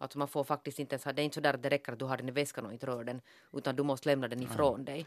Alltså 0.00 0.18
man 0.18 0.28
får 0.28 0.44
faktiskt 0.44 0.78
inte 0.78 0.94
ens 0.94 1.04
ha, 1.04 1.12
det 1.12 1.22
är 1.22 1.24
inte 1.24 1.34
så 1.34 1.40
där 1.40 1.54
att 1.54 1.62
det 1.62 1.68
räcker 1.68 1.92
att 1.92 1.98
du 1.98 2.04
har 2.04 2.16
den 2.16 2.28
i 2.28 2.32
väskan 2.32 2.66
och 2.66 2.72
inte 2.72 2.86
rör 2.86 3.04
den 3.04 3.20
utan 3.52 3.76
du 3.76 3.82
måste 3.82 4.08
lämna 4.08 4.28
den 4.28 4.42
ifrån 4.42 4.74
mm. 4.74 4.84
dig. 4.84 5.06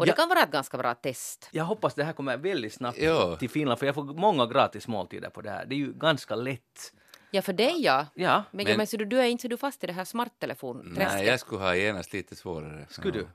Och 0.00 0.06
det 0.06 0.12
kan 0.12 0.28
vara 0.28 0.42
ett 0.42 0.50
ganska 0.50 0.78
bra 0.78 0.94
test. 0.94 1.48
Jag 1.52 1.64
hoppas 1.64 1.94
det 1.94 2.04
här 2.04 2.12
kommer 2.12 2.36
väldigt 2.36 2.72
snabbt 2.72 2.98
ja. 2.98 3.36
till 3.36 3.50
Finland 3.50 3.78
för 3.78 3.86
jag 3.86 3.94
får 3.94 4.04
många 4.04 4.46
gratis 4.46 4.88
måltider 4.88 5.30
på 5.30 5.40
det 5.40 5.50
här. 5.50 5.66
Det 5.66 5.74
är 5.74 5.78
ju 5.78 5.92
ganska 5.92 6.34
lätt. 6.34 6.92
Ja, 7.30 7.42
för 7.42 7.52
dig 7.52 7.74
ja. 7.78 8.06
ja. 8.14 8.44
Men, 8.50 8.64
men, 8.64 8.76
men 8.76 8.86
så 8.86 8.96
du, 8.96 9.04
du 9.04 9.18
är 9.18 9.24
inte 9.24 9.42
så 9.42 9.48
du 9.48 9.56
fast 9.56 9.84
i 9.84 9.86
det 9.86 9.92
här 9.92 10.04
smarttelefon 10.04 10.94
Nej, 10.98 11.26
jag 11.26 11.40
skulle 11.40 11.60
ha 11.60 11.74
genast 11.74 12.12
lite 12.12 12.36
svårare. 12.36 12.86
Skulle 12.88 13.12
du? 13.12 13.28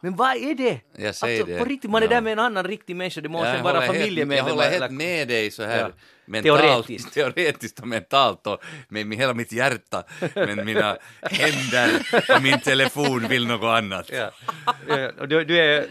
Men 0.00 0.16
vad 0.16 0.36
är 0.36 0.54
det? 0.54 0.80
Jag 0.96 1.14
säger 1.14 1.40
alltså, 1.40 1.54
det. 1.54 1.58
På 1.58 1.64
riktigt, 1.64 1.90
man 1.90 2.02
är 2.02 2.06
ja. 2.06 2.10
där 2.10 2.20
med 2.20 2.32
en 2.32 2.38
annan 2.38 2.64
riktig 2.64 2.96
människa, 2.96 3.20
det 3.20 3.28
måste 3.28 3.62
vara 3.62 3.82
familjemedlemmar. 3.82 4.36
Jag 4.36 4.44
håller 4.44 4.70
helt 4.70 4.92
med 4.92 5.28
dig 5.28 5.50
så 5.50 5.62
här 5.62 5.80
ja. 5.80 5.90
mentalt, 6.26 6.60
teoretiskt. 6.60 7.14
teoretiskt 7.14 7.80
och 7.80 7.88
mentalt 7.88 8.46
och 8.46 8.64
med, 8.88 9.06
med 9.06 9.18
hela 9.18 9.34
mitt 9.34 9.52
hjärta. 9.52 10.04
Men 10.34 10.64
mina 10.64 10.96
händer 11.22 11.90
och 12.36 12.42
min 12.42 12.60
telefon 12.60 13.28
vill 13.28 13.46
något 13.46 13.78
annat. 13.78 14.10
Ja. 14.12 14.30
ja 14.88 15.26
du, 15.26 15.44
du, 15.44 15.58
är, 15.58 15.86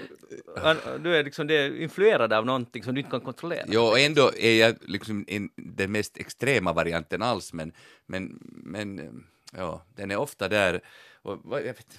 du 1.00 1.16
är 1.16 1.24
liksom 1.24 1.48
det 1.48 1.82
influerad 1.82 2.34
av 2.34 2.46
någonting 2.46 2.84
som 2.84 2.94
du 2.94 3.00
inte 3.00 3.12
kan 3.12 3.22
kontrollera. 3.22 3.66
Jo, 3.68 3.82
och 3.82 4.00
ändå 4.00 4.32
är 4.38 4.60
jag 4.60 4.76
liksom 4.82 5.26
in, 5.28 5.50
den 5.56 5.92
mest 5.92 6.18
extrema 6.18 6.74
varianten 6.74 7.22
alls, 7.22 7.54
men, 7.54 7.74
men, 8.06 8.38
men 8.64 9.24
ja, 9.58 9.86
den 9.96 10.12
är 10.12 10.18
ofta 10.18 10.48
där. 10.48 10.82
Och, 11.22 11.40
jag 11.52 11.62
vet, 11.62 11.98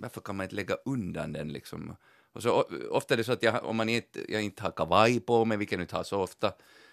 varför 0.00 0.20
kan 0.20 0.36
man 0.36 0.44
inte 0.44 0.56
lägga 0.56 0.74
undan 0.84 1.32
den 1.32 1.52
liksom? 1.52 1.96
Och 2.32 2.42
så, 2.42 2.64
ofta 2.90 3.14
är 3.14 3.18
det 3.18 3.24
så 3.24 3.32
att 3.32 3.42
jag, 3.42 3.64
om 3.64 3.76
man 3.76 3.88
inte, 3.88 4.32
jag 4.32 4.42
inte 4.42 4.62
har 4.62 4.70
kavaj 4.70 5.20
på 5.20 5.44
mig, 5.44 5.58
vilket 5.58 5.72
jag 5.72 5.82
inte 5.82 5.96
har 5.96 6.04
så 6.04 6.20
ofta, 6.20 6.52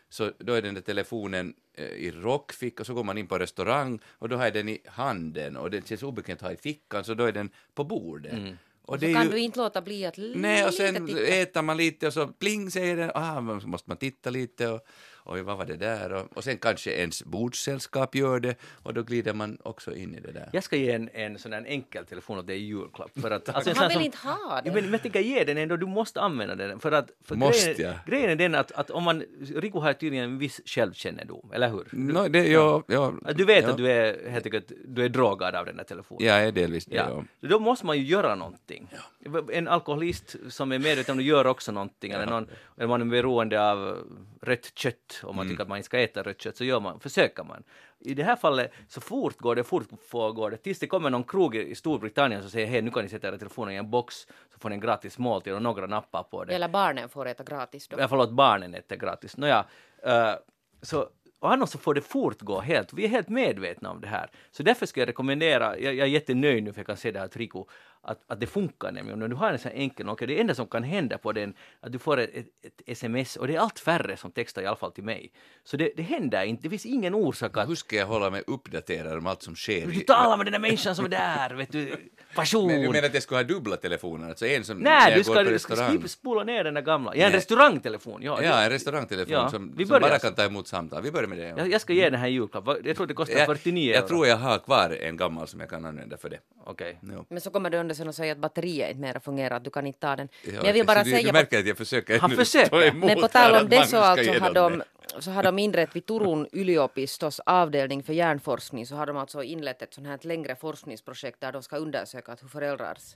så 0.09 0.31
då 0.37 0.53
är 0.53 0.61
den 0.61 0.73
där 0.73 0.81
telefonen 0.81 1.53
eh, 1.73 1.85
i 1.85 2.11
rockfick 2.11 2.79
och 2.79 2.85
så 2.85 2.93
går 2.93 3.03
man 3.03 3.17
in 3.17 3.27
på 3.27 3.39
restaurang 3.39 3.99
och 4.05 4.29
då 4.29 4.35
har 4.35 4.43
jag 4.43 4.53
den 4.53 4.69
i 4.69 4.81
handen 4.85 5.57
och 5.57 5.71
det 5.71 5.87
känns 5.87 6.03
obekvämt 6.03 6.41
att 6.41 6.47
ha 6.47 6.53
i 6.53 6.57
fickan 6.57 7.03
så 7.03 7.13
då 7.13 7.23
är 7.23 7.31
den 7.31 7.49
på 7.73 7.83
bordet. 7.83 8.33
Mm. 8.33 8.57
Och, 8.81 8.99
så 8.99 9.13
kan 9.13 9.23
ju... 9.23 9.31
du 9.31 9.39
inte 9.39 9.59
låta 9.59 9.81
bli 9.81 10.05
att 10.05 10.17
Nej, 10.17 10.65
och 10.65 10.73
sen 10.73 11.07
titta. 11.07 11.21
äter 11.21 11.61
man 11.61 11.77
lite 11.77 12.07
och 12.07 12.13
så 12.13 12.27
pling 12.27 12.71
säger 12.71 12.97
den, 12.97 13.11
ah, 13.15 13.41
måste 13.41 13.89
man 13.89 13.97
titta 13.97 14.29
lite 14.29 14.67
och 14.67 14.87
oj 15.27 15.41
vad 15.41 15.57
var 15.57 15.65
det 15.65 15.77
där 15.77 16.13
och, 16.13 16.37
och 16.37 16.43
sen 16.43 16.57
kanske 16.57 16.91
ens 16.91 17.23
bordssällskap 17.23 18.15
gör 18.15 18.39
det 18.39 18.55
och 18.83 18.93
då 18.93 19.03
glider 19.03 19.33
man 19.33 19.57
också 19.63 19.95
in 19.95 20.15
i 20.15 20.19
det 20.19 20.31
där. 20.31 20.49
Jag 20.53 20.63
ska 20.63 20.75
ge 20.75 20.91
en, 20.91 21.09
en 21.13 21.39
sån 21.39 21.51
där 21.51 21.65
enkel 21.67 22.05
telefon 22.05 22.37
åt 22.37 22.47
dig 22.47 22.57
i 22.57 22.65
julklapp. 22.65 23.11
För 23.21 23.31
att, 23.31 23.49
alltså 23.55 23.73
Han 23.75 23.87
vill 23.87 23.95
som, 23.95 24.03
inte 24.03 24.17
ha 24.17 24.61
det. 24.63 24.71
Men, 24.71 24.83
men 24.83 24.91
jag 24.91 25.01
tänker 25.01 25.19
ge 25.19 25.43
den 25.43 25.57
ändå, 25.57 25.77
du 25.77 25.85
måste 25.85 26.21
använda 26.21 26.55
den. 26.55 26.79
För 26.79 26.91
att, 26.91 27.11
för 27.23 27.35
måste 27.35 27.73
grejen, 27.73 27.91
jag? 27.91 28.13
grejen 28.13 28.29
är 28.29 28.35
den 28.35 28.55
att, 28.55 28.71
att 28.71 28.89
om 28.89 29.03
man, 29.03 29.23
Rico 29.55 29.79
har 29.79 29.93
tydligen 29.93 30.25
en 30.25 30.37
viss 30.37 30.61
självkännedom, 30.65 31.51
eller 31.53 31.69
hur? 31.69 31.87
No, 31.91 32.27
det, 32.27 32.47
ja, 32.47 32.83
ja, 32.87 33.13
du 33.35 33.45
vet 33.45 33.63
ja. 33.63 33.69
att 33.69 33.77
du 33.77 33.91
är, 33.91 34.29
helt 34.29 34.45
enkelt, 34.45 34.71
du 34.85 35.05
är 35.05 35.09
drogad 35.09 35.55
av 35.55 35.65
den 35.65 35.77
där 35.77 35.83
telefonen? 35.83 36.27
Jag 36.27 36.43
är 36.47 36.51
delvis 36.51 36.85
det, 36.85 36.95
ja. 36.95 37.23
ja. 37.41 37.47
Då 37.49 37.59
måste 37.59 37.85
man 37.85 37.97
ju 37.97 38.03
göra 38.03 38.35
någonting. 38.35 38.87
Ja. 39.23 39.41
En 39.51 39.67
alkoholist 39.67 40.35
som 40.49 40.71
är 40.71 40.79
medveten 40.79 41.11
om 41.11 41.17
det 41.17 41.23
gör 41.23 41.47
också 41.47 41.71
någonting, 41.71 42.11
eller, 42.11 42.25
någon, 42.25 42.47
eller 42.77 42.87
man 42.87 43.01
är 43.01 43.05
beroende 43.05 43.71
av 43.71 43.97
rött 44.41 44.71
kött, 44.75 45.16
om 45.23 45.35
man 45.35 45.45
mm. 45.45 45.53
tycker 45.53 45.63
att 45.63 45.69
man 45.69 45.77
inte 45.77 45.85
ska 45.85 45.99
äta 45.99 46.23
rött 46.23 46.41
kött, 46.41 46.57
så 46.57 46.63
gör 46.63 46.79
man, 46.79 46.99
försöker 46.99 47.43
man. 47.43 47.63
I 47.99 48.13
det 48.13 48.23
här 48.23 48.35
fallet 48.35 48.71
så 48.87 49.01
fort 49.01 49.37
går 49.37 49.55
det, 49.55 49.63
fort 49.63 49.89
går 50.11 50.51
det, 50.51 50.57
tills 50.57 50.79
det 50.79 50.87
kommer 50.87 51.09
någon 51.09 51.23
krog 51.23 51.55
i 51.55 51.75
Storbritannien 51.75 52.41
som 52.41 52.51
säger 52.51 52.67
hej 52.67 52.81
nu 52.81 52.91
kan 52.91 53.03
ni 53.03 53.09
sätta 53.09 53.27
era 53.27 53.37
telefoner 53.37 53.71
i 53.71 53.75
en 53.75 53.89
box 53.89 54.15
så 54.53 54.59
får 54.59 54.69
ni 54.69 54.75
en 54.75 54.81
gratis 54.81 55.17
måltid 55.17 55.53
och 55.53 55.61
några 55.61 55.87
nappar 55.87 56.23
på 56.23 56.43
det. 56.43 56.55
Eller 56.55 56.69
barnen 56.69 57.09
får 57.09 57.27
äta 57.27 57.43
gratis 57.43 57.87
då. 57.87 57.99
Ja, 57.99 58.07
förlåt, 58.07 58.31
barnen 58.31 58.75
äter 58.75 58.95
gratis. 58.95 59.37
Nåja, 59.37 59.65
uh, 60.07 60.35
så 60.81 61.09
och 61.39 61.53
annars 61.53 61.69
så 61.69 61.77
får 61.77 61.93
det 61.93 62.01
fortgå 62.01 62.59
helt. 62.59 62.93
Vi 62.93 63.03
är 63.03 63.07
helt 63.07 63.29
medvetna 63.29 63.91
om 63.91 64.01
det 64.01 64.07
här. 64.07 64.29
Så 64.51 64.63
därför 64.63 64.85
ska 64.85 65.01
jag 65.01 65.09
rekommendera, 65.09 65.79
jag, 65.79 65.93
jag 65.93 66.07
är 66.07 66.11
jättenöjd 66.11 66.63
nu 66.63 66.73
för 66.73 66.79
jag 66.79 66.87
kan 66.87 66.97
se 66.97 67.11
det 67.11 67.19
här 67.19 67.29
Rico, 67.33 67.65
att, 68.07 68.21
att 68.27 68.39
det 68.39 68.47
funkar 68.47 68.91
nämligen. 68.91 69.19
När 69.19 69.27
du 69.27 69.35
har 69.35 69.51
en 69.51 69.59
sån 69.59 69.71
enkel 69.71 70.09
okay, 70.09 70.27
det 70.27 70.39
enda 70.39 70.55
som 70.55 70.67
kan 70.67 70.83
hända 70.83 71.17
på 71.17 71.31
den 71.31 71.53
att 71.79 71.91
du 71.91 71.99
får 71.99 72.17
ett, 72.17 72.35
ett, 72.35 72.45
ett, 72.63 72.81
sms 72.85 73.35
och 73.35 73.47
det 73.47 73.55
är 73.55 73.59
allt 73.59 73.79
färre 73.79 74.17
som 74.17 74.31
textar 74.31 74.61
i 74.61 74.65
alla 74.65 74.75
fall 74.75 74.91
till 74.91 75.03
mig. 75.03 75.31
Så 75.63 75.77
det, 75.77 75.91
det 75.95 76.03
händer 76.03 76.43
inte, 76.43 76.63
det 76.63 76.69
finns 76.69 76.85
ingen 76.85 77.15
orsak 77.15 77.57
att... 77.57 77.69
Hur 77.69 77.75
ska 77.75 77.95
jag 77.95 78.07
hålla 78.07 78.29
mig 78.29 78.43
uppdaterad 78.47 79.17
om 79.17 79.27
allt 79.27 79.43
som 79.43 79.55
sker? 79.55 79.87
Du 79.87 79.99
talar 79.99 80.37
med 80.37 80.45
den 80.45 80.51
där 80.51 80.59
människan 80.59 80.95
som 80.95 81.05
är 81.05 81.09
där, 81.09 81.53
vet 81.53 81.71
du, 81.71 81.95
passion. 82.35 82.67
Men 82.67 82.81
du 82.81 82.89
menar 82.89 83.07
att 83.07 83.13
jag 83.13 83.23
skulle 83.23 83.37
ha 83.37 83.43
dubbla 83.43 83.77
telefoner? 83.77 84.29
Alltså 84.29 84.45
en 84.45 84.63
som 84.63 84.77
Nej, 84.77 85.15
du 85.15 85.23
ska, 85.23 85.43
du 85.43 85.59
ska 85.59 86.07
spola 86.07 86.43
ner 86.43 86.63
den 86.63 86.73
där 86.73 86.81
gamla. 86.81 87.15
Ja, 87.15 87.25
en 87.25 87.31
restaurangtelefon. 87.31 88.21
Ja, 88.23 88.43
ja 88.43 88.61
en 88.61 88.69
restaurangtelefon 88.69 89.33
ja, 89.33 89.49
som, 89.49 89.75
som 89.77 89.87
bara 89.87 90.19
kan 90.19 90.33
ta 90.33 90.43
emot 90.43 90.67
samtal. 90.67 91.03
Vi 91.03 91.11
börjar 91.11 91.27
med 91.27 91.37
det. 91.37 91.47
Ja. 91.47 91.57
Jag, 91.57 91.71
jag 91.71 91.81
ska 91.81 91.93
ge 91.93 92.09
den 92.09 92.19
här 92.19 92.27
julklapp. 92.27 92.67
Jag 92.83 92.95
tror 92.95 93.07
det 93.07 93.13
kostar 93.13 93.45
49 93.45 93.89
euro. 93.89 93.95
Jag 93.95 94.07
tror 94.07 94.27
jag 94.27 94.37
har 94.37 94.59
kvar 94.59 94.97
en 95.01 95.17
gammal 95.17 95.47
som 95.47 95.59
jag 95.59 95.69
kan 95.69 95.85
använda 95.85 96.17
för 96.17 96.29
det. 96.29 96.39
Okej. 96.63 96.99
Okay. 97.03 97.23
Men 97.29 97.41
så 97.41 97.49
kommer 97.49 97.69
du 97.69 97.77
under 97.77 97.95
sen 97.97 98.07
och 98.07 98.15
säger 98.15 98.31
att 98.31 98.37
batteriet 98.37 98.89
inte 98.89 99.01
mer 99.01 99.19
fungerar, 99.19 99.59
du 99.59 99.69
kan 99.69 99.87
inte 99.87 99.99
ta 99.99 100.15
den. 100.15 100.29
Ja, 100.43 100.51
men 100.51 100.65
jag 100.65 100.73
vill 100.73 100.85
bara 100.85 101.03
du, 101.03 101.11
säga... 101.11 101.27
Du 101.27 101.31
märker 101.31 101.59
att 101.59 101.67
jag 101.67 101.77
försöker 101.77 102.19
Han 102.19 102.29
försöker. 102.29 102.91
Men 102.91 103.21
på 103.21 103.27
tal 103.27 103.55
om 103.55 103.69
det 103.69 103.87
så, 103.87 103.97
alltså 103.97 104.31
har 104.31 104.53
de, 104.53 104.83
så 105.19 105.31
har 105.31 105.43
de 105.43 105.59
inrett 105.59 105.95
vid 105.95 106.05
Turun 106.05 106.47
yliopistos 106.53 107.39
avdelning 107.39 108.03
för 108.03 108.13
hjärnforskning 108.13 108.85
så 108.85 108.95
har 108.95 109.05
de 109.05 109.17
alltså 109.17 109.43
inlett 109.43 109.81
ett 109.81 109.93
sånt 109.93 110.07
här 110.07 110.19
längre 110.21 110.55
forskningsprojekt 110.55 111.41
där 111.41 111.51
de 111.51 111.63
ska 111.63 111.77
undersöka 111.77 112.37
hur 112.41 112.47
föräldrars 112.47 113.15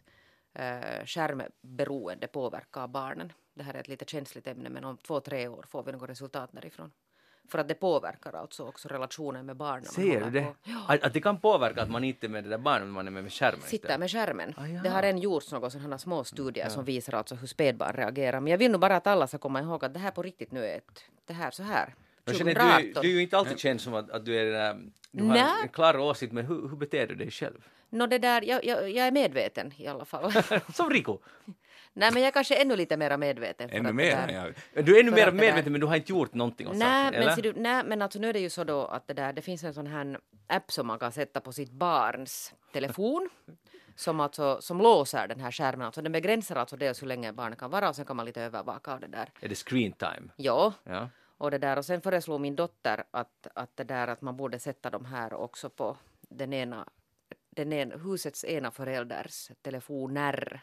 eh, 0.53 1.05
skärmberoende 1.05 2.27
påverkar 2.27 2.87
barnen. 2.87 3.33
Det 3.53 3.63
här 3.63 3.73
är 3.73 3.79
ett 3.79 3.87
lite 3.87 4.05
känsligt 4.05 4.47
ämne 4.47 4.69
men 4.69 4.83
om 4.83 4.97
två, 4.97 5.19
tre 5.19 5.47
år 5.47 5.65
får 5.69 5.83
vi 5.83 5.91
något 5.91 6.09
resultat 6.09 6.49
därifrån. 6.53 6.91
För 7.49 7.59
att 7.59 7.67
det 7.67 7.73
påverkar 7.73 8.33
alltså 8.33 8.63
också 8.63 8.87
relationen 8.87 9.45
med 9.45 9.55
barnen. 9.55 9.85
Ser 9.85 10.21
du 10.21 10.29
det? 10.29 10.47
Att, 10.87 11.03
att, 11.03 11.13
det 11.13 11.21
kan 11.21 11.39
påverka 11.39 11.81
att 11.81 11.89
man 11.89 12.03
inte 12.03 12.27
är 12.27 12.29
med 12.29 12.43
det 12.43 12.49
där 12.49 12.57
barnet, 12.57 12.87
man 12.87 13.07
är 13.07 13.11
med, 13.11 13.33
skärmen? 13.33 13.61
Sitter 13.61 13.97
med 13.97 14.11
skärmen. 14.11 14.53
Ah, 14.57 14.67
ja. 14.67 14.81
Det 14.83 14.89
har 14.89 15.03
än 15.03 15.17
gjorts 15.17 15.51
några 15.51 15.69
sådana 15.69 15.97
små 15.97 16.23
studier 16.23 16.65
ja. 16.65 16.69
som 16.69 16.85
visar 16.85 17.13
alltså 17.13 17.35
hur 17.35 17.47
spädbarn 17.47 17.93
reagerar. 17.95 18.39
Men 18.39 18.51
jag 18.51 18.57
vill 18.57 18.71
nog 18.71 18.81
bara 18.81 18.95
att 18.95 19.07
alla 19.07 19.27
ska 19.27 19.37
komma 19.37 19.61
ihåg 19.61 19.85
att 19.85 19.93
det 19.93 19.99
här 19.99 20.11
på 20.11 20.23
riktigt 20.23 20.51
nu 20.51 20.65
är 20.65 20.77
ett, 20.77 21.03
det 21.25 21.33
här 21.33 21.51
så 21.51 21.63
här. 21.63 21.95
Du, 22.23 22.33
du, 22.33 22.49
är 22.51 23.03
ju 23.03 23.21
inte 23.21 23.37
alltid 23.37 23.59
känd 23.59 23.81
som 23.81 23.93
att, 23.93 24.11
att 24.11 24.25
du, 24.25 24.35
är, 24.35 24.77
du 25.11 25.23
har 25.23 25.63
en 25.63 25.69
klar 25.69 25.97
åsikt, 25.97 26.33
men 26.33 26.45
hur, 26.45 26.69
hur 26.69 26.75
beter 26.75 27.07
du 27.07 27.15
dig 27.15 27.31
själv? 27.31 27.67
No, 27.89 28.07
det 28.07 28.17
där, 28.17 28.41
jag, 28.41 28.65
jag, 28.65 28.89
jag 28.89 29.07
är 29.07 29.11
medveten 29.11 29.73
i 29.77 29.87
alla 29.87 30.05
fall. 30.05 30.31
som 30.73 30.89
Rico? 30.89 31.19
Nej, 31.93 32.11
men 32.13 32.21
jag 32.21 32.27
är 32.27 32.31
kanske 32.31 32.55
ännu 32.55 32.75
lite 32.75 32.97
mer 32.97 33.17
medveten. 33.17 33.69
ännu 33.69 33.93
mer? 33.93 34.53
Ja. 34.75 34.81
Du 34.81 34.95
är 34.95 34.99
ännu 34.99 35.11
mer 35.11 35.31
medveten, 35.31 35.71
men 35.71 35.81
du 35.81 35.87
har 35.87 35.95
inte 35.95 36.11
gjort 36.11 36.33
någonting 36.33 36.67
åt 36.67 36.75
nej, 36.75 37.05
saken, 37.05 37.25
men, 37.25 37.41
du, 37.41 37.53
nej, 37.61 37.83
men 37.85 38.01
alltså 38.01 38.19
nu 38.19 38.29
är 38.29 38.33
det 38.33 38.39
ju 38.39 38.49
så 38.49 38.63
då 38.63 38.85
att 38.85 39.07
det 39.07 39.13
där, 39.13 39.33
det 39.33 39.41
finns 39.41 39.63
en 39.63 39.73
sån 39.73 39.87
här 39.87 40.19
app 40.47 40.71
som 40.71 40.87
man 40.87 40.99
kan 40.99 41.11
sätta 41.11 41.41
på 41.41 41.51
sitt 41.51 41.71
barns 41.71 42.53
telefon 42.73 43.29
som, 43.95 44.19
alltså, 44.19 44.61
som 44.61 44.77
låser 44.81 45.27
den 45.27 45.39
här 45.39 45.51
skärmen. 45.51 45.85
Alltså 45.85 46.01
den 46.01 46.11
begränsar 46.11 46.55
alltså 46.55 46.77
dels 46.77 47.01
hur 47.01 47.07
länge 47.07 47.33
barnet 47.33 47.59
kan 47.59 47.71
vara 47.71 47.89
och 47.89 47.95
sen 47.95 48.05
kan 48.05 48.15
man 48.15 48.25
lite 48.25 48.41
övervaka 48.41 48.97
det 49.01 49.07
där. 49.07 49.29
Är 49.39 49.49
det 49.49 49.55
screen 49.55 49.91
time? 49.91 50.29
Ja. 50.35 50.73
ja. 50.83 51.09
Och, 51.37 51.51
det 51.51 51.57
där, 51.57 51.77
och 51.77 51.85
sen 51.85 52.01
föreslog 52.01 52.41
min 52.41 52.55
dotter 52.55 53.03
att, 53.11 53.47
att, 53.55 53.77
det 53.77 53.83
där, 53.83 54.07
att 54.07 54.21
man 54.21 54.37
borde 54.37 54.59
sätta 54.59 54.89
de 54.89 55.05
här 55.05 55.33
också 55.33 55.69
på 55.69 55.97
den 56.29 56.53
ena 56.53 56.85
den 57.49 57.73
en, 57.73 57.91
husets 57.91 58.45
ena 58.45 58.71
förälders 58.71 59.51
telefoner. 59.61 60.61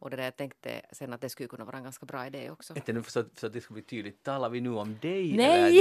Och 0.00 0.10
det 0.10 0.16
där 0.16 0.24
jag 0.24 0.36
tänkte 0.36 0.80
sen 0.92 1.12
att 1.12 1.20
det 1.20 1.28
skulle 1.28 1.48
kunna 1.48 1.64
vara 1.64 1.76
en 1.76 1.82
ganska 1.82 2.06
bra 2.06 2.26
idé 2.26 2.50
också. 2.50 2.76
Inte 2.76 2.92
nu 2.92 3.02
så, 3.02 3.24
så 3.36 3.46
att 3.46 3.52
det 3.52 3.60
ska 3.60 3.74
bli 3.74 3.82
tydligt, 3.82 4.22
talar 4.22 4.48
vi 4.48 4.60
nu 4.60 4.70
om 4.70 4.98
dig? 5.02 5.36
Nej. 5.36 5.78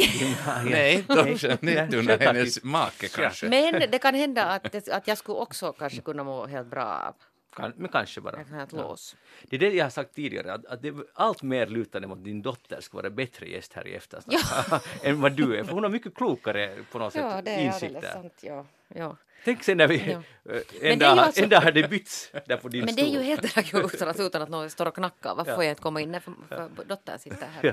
Eller? 0.48 0.70
Nej, 0.72 1.06
de 1.08 1.36
Jeanette 1.36 1.92
självklart 1.98 2.22
hennes 2.22 2.64
make 2.64 3.06
Ja. 3.06 3.10
kanske. 3.16 3.50
Men 3.50 3.92
det 3.92 4.00
kan 4.00 4.16
hända 4.16 4.46
att, 4.46 4.88
att 4.90 5.08
jag 5.08 5.18
skulle 5.18 5.38
också 5.38 5.74
kanske 5.74 6.02
kunna 6.02 6.24
må 6.24 6.46
helt 6.48 6.68
bra 6.68 6.84
av 6.86 7.16
Kan, 7.60 7.74
men 7.78 7.92
kanske 7.92 8.22
bara. 8.22 8.38
här 8.52 8.68
lås. 8.72 9.16
Det 9.44 9.56
är 9.56 9.60
det 9.60 9.70
jag 9.74 9.86
har 9.86 9.90
sagt 9.90 10.16
tidigare, 10.16 10.54
att, 10.54 10.66
att 10.66 10.82
det 10.82 10.94
allt 11.14 11.42
mer 11.42 11.68
lutande 11.68 12.08
mot 12.08 12.24
din 12.24 12.42
dotter 12.42 12.82
ska 12.82 12.98
vara 12.98 13.10
bättre 13.10 13.46
gäst 13.50 13.74
här 13.74 13.88
i 13.88 13.94
eftersnack 13.96 14.84
än 15.04 15.22
vad 15.22 15.32
du 15.32 15.58
är, 15.58 15.64
för 15.64 15.74
hon 15.74 15.84
har 15.84 15.90
mycket 15.90 16.16
klokare 16.16 16.76
på 16.92 17.00
något 17.00 17.16
Ja, 17.16 17.32
sätt 17.36 17.46
det 17.46 17.52
är 17.52 17.56
alldeles 17.58 17.84
insikter. 17.84 18.12
sant. 18.14 18.34
Ja, 18.42 18.66
ja. 18.88 19.18
Tänk 19.46 19.64
sen 19.64 19.78
när 19.78 19.88
vi 19.88 20.12
Ja. 20.12 20.52
eh, 20.54 20.92
en, 20.92 21.00
dag, 21.00 21.20
alltså- 21.20 21.44
en 21.44 21.50
dag 21.50 21.74
det 21.74 21.90
bytts 21.90 22.32
där 22.46 22.58
på 22.58 22.68
din 22.70 22.86
Men 22.86 22.96
det 22.96 23.02
är 23.02 23.14
ju 23.14 23.22
helt 23.22 23.56
där 23.56 23.86
utan 23.94 24.08
att, 24.10 24.20
utan 24.20 24.42
att 24.42 24.50
någon 24.50 24.70
står 24.70 24.86
och 24.86 24.96
knackar. 24.96 25.36
Varför 25.36 25.52
Ja. 25.52 25.56
får 25.56 25.64
jag 25.64 25.72
inte 25.72 25.82
komma 25.82 26.02
in? 26.02 26.22
För, 26.22 26.34
för 26.50 26.70
dottern 26.86 27.20
sitter 27.20 27.48
här. 27.48 27.64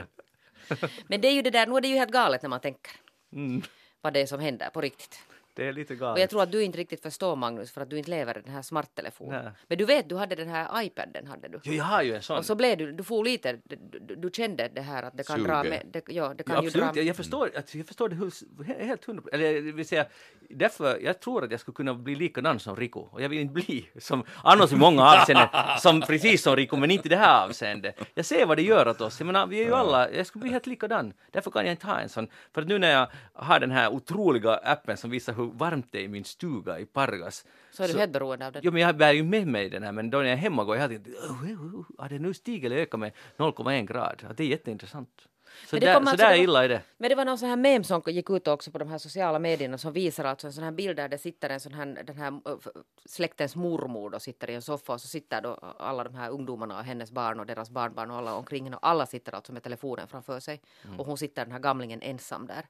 Ja. 0.71 0.89
Men 1.07 1.21
det 1.21 1.29
är 1.29 1.33
ju 1.33 1.43
det 1.43 1.51
där, 1.51 1.67
nu 1.67 1.77
är 1.77 1.81
det 1.81 1.89
ju 1.89 1.95
helt 1.95 2.11
galet 2.13 2.43
när 2.43 2.49
man 2.49 2.61
tänker 2.61 2.93
Mm, 3.33 3.63
vad 4.01 4.13
det 4.13 4.21
är 4.21 4.27
som 4.27 4.41
händer 4.41 4.71
på 4.71 4.81
riktigt. 4.81 5.21
Det 5.57 5.69
är 5.69 5.73
lite 5.73 5.93
Och 5.93 5.99
galet. 5.99 6.21
jag 6.21 6.31
tror 6.31 6.43
att 6.43 6.53
du 6.53 6.63
inte 6.63 6.79
riktigt 6.79 7.03
förstår 7.03 7.37
Magnus 7.37 7.71
för 7.73 7.81
att 7.81 7.91
du 7.91 7.99
inte 7.99 8.11
lever 8.11 8.39
i 8.39 8.43
den 8.43 8.53
här 8.55 8.63
smarttelefonen. 8.63 9.45
Nej. 9.45 9.53
Men 9.69 9.79
du 9.79 9.85
vet, 9.85 10.09
du 10.09 10.17
hade 10.17 10.35
den 10.35 10.49
här 10.49 10.83
iPaden 10.83 11.27
hade 11.27 11.49
du. 11.49 11.61
Jo, 11.63 11.73
jag 11.73 11.85
har 11.85 12.03
ju 12.03 12.15
en 12.15 12.23
sån. 12.23 12.39
Och 12.39 12.45
så 12.45 12.55
blev 12.55 12.79
du, 12.79 12.93
du 12.93 13.03
får 13.05 13.25
lite, 13.25 13.59
du, 13.65 14.17
du, 14.17 14.31
kände 14.33 14.69
det 14.75 14.81
här 14.81 15.03
att 15.03 15.17
det 15.17 15.27
kan 15.27 15.43
dra 15.43 15.63
Suger. 15.63 15.71
med, 15.71 15.87
det, 15.93 16.03
ja 16.13 16.35
det 16.35 16.45
Ja, 16.47 16.55
kan 16.55 16.65
ju 16.65 16.71
dra 16.71 16.79
absolut, 16.85 16.97
jag, 16.97 17.05
jag 17.05 17.17
förstår, 17.17 17.51
alltså, 17.57 17.79
jag 17.79 17.87
förstår 17.87 18.09
det 18.09 18.85
helt 18.85 19.05
hundra 19.05 19.23
Eller 19.33 19.53
jag 19.53 19.63
vill 19.63 19.87
säga, 19.89 20.07
därför, 20.51 20.99
jag 21.03 21.21
tror 21.21 21.45
att 21.45 21.51
jag 21.51 21.61
skulle 21.61 21.75
kunna 21.75 21.95
bli 21.95 22.15
likadan 22.15 22.59
som 22.59 22.77
Rico. 22.77 23.01
Och 23.01 23.23
jag 23.23 23.29
vill 23.29 23.39
inte 23.39 23.55
bli 23.55 23.89
som, 23.99 24.25
annars 24.45 24.73
i 24.73 24.77
många 24.77 25.03
avseenden, 25.03 25.49
som 25.81 26.01
precis 26.01 26.43
som 26.43 26.57
Rico, 26.57 26.77
men 26.77 26.91
inte 26.91 27.09
i 27.09 27.11
det 27.11 27.17
här 27.17 27.45
avseendet. 27.45 28.01
Jag 28.15 28.25
ser 28.25 28.47
vad 28.47 28.57
det 28.57 28.63
gör 28.63 28.89
åt 28.89 29.01
oss. 29.01 29.21
Jag 29.21 29.27
menar, 29.27 29.47
vi 29.47 29.61
är 29.61 29.65
ju 29.65 29.75
alla, 29.75 30.11
jag 30.11 30.27
skulle 30.27 30.43
bli 30.43 30.51
helt 30.53 30.67
likadan. 30.67 31.13
Därför 31.31 31.51
kan 31.51 31.65
jag 31.65 31.73
inte 31.73 31.87
ha 31.87 32.01
en 32.01 32.09
sån. 32.09 32.29
För 32.53 32.63
att 32.63 32.69
nu 32.69 32.79
när 32.79 32.91
jag 32.93 33.07
har 33.33 33.61
den 33.61 33.71
här 33.71 33.89
otroliga 33.93 34.55
appen 34.55 34.97
som 34.97 35.11
visar 35.11 35.33
hur 35.33 35.46
varmt 35.51 35.87
det 35.93 35.99
är 35.99 36.03
i 36.03 36.09
min 36.09 36.25
stuga 36.25 36.79
i 36.79 36.87
Pargas. 36.87 37.45
Så 37.73 37.83
är 37.83 37.89
du 37.89 37.99
helt 37.99 38.13
beroende 38.13 38.47
av 38.47 38.53
den. 38.53 38.63
Jo, 38.65 38.73
men 38.73 38.83
jag 38.83 38.97
bär 38.97 39.13
ju 39.13 39.23
med 39.23 39.47
mig 39.47 39.69
den 39.71 39.83
här, 39.83 39.93
men 39.93 40.11
då 40.11 40.19
när 40.19 40.25
jag 40.25 40.33
är 40.33 40.37
hemma 40.37 40.65
går 40.65 40.77
jag 40.77 40.83
alltid 40.83 41.15
oh, 41.17 41.45
oh, 41.45 41.85
har 41.99 42.09
det 42.09 42.19
nu 42.19 42.35
stigit 42.35 42.65
eller 42.65 42.77
ökat 42.77 43.01
med 43.01 43.13
0,1 43.37 43.87
grad? 43.87 44.23
Ja, 44.23 44.33
det 44.37 44.45
är 44.45 44.49
jätteintressant. 44.49 45.29
Så 45.67 45.77
Men 45.77 45.81
det 45.81 45.87
där, 45.87 45.95
kommer 45.95 46.07
så 46.07 46.11
alltså- 46.11 46.27
där 46.27 46.33
det 46.33 46.39
var- 46.39 46.45
illa 46.45 46.65
är 46.65 46.69
det. 46.69 46.83
Men 46.97 47.09
det 47.09 47.15
var 47.15 47.25
någon 47.25 47.39
sån 47.39 47.49
här 47.49 47.57
mem 47.57 47.85
som 47.85 48.03
gick 48.07 48.31
ut 48.31 48.49
också 48.49 48.71
på 48.71 48.79
de 48.79 48.89
här 48.89 48.99
sociala 48.99 49.39
medierna 49.39 49.79
som 49.79 49.93
visar 49.93 50.25
alltså 50.25 50.47
en 50.47 50.53
sån 50.53 50.65
här 50.65 50.71
bild 50.73 50.97
där 50.97 51.09
det 51.09 51.19
sitter 51.19 51.51
en 51.51 51.61
sån 51.61 51.75
här, 51.75 51.87
den 52.07 52.17
här 52.17 52.41
släktens 53.05 53.57
mormor 53.57 54.15
och 54.15 54.23
sitter 54.23 54.51
i 54.51 54.55
en 54.55 54.63
soffa 54.63 54.93
och 54.93 55.01
så 55.01 55.09
sitter 55.09 55.43
då 55.43 55.55
alla 55.79 56.05
de 56.05 56.15
här 56.15 56.31
ungdomarna 56.31 56.79
och 56.79 56.85
hennes 56.85 57.11
barn 57.13 57.41
och 57.41 57.47
deras 57.47 57.71
barnbarn 57.71 58.11
och 58.11 58.17
alla 58.17 58.35
omkring 58.35 58.65
henne 58.65 58.77
och 58.77 58.87
alla 58.89 59.07
sitter 59.07 59.35
alltså 59.35 59.53
med 59.53 59.63
telefonen 59.63 60.09
framför 60.09 60.41
sig 60.41 60.61
och 60.99 61.07
hon 61.07 61.19
sitter 61.19 61.45
den 61.45 61.53
här 61.53 61.59
gamlingen 61.61 62.03
ensam 62.03 62.47
där. 62.47 62.67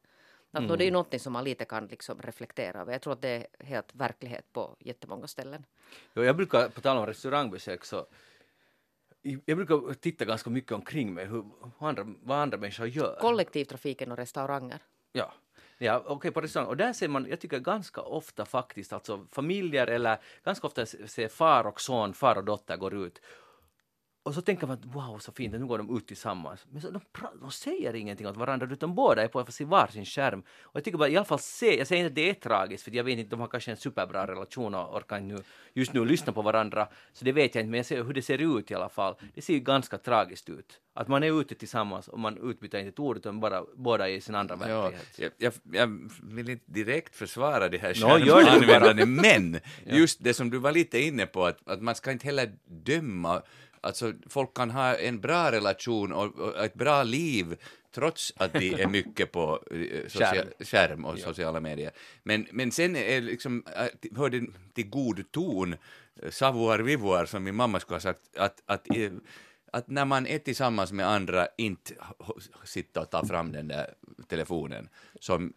Att 0.51 0.69
då 0.69 0.77
det 0.77 0.85
är 0.85 0.87
ju 0.87 0.93
någonting 0.93 1.21
som 1.21 1.33
man 1.33 1.45
lite 1.45 1.65
kan 1.65 1.87
liksom 1.87 2.23
reflektera 2.23 2.81
över. 2.81 2.93
Jag 2.93 3.03
tror 3.03 3.13
att 3.13 3.23
det 3.23 3.29
är 3.29 3.67
helt 3.67 3.95
verklighet 3.95 4.53
på 4.53 4.77
jättemånga 4.79 5.27
ställen. 5.27 5.67
Jo, 6.15 6.23
jag 6.25 6.37
brukar, 6.37 6.69
på 6.69 6.81
tal 6.81 6.97
om 6.97 7.07
restaurangbesök, 7.07 7.85
så 7.85 8.07
jag 9.45 9.57
brukar 9.57 9.95
titta 9.95 10.25
ganska 10.25 10.51
mycket 10.51 10.73
omkring 10.73 11.15
mig, 11.15 11.27
hur, 11.27 11.45
andra, 11.79 12.07
vad 12.23 12.39
andra 12.39 12.59
människor 12.59 12.87
gör. 12.87 13.17
Kollektivtrafiken 13.21 14.13
och 14.13 14.19
restauranger. 14.19 14.79
Ja, 15.13 15.33
ja 15.79 16.03
okej 16.07 16.31
på 16.31 16.41
restaurang. 16.41 16.69
Och 16.69 16.77
där 16.77 16.93
ser 16.93 17.09
man, 17.09 17.27
jag 17.29 17.41
tycker 17.41 17.59
ganska 17.59 18.01
ofta 18.01 18.45
faktiskt, 18.45 18.93
alltså 18.93 19.27
familjer 19.33 19.87
eller 19.87 20.19
ganska 20.45 20.67
ofta 20.67 20.87
ser 20.87 21.29
far 21.29 21.67
och 21.67 21.81
son, 21.81 22.15
far 22.15 22.37
och 22.37 22.45
dotter 22.45 22.77
går 22.77 22.95
ut. 22.95 23.21
Och 24.27 24.35
så 24.35 24.43
tänker 24.43 24.67
man 24.67 24.77
att 24.79 24.85
wow 24.85 25.19
så 25.19 25.33
fint, 25.33 25.53
nu 25.55 25.67
går 25.67 25.79
de 25.79 25.97
ut 25.97 26.07
tillsammans. 26.07 26.67
Men 26.71 26.83
så, 26.83 26.91
de, 26.91 27.01
de 27.41 27.51
säger 27.51 27.95
ingenting 27.95 28.27
åt 28.27 28.37
varandra 28.37 28.69
utan 28.73 28.95
båda 28.95 29.23
är 29.23 29.29
på 29.29 29.53
sin 29.53 29.69
varsin 29.69 30.05
skärm. 30.05 30.41
Och 30.63 30.77
jag 30.77 30.85
tycker 30.85 30.99
bara 30.99 31.09
i 31.09 31.17
alla 31.17 31.25
fall 31.25 31.39
se, 31.39 31.79
jag 31.79 31.87
säger 31.87 32.03
inte 32.05 32.11
att 32.11 32.15
det 32.15 32.31
är 32.31 32.35
tragiskt 32.35 32.85
för 32.85 32.91
jag 32.91 33.05
vet 33.05 33.19
inte, 33.19 33.31
de 33.31 33.41
har 33.41 33.49
kanske 33.49 33.71
en 33.71 33.77
superbra 33.77 34.27
relation 34.27 34.75
och 34.75 34.97
orkar 34.97 35.21
nu, 35.21 35.37
just 35.75 35.93
nu 35.93 36.05
lyssna 36.05 36.33
på 36.33 36.43
varandra. 36.43 36.89
Så 37.13 37.25
det 37.25 37.33
vet 37.33 37.55
jag 37.55 37.63
inte, 37.63 37.71
men 37.71 37.79
jag 37.79 37.87
ser 37.87 38.05
hur 38.05 38.13
det 38.15 38.23
ser 38.23 38.59
ut 38.59 38.71
i 38.71 38.75
alla 38.75 38.89
fall. 38.89 39.15
Det 39.35 39.43
ser 39.43 39.55
ju 39.55 39.61
ganska 39.61 39.99
tragiskt 39.99 40.49
ut. 40.49 40.81
Att 40.95 41.09
man 41.09 41.23
är 41.23 41.41
ute 41.41 41.55
tillsammans 41.55 42.09
och 42.09 42.19
man 42.19 42.51
utbyter 42.51 42.79
inte 42.79 42.89
ett 42.89 42.99
ord 42.99 43.17
utan 43.17 43.41
bara 43.41 43.63
båda 43.77 44.09
är 44.09 44.13
i 44.13 44.21
sin 44.21 44.35
andra 44.35 44.57
Ja, 44.69 44.83
verklighet. 44.83 45.35
jag, 45.39 45.53
jag, 45.73 45.81
jag 45.81 46.11
vill 46.23 46.51
inte 46.51 46.65
direkt 46.73 47.17
försvara 47.17 47.69
det 47.69 47.79
här 47.79 47.95
skärmanvändandet, 47.95 49.09
men 49.09 49.61
just 49.99 50.25
det 50.25 50.35
som 50.35 50.51
du 50.51 50.59
var 50.59 50.73
lite 50.73 50.99
inne 51.01 51.27
på, 51.27 51.45
att, 51.47 51.69
att 51.69 51.83
man 51.83 51.95
ska 51.95 52.13
inte 52.13 52.27
heller 52.27 52.53
döma, 52.65 53.43
alltså 53.87 54.13
folk 54.27 54.55
kan 54.55 54.71
ha 54.71 54.95
en 54.97 55.21
bra 55.21 55.53
relation 55.53 56.13
och, 56.13 56.39
och 56.39 56.65
ett 56.65 56.75
bra 56.75 57.03
liv 57.03 57.57
trots 57.95 58.33
att 58.37 58.53
de 58.53 58.83
är 58.83 58.87
mycket 58.87 59.33
på 59.33 59.63
eh, 59.71 60.09
Skärm. 60.09 60.49
skärm 60.61 61.05
och 61.05 61.19
sociala 61.19 61.61
medier. 61.61 61.91
Men, 62.23 62.47
men 62.53 62.71
sen 62.71 62.97
är 62.97 63.21
liksom, 63.21 63.65
äh, 63.77 64.17
hör 64.17 64.31
det 64.31 64.47
till 64.75 64.89
god 64.89 65.33
ton, 65.33 65.77
eh, 66.23 66.31
savoir 66.31 66.79
vivre 66.79 67.27
som 67.27 67.45
min 67.45 67.55
mamma 67.55 67.81
skulle 67.81 67.95
ha 67.95 68.01
sagt, 68.01 68.21
att, 68.37 68.63
att 68.67 68.97
eh, 68.97 69.13
att 69.73 69.89
när 69.89 70.05
man 70.05 70.27
är 70.27 70.39
tillsammans 70.39 70.93
med 70.93 71.07
andra 71.09 71.49
inte 71.59 71.95
sitta 72.65 73.01
och 73.01 73.11
ta 73.11 73.27
fram 73.27 73.53
den 73.53 73.69
där 73.69 73.95
telefonen. 74.29 74.89
Som, 75.21 75.53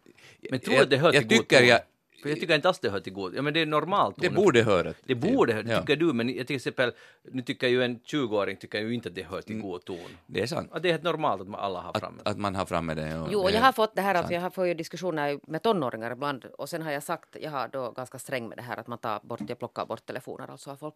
Men 0.50 0.60
tror 0.60 0.80
att 0.80 0.90
det 0.90 0.96
hör 0.96 1.12
jag 1.12 1.28
till 1.28 1.38
god 1.38 1.48
tycker 1.48 1.58
ton? 1.58 1.68
jag, 1.68 1.80
För 2.22 2.28
jag 2.28 2.40
tycker 2.40 2.54
inte 2.54 2.68
alls 2.68 2.78
det 2.78 2.90
hör 2.90 3.00
till 3.00 3.12
god. 3.12 3.34
Ja 3.34 3.42
men 3.42 3.54
det 3.54 3.60
är 3.60 3.66
normalt. 3.66 4.16
det 4.18 4.30
borde 4.30 4.62
höra 4.62 4.94
Det 5.04 5.14
borde 5.14 5.52
höra, 5.52 5.64
ja. 5.68 5.80
tycker 5.80 5.96
du, 5.96 6.12
men 6.12 6.36
jag 6.36 6.46
till 6.46 6.56
exempel, 6.56 6.92
nu 7.32 7.42
tycker 7.42 7.68
ju 7.68 7.82
en 7.84 8.00
20-åring 8.00 8.56
tycker 8.56 8.80
ju 8.80 8.94
inte 8.94 9.08
att 9.08 9.14
det 9.14 9.22
hör 9.22 9.30
Mm. 9.32 9.42
till 9.42 9.60
god 9.60 9.84
ton. 9.84 9.98
Det 10.26 10.42
är 10.42 10.46
sant. 10.46 10.68
Att 10.72 10.82
det 10.82 10.88
är 10.88 10.92
helt 10.92 11.02
normalt 11.02 11.40
att 11.40 11.48
man 11.48 11.60
alla 11.60 11.80
har 11.80 11.92
framme. 12.00 12.20
Att, 12.24 12.28
att 12.30 12.38
man 12.38 12.54
har 12.54 12.66
framme 12.66 12.94
det. 12.94 13.26
Jo, 13.32 13.40
och 13.40 13.48
det 13.48 13.54
jag 13.54 13.62
har 13.62 13.72
fått 13.72 13.94
det 13.94 14.02
här, 14.02 14.14
alltså, 14.14 14.32
jag 14.32 14.40
har 14.40 14.50
fått 14.50 14.66
ju 14.66 14.74
diskussioner 14.74 15.40
med 15.46 15.62
tonåringar 15.62 16.10
ibland 16.10 16.44
och 16.44 16.68
sen 16.68 16.82
har 16.82 16.90
jag 16.90 17.02
sagt, 17.02 17.36
jag 17.40 17.50
har 17.50 17.68
då 17.68 17.90
ganska 17.90 18.18
sträng 18.18 18.48
med 18.48 18.58
det 18.58 18.62
här 18.62 18.76
att 18.76 18.86
man 18.86 18.98
tar 18.98 19.20
bort, 19.22 19.40
jag 19.48 19.58
plockar 19.58 19.86
bort 19.86 20.06
telefoner 20.06 20.50
alltså 20.50 20.70
av 20.70 20.76
folk. 20.76 20.94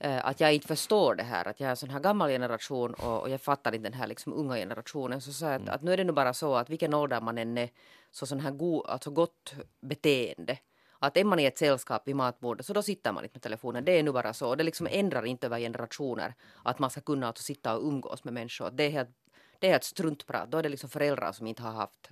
Eh, 0.00 0.26
att 0.26 0.40
jag 0.40 0.54
inte 0.54 0.66
förstår 0.66 1.14
det 1.14 1.22
här, 1.22 1.48
att 1.48 1.60
jag 1.60 1.66
är 1.66 1.70
en 1.70 1.76
sån 1.76 1.90
här 1.90 2.00
gammal 2.00 2.28
generation 2.30 2.94
och, 2.94 3.20
och 3.22 3.30
jag 3.30 3.40
fattar 3.40 3.74
inte 3.74 3.88
den 3.90 3.98
här 3.98 4.06
liksom 4.06 4.32
unga 4.32 4.56
generationen. 4.56 5.20
Så 5.20 5.44
jag 5.44 5.54
att, 5.54 5.68
att 5.68 5.82
nu 5.82 5.92
är 5.92 5.96
det 5.96 6.04
nog 6.04 6.14
bara 6.16 6.34
så 6.34 6.54
att 6.54 6.70
vilken 6.70 6.94
ålder 6.94 7.20
man 7.20 7.38
än 7.38 7.58
är, 7.58 7.68
så 8.14 8.26
sån 8.26 8.40
här 8.40 8.50
go, 8.50 8.82
alltså 8.82 9.10
gott 9.10 9.54
beteende. 9.80 10.58
Att 10.98 11.16
är 11.16 11.24
man 11.24 11.38
i 11.38 11.44
ett 11.44 11.58
sällskap 11.58 12.08
vid 12.08 12.16
matbordet 12.16 12.66
så 12.66 12.72
då 12.72 12.82
sitter 12.82 13.12
man 13.12 13.24
inte 13.24 13.34
med 13.34 13.42
telefonen. 13.42 13.84
Det 13.84 13.92
är 13.92 14.02
nu 14.02 14.12
bara 14.12 14.32
så. 14.32 14.54
Det 14.54 14.64
liksom 14.64 14.88
ändrar 14.90 15.26
inte 15.26 15.46
över 15.46 15.58
generationer 15.58 16.34
att 16.62 16.78
man 16.78 16.90
ska 16.90 17.00
kunna 17.00 17.26
alltså 17.26 17.42
sitta 17.42 17.76
och 17.76 17.88
umgås 17.88 18.24
med 18.24 18.34
människor. 18.34 18.70
Det 18.70 18.84
är 18.84 18.90
helt, 18.90 19.10
det 19.58 19.66
är 19.66 19.70
helt 19.70 19.84
struntprat. 19.84 20.50
Då 20.50 20.58
är 20.58 20.62
det 20.62 20.68
liksom 20.68 20.90
föräldrar 20.90 21.32
som 21.32 21.46
inte 21.46 21.62
har 21.62 21.72
haft 21.72 22.10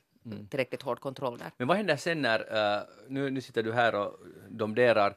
tillräckligt 0.51 0.83
hård 0.83 1.01
kontroll 1.01 1.39
där. 1.39 1.51
Men 1.57 1.69
vad 1.69 1.77
händer 1.77 1.97
sen 1.97 2.23
när, 2.23 2.41
eh, 2.41 2.83
nu, 3.09 3.31
nu 3.31 3.41
sitter 3.41 3.63
du 3.63 3.73
här 3.73 3.95
och 3.95 4.19
domderar 4.49 5.17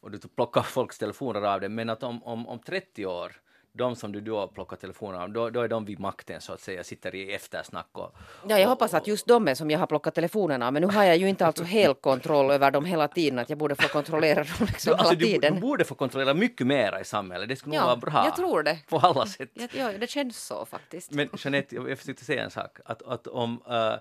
och 0.00 0.10
du 0.10 0.18
plockar 0.18 0.62
folks 0.76 0.98
telefoner 0.98 1.42
av 1.42 1.60
dem, 1.60 1.74
men 1.74 1.90
att 1.90 2.02
om, 2.02 2.22
om, 2.22 2.48
om 2.48 2.58
30 2.58 3.06
år, 3.06 3.32
de 3.72 3.96
som 3.96 4.12
du 4.12 4.20
då 4.20 4.48
plockar 4.48 4.76
telefoner 4.76 5.18
av, 5.18 5.30
då, 5.32 5.50
då 5.50 5.60
är 5.60 5.68
de 5.68 5.84
vid 5.84 6.00
makten 6.00 6.40
så 6.40 6.52
att 6.52 6.60
säga, 6.60 6.84
sitter 6.84 7.14
i 7.14 7.32
eftersnack 7.34 7.88
och... 7.92 8.16
Ja, 8.48 8.58
jag 8.58 8.68
hoppas 8.68 8.94
att 8.94 9.06
just 9.06 9.26
de 9.26 9.48
är 9.48 9.54
som 9.54 9.70
jag 9.70 9.78
har 9.78 9.86
plockat 9.86 10.14
telefonerna 10.14 10.66
av, 10.66 10.72
men 10.72 10.82
nu 10.82 10.88
har 10.88 11.04
jag 11.04 11.16
ju 11.16 11.28
inte 11.28 11.46
alltså 11.46 11.64
helt 11.78 12.02
kontroll 12.02 12.50
över 12.50 12.70
dem 12.70 12.84
hela 12.84 13.08
tiden, 13.08 13.38
att 13.38 13.50
jag 13.50 13.58
borde 13.58 13.74
få 13.74 13.88
kontrollera 13.88 14.34
dem 14.44 14.66
liksom 14.66 14.90
hela 14.90 14.98
Alltså, 14.98 15.14
du, 15.14 15.24
du 15.26 15.32
tiden. 15.32 15.60
borde 15.60 15.84
få 15.84 15.94
kontrollera 15.94 16.34
mycket 16.34 16.66
mera 16.66 17.00
i 17.00 17.04
samhället, 17.04 17.48
det 17.48 17.56
skulle 17.56 17.74
nog 17.76 17.82
Ja, 17.82 17.86
vara 17.86 17.96
bra. 17.96 18.22
jag 18.24 18.36
tror 18.36 18.62
det. 18.62 18.78
På 18.88 18.98
alla 18.98 19.26
sätt. 19.26 19.50
Ja, 19.54 19.66
ja, 19.72 19.92
det 19.98 20.10
känns 20.10 20.44
så 20.46 20.64
faktiskt. 20.64 21.10
Men 21.12 21.28
Jeanette, 21.38 21.74
jag 21.76 21.98
försökte 21.98 22.24
säga 22.24 22.44
en 22.44 22.50
sak, 22.50 22.78
att, 22.84 23.02
att 23.02 23.26
om 23.26 23.62
eh, 23.68 23.94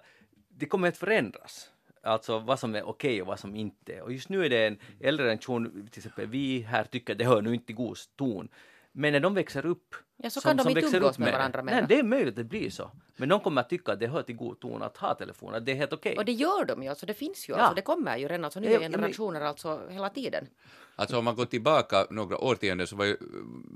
det 0.50 0.66
kommer 0.66 0.88
att 0.88 0.98
förändras, 0.98 1.70
alltså 2.04 2.40
vad 2.40 2.60
som 2.60 2.76
är 2.76 2.84
okej 2.90 3.22
och 3.22 3.28
vad 3.28 3.40
som 3.40 3.56
inte 3.56 3.94
är. 3.94 4.02
Och 4.02 4.12
just 4.14 4.30
nu 4.30 4.46
är 4.46 4.50
det 4.50 4.68
en 4.68 4.78
äldre 5.00 5.26
generation, 5.26 5.88
till 5.92 6.00
exempel 6.00 6.26
vi 6.28 6.62
här 6.62 6.84
tycker 6.84 7.14
att 7.14 7.20
det 7.20 7.26
hör 7.26 7.42
nu 7.42 7.54
inte 7.54 7.66
till 7.66 7.76
god 7.76 7.98
ton. 8.18 8.50
Men 8.92 9.14
när 9.14 9.20
de 9.20 9.34
växer 9.34 9.66
upp 9.66 9.96
Ja, 10.18 10.30
så 10.30 10.42
kan 10.42 10.58
de 10.58 10.70
inte 10.70 10.82
växer 10.82 10.98
umgås 10.98 11.12
upp 11.12 11.18
med 11.20 11.28
det- 11.28 11.32
varandra 11.32 11.62
Nej, 11.62 11.76
mera. 11.76 11.86
det 11.88 12.00
är 12.00 12.04
möjligt 12.04 12.30
att 12.30 12.36
det 12.36 12.44
blir 12.44 12.70
så. 12.70 12.92
Men 13.18 13.30
de 13.30 13.40
kommer 13.40 13.62
att 13.62 13.70
tycka 13.70 13.92
att 13.92 14.00
det 14.00 14.08
hör 14.08 14.22
till 14.24 14.36
god 14.36 14.60
ton 14.60 14.84
att 14.84 14.98
ha 14.98 15.14
telefon, 15.16 15.54
att 15.56 15.66
det 15.66 15.72
är 15.72 15.76
helt 15.76 15.94
okej. 15.94 16.18
Och 16.18 16.26
det 16.26 16.32
gör 16.32 16.66
de 16.66 16.84
ju, 16.84 16.90
alltså 16.90 17.06
det 17.06 17.14
finns 17.14 17.50
ju, 17.50 17.54
Ja. 17.54 17.60
alltså 17.60 17.76
det 17.76 17.82
kommer 17.82 18.18
ju 18.18 18.28
redan, 18.28 18.46
alltså 18.46 18.60
nya 18.60 18.72
Ja, 18.72 18.80
men- 18.80 18.92
generationer 18.92 19.42
alltså 19.42 19.82
hela 19.90 20.10
tiden. 20.10 20.48
Alltså 20.96 21.18
om 21.18 21.26
man 21.26 21.36
går 21.36 21.46
tillbaka 21.46 22.08
några 22.10 22.38
årtionden 22.38 22.88
så 22.88 22.96
var 22.96 23.06
ju, 23.06 23.18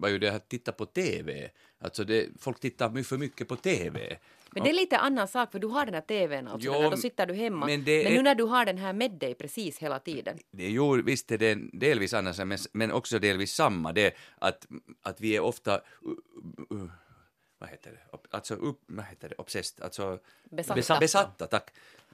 var 0.02 0.10
ju 0.10 0.20
det 0.20 0.30
att 0.36 0.50
titta 0.50 0.72
på 0.72 0.86
TV. 0.86 1.50
Alltså 1.80 2.04
det, 2.04 2.30
folk 2.40 2.60
tittar 2.60 3.04
för 3.04 3.18
mycket 3.18 3.48
på 3.48 3.56
TV. 3.56 4.18
Men 4.54 4.64
det 4.64 4.70
är 4.70 4.74
lite 4.74 4.98
annan 4.98 5.28
sak, 5.28 5.52
för 5.52 5.60
du 5.60 5.68
har 5.68 5.86
den 5.86 5.94
här 5.94 6.02
TVn 6.02 6.48
alltså, 6.48 6.68
Jo, 6.68 6.90
då 6.90 6.98
sitter 6.98 7.26
du 7.26 7.34
hemma. 7.34 7.66
men 7.66 7.84
Men, 7.84 7.86
det 7.86 8.06
är- 8.06 8.10
nu 8.10 8.22
när 8.22 8.36
du 8.36 8.44
har 8.44 8.66
den 8.66 8.78
här 8.78 8.94
med 8.94 9.12
dig 9.12 9.36
precis 9.36 9.80
hela 9.80 10.00
tiden. 10.00 10.38
Det, 10.52 10.70
jo, 10.70 11.02
visst 11.02 11.32
är 11.32 11.38
det 11.38 11.58
delvis 11.74 12.14
annars, 12.14 12.38
men, 12.40 12.58
men 12.72 12.92
också 12.92 13.20
delvis 13.20 13.54
samma. 13.54 13.94
Det 13.94 14.14
att, 14.40 14.68
att 15.02 15.22
vi 15.22 15.36
är 15.36 15.40
ofta... 15.40 15.82
Uh, 16.06 16.78
uh, 16.78 16.86
vad 17.58 17.70
heter 17.70 17.92
det? 17.92 18.18
Alltså, 18.30 18.56
upp, 18.56 18.82
vad 18.86 19.06
heter 19.06 19.30
det? 19.30 19.36
Obsessed, 19.36 19.84
alltså... 19.84 20.20
Besatta. 20.44 20.76
Besatta. 20.76 21.00
besatta, 21.00 21.48
tack. 21.48 21.70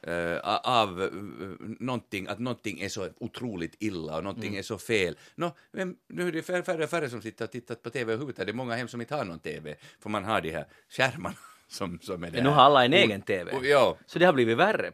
uh, 0.07 0.37
av 0.63 1.01
uh, 1.01 1.55
någonting, 1.79 2.27
att 2.27 2.39
någonting 2.39 2.79
är 2.79 2.89
så 2.89 3.09
otroligt 3.17 3.75
illa 3.79 4.17
och 4.17 4.23
någonting 4.23 4.47
mm. 4.47 4.59
är 4.59 4.63
så 4.63 4.77
fel. 4.77 5.17
No, 5.35 5.51
men 5.71 5.95
nu 6.07 6.27
är 6.27 6.31
det 6.31 6.43
färre, 6.43 6.63
färre 6.63 6.83
och 6.83 6.89
färre 6.89 7.09
som 7.09 7.21
sitter 7.21 7.45
och 7.45 7.51
tittar 7.51 7.75
på 7.75 7.89
TV 7.89 8.13
överhuvudtaget. 8.13 8.47
Det 8.47 8.51
är 8.51 8.53
många 8.53 8.75
hem 8.75 8.87
som 8.87 9.01
inte 9.01 9.15
har 9.15 9.25
någon 9.25 9.39
TV, 9.39 9.75
för 9.99 10.09
man 10.09 10.23
har 10.23 10.41
de 10.41 10.51
här 10.51 10.65
skärmarna 10.89 11.35
som, 11.69 11.99
som 12.01 12.23
är 12.23 12.31
Men 12.31 12.43
nu 12.43 12.49
har 12.49 12.61
alla 12.61 12.85
en 12.85 12.93
egen 12.93 13.21
TV. 13.21 13.51
Och, 13.51 13.65
ja. 13.65 13.97
Så 14.05 14.19
det 14.19 14.25
har 14.25 14.33
blivit 14.33 14.57
värre 14.57 14.91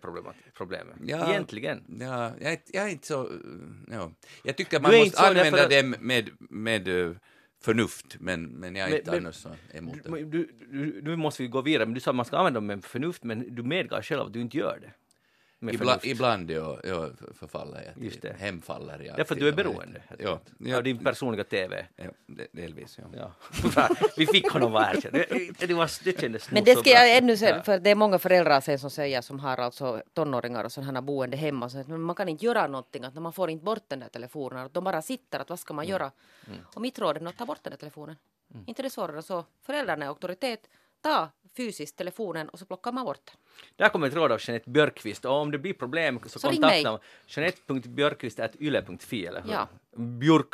problemet. 0.53 0.95
Ja, 1.05 1.29
Egentligen. 1.29 1.83
Ja, 1.99 2.31
jag, 2.39 2.57
jag 2.67 2.85
är 2.85 2.89
inte 2.89 3.07
så... 3.07 3.31
Ja. 3.91 4.11
Jag 4.43 4.57
tycker 4.57 4.79
man 4.79 4.95
måste 4.95 5.21
använda 5.27 5.57
för... 5.57 5.69
dem 5.69 5.95
med, 5.99 6.29
med 6.39 6.87
uh, 6.87 7.15
förnuft, 7.61 8.17
men, 8.19 8.45
men 8.45 8.75
jag 8.75 8.89
är 8.89 8.97
inte 8.97 9.11
men, 9.11 9.19
annars 9.19 9.35
så 9.35 9.49
emot 9.73 10.03
det. 10.03 10.23
Du, 10.23 10.51
du, 10.71 11.01
nu 11.01 11.15
måste 11.15 11.43
vi 11.43 11.47
gå 11.47 11.61
vidare, 11.61 11.85
men 11.85 11.93
du 11.93 11.99
sa 11.99 12.11
att 12.11 12.15
man 12.15 12.25
ska 12.25 12.37
använda 12.37 12.57
dem 12.57 12.67
med 12.67 12.85
förnuft, 12.85 13.23
men 13.23 13.55
du 13.55 13.63
medgav 13.63 14.01
själv 14.01 14.21
att 14.21 14.33
du 14.33 14.41
inte 14.41 14.57
gör 14.57 14.79
det. 14.81 14.91
Ibland, 15.73 16.01
ibland 16.03 16.51
ja, 16.51 16.79
ja, 16.83 17.09
förfaller 17.39 17.93
jag 17.95 18.03
Just 18.03 18.21
det. 18.21 18.35
hemfaller 18.39 19.03
jag. 19.07 19.17
Därför 19.17 19.35
att 19.35 19.39
du 19.39 19.47
är 19.47 19.51
beroende 19.51 20.01
ja, 20.19 20.39
ja, 20.57 20.77
av 20.77 20.83
din 20.83 21.03
personliga 21.03 21.43
TV. 21.43 21.85
Ja, 21.95 22.03
delvis, 22.51 22.99
ja. 23.01 23.31
ja. 23.75 23.87
Vi 24.17 24.27
fick 24.27 24.51
honom 24.51 24.71
vara 24.71 24.93
erkänd. 24.93 25.13
Det, 25.13 25.67
det, 25.67 25.73
var, 25.73 25.91
det 26.03 26.21
kändes 26.21 26.51
Men 26.51 26.63
det 26.63 26.75
ska 26.75 26.89
jag 26.89 27.17
ännu 27.17 27.37
säga, 27.37 27.63
för 27.63 27.79
det 27.79 27.89
är 27.89 27.95
många 27.95 28.19
föräldrar 28.19 28.61
sen 28.61 28.79
som 28.79 28.89
säger 28.89 29.21
som 29.21 29.39
har 29.39 29.57
alltså 29.57 30.01
tonåringar 30.13 30.63
och 30.63 30.71
sådana 30.71 31.01
boende 31.01 31.37
hemma, 31.37 31.69
så 31.69 31.79
att 31.79 31.87
man 31.87 32.15
kan 32.15 32.29
inte 32.29 32.45
göra 32.45 32.67
någonting, 32.67 33.03
att 33.03 33.15
man 33.15 33.33
får 33.33 33.49
inte 33.49 33.65
bort 33.65 33.83
den 33.87 33.99
där 33.99 34.09
telefonen, 34.09 34.65
att 34.65 34.73
de 34.73 34.83
bara 34.83 35.01
sitter, 35.01 35.39
att 35.39 35.49
vad 35.49 35.59
ska 35.59 35.73
man 35.73 35.85
mm. 35.85 35.91
göra? 35.91 36.11
Mm. 36.47 36.59
Och 36.73 36.81
mitt 36.81 36.99
råd 36.99 37.17
är 37.17 37.27
att 37.27 37.37
ta 37.37 37.45
bort 37.45 37.63
den 37.63 37.71
där 37.71 37.77
telefonen. 37.77 38.15
Mm. 38.53 38.63
Inte 38.67 38.83
det 38.83 38.89
svårare 38.89 39.21
så. 39.21 39.45
Föräldrarna 39.61 40.05
är 40.05 40.09
auktoritet, 40.09 40.69
ta 41.01 41.31
fysiskt 41.57 41.97
telefonen 41.97 42.49
och 42.49 42.59
så 42.59 42.65
plockar 42.65 42.91
man 42.91 43.05
bort 43.05 43.21
den. 43.25 43.35
Där 43.75 43.89
kommer 43.89 44.07
ett 44.07 44.13
råd 44.13 44.31
av 44.31 44.39
Jeanette 44.41 44.69
Björkqvist 44.69 45.25
och 45.25 45.31
om 45.31 45.51
det 45.51 45.57
blir 45.57 45.73
problem 45.73 46.19
så, 46.25 46.39
så 46.39 46.49
kontakta 46.49 46.99
jeanette.björkqvist.yle.fi 47.27 49.25
eller 49.25 49.41
hur? 49.41 49.51
Ja. 49.51 49.67
Björk, 49.95 50.53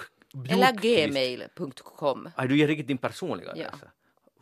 eller 0.50 0.72
gmail.com. 0.72 2.30
Aj, 2.36 2.48
du 2.48 2.58
ger 2.58 2.68
riktigt 2.68 2.88
din 2.88 2.98
personliga 2.98 3.52
adress. 3.52 3.80
Ja. 3.82 3.88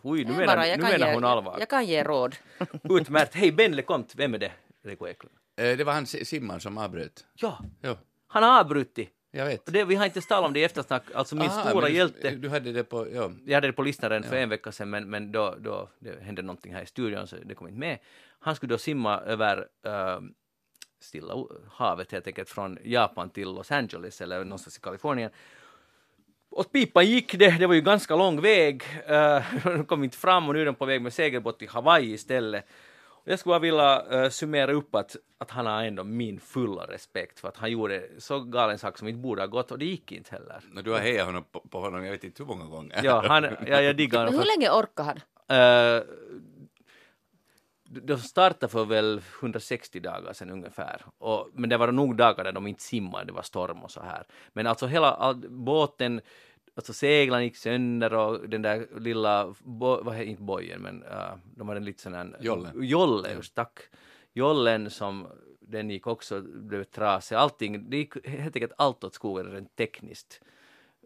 Oj, 0.02 0.24
nu 0.24 0.34
menar, 0.34 0.78
nu 0.78 0.84
menar 0.84 1.08
ge, 1.08 1.14
hon 1.14 1.24
allvar. 1.24 1.56
Jag 1.60 1.70
kan 1.70 1.86
ge 1.86 2.04
råd. 2.04 2.36
Utmärkt. 2.84 3.36
Hej, 3.36 3.52
Ben 3.52 3.76
LeCompte, 3.76 4.14
vem 4.18 4.34
är 4.34 4.38
det? 4.38 4.52
Rico 4.84 5.08
Eklund. 5.08 5.36
Eh, 5.58 5.78
det 5.78 5.84
var 5.84 5.94
han 5.94 6.06
Simman 6.06 6.60
som 6.60 6.78
avbröt. 6.78 7.26
Ja, 7.34 7.60
ja. 7.82 7.98
han 8.28 8.44
har 8.44 8.60
avbrutit. 8.60 9.10
Jag 9.32 9.46
vet. 9.46 9.66
Det, 9.66 9.84
vi 9.86 9.96
har 9.96 10.06
inte 10.06 10.22
talat 10.22 10.48
om 10.48 10.54
det 10.54 10.60
i 10.60 10.64
eftersnack. 10.64 11.04
Alltså 11.14 11.36
min 11.36 11.50
Aha, 11.50 11.70
stora 11.70 11.88
du, 11.88 11.94
hjälte. 11.94 12.30
Du 12.32 12.50
hade 12.50 12.72
det 12.72 12.84
på, 12.84 13.08
ja. 13.14 13.32
Jag 13.46 13.56
hade 13.56 13.68
det 13.68 13.74
på 13.74 13.84
listan 13.84 14.10
redan 14.10 14.24
ja. 14.24 14.30
för 14.30 14.38
en 14.38 14.50
vecka 14.50 14.72
sedan 14.72 14.90
men, 14.90 15.10
men 15.10 15.32
då, 15.32 15.56
då 15.60 15.90
det 16.00 16.24
hände 16.24 16.42
någonting 16.42 16.74
här 16.74 16.82
i 16.82 16.86
studion 16.86 17.28
så 17.28 17.36
det 17.46 17.56
kom 17.56 17.68
inte 17.68 17.80
med. 17.80 17.98
Han 18.40 18.56
skulle 18.56 18.74
då 18.74 18.78
simma 18.78 19.20
över 19.20 19.58
uh, 19.88 20.22
Stilla 21.00 21.46
havet 21.72 22.12
helt 22.12 22.28
enkelt 22.28 22.50
från 22.50 22.78
Japan 22.84 23.30
till 23.30 23.48
Los 23.48 23.72
Angeles 23.72 24.22
eller 24.22 24.44
någonstans 24.44 24.78
i 24.78 24.82
Kalifornien. 24.82 25.32
Och 26.52 26.72
pipan 26.72 27.06
gick 27.06 27.40
det, 27.40 27.60
det 27.60 27.68
var 27.68 27.76
ju 27.76 27.82
ganska 27.82 28.16
lång 28.16 28.42
väg. 28.42 28.84
Uh, 29.10 29.44
de 29.64 29.86
kom 29.86 30.04
inte 30.04 30.18
fram 30.18 30.48
och 30.48 30.54
nu 30.54 30.62
är 30.62 30.66
de 30.66 30.76
på 30.76 30.86
väg 30.86 31.02
med 31.02 31.14
segelbåt 31.14 31.60
till 31.60 31.70
Hawaii 31.70 32.14
istället. 32.14 32.66
Jag 33.24 33.40
skulle 33.40 33.52
bara 33.52 33.60
vilja 33.60 34.24
uh, 34.24 34.30
summera 34.30 34.74
upp 34.74 34.96
att, 34.96 35.16
att 35.38 35.52
han 35.52 35.66
har 35.66 35.84
ändå 35.84 36.04
min 36.04 36.40
fulla 36.40 36.88
respekt 36.88 37.40
för 37.40 37.48
att 37.48 37.58
han 37.58 37.72
gjorde 37.72 38.04
så 38.18 38.40
galen 38.40 38.80
sak 38.80 38.98
som 38.98 39.08
inte 39.08 39.20
borde 39.20 39.42
ha 39.42 39.48
gått 39.48 39.72
och 39.72 39.80
det 39.80 39.86
gick 39.86 40.12
inte 40.12 40.32
heller. 40.32 40.64
No, 40.72 40.82
du 40.82 40.92
har 40.92 41.00
hejat 41.00 41.26
honom 41.26 41.44
på, 41.52 41.60
på, 41.60 41.80
honom 41.80 42.06
jag 42.06 42.12
vet 42.12 42.24
inte 42.24 42.44
hur 42.44 42.48
många 42.48 42.66
gånger. 42.66 43.02
Ja, 43.04 43.24
han, 43.28 43.44
ja 43.44 43.82
jag 43.82 43.96
diggar 43.98 44.20
honom. 44.20 44.34
Men 44.34 44.44
hur 44.44 44.58
länge 44.58 44.70
orkar 44.70 45.04
han? 45.04 45.18
Uh, 45.18 46.04
de 47.90 48.18
startade 48.18 48.72
för 48.72 48.86
väl 48.86 49.22
160 49.40 50.00
dagar 50.00 50.34
sedan 50.34 50.50
ungefär. 50.50 51.02
Och, 51.18 51.50
men 51.54 51.70
det 51.70 51.78
var 51.78 51.92
nog 51.92 52.16
dagar 52.16 52.44
där 52.44 52.52
de 52.52 52.68
inte 52.68 52.84
simmade, 52.84 53.26
det 53.26 53.32
var 53.32 53.42
storm 53.42 53.84
och 53.84 53.92
så 53.92 54.02
här. 54.02 54.28
Men 54.54 54.68
alltså 54.68 54.88
hela 54.88 55.12
all, 55.12 55.50
båten 55.50 56.22
alltså 56.80 56.94
seglan 56.94 57.44
gick 57.44 57.58
sönder 57.58 58.14
och 58.14 58.50
den 58.50 58.62
där 58.62 58.88
lilla, 59.00 59.56
bo, 59.60 60.04
vad 60.04 60.16
heter 60.16 60.30
inte 60.30 60.44
bojen, 60.44 60.82
men 60.82 61.04
uh, 61.04 61.34
de 61.56 61.68
hade 61.68 61.78
en 61.78 61.86
liten 61.86 62.02
sån 62.02 62.14
här... 62.14 62.38
Jollen. 62.40 62.72
Jollen, 62.84 63.32
just 63.32 63.56
tack. 63.56 63.80
Jollen 64.34 64.90
som 64.90 65.28
den 65.60 65.90
gick 65.90 66.08
också, 66.08 66.42
blev 66.42 66.84
trasig. 66.84 67.36
Allting, 67.36 67.90
det 67.90 67.98
gick 67.98 68.28
helt 68.28 68.56
enkelt 68.56 68.74
allt 68.78 69.04
åt 69.04 69.14
skogen 69.14 69.52
rent 69.52 69.76
tekniskt. 69.76 70.42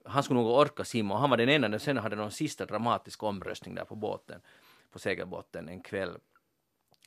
Han 0.06 0.24
skulle 0.24 0.40
nog 0.40 0.52
orka 0.52 0.84
simma 0.84 1.14
och 1.14 1.20
han 1.20 1.30
var 1.30 1.38
den 1.38 1.50
enda, 1.50 1.80
sen 1.80 1.98
hade 1.98 2.16
de 2.16 2.26
en 2.26 2.32
sista 2.32 2.66
dramatisk 2.66 3.24
omröstning 3.24 3.76
där 3.76 3.86
på 3.86 3.96
båten, 3.96 4.42
på 4.92 5.00
segelbåten 5.00 5.70
en 5.70 5.82
kväll 5.82 6.18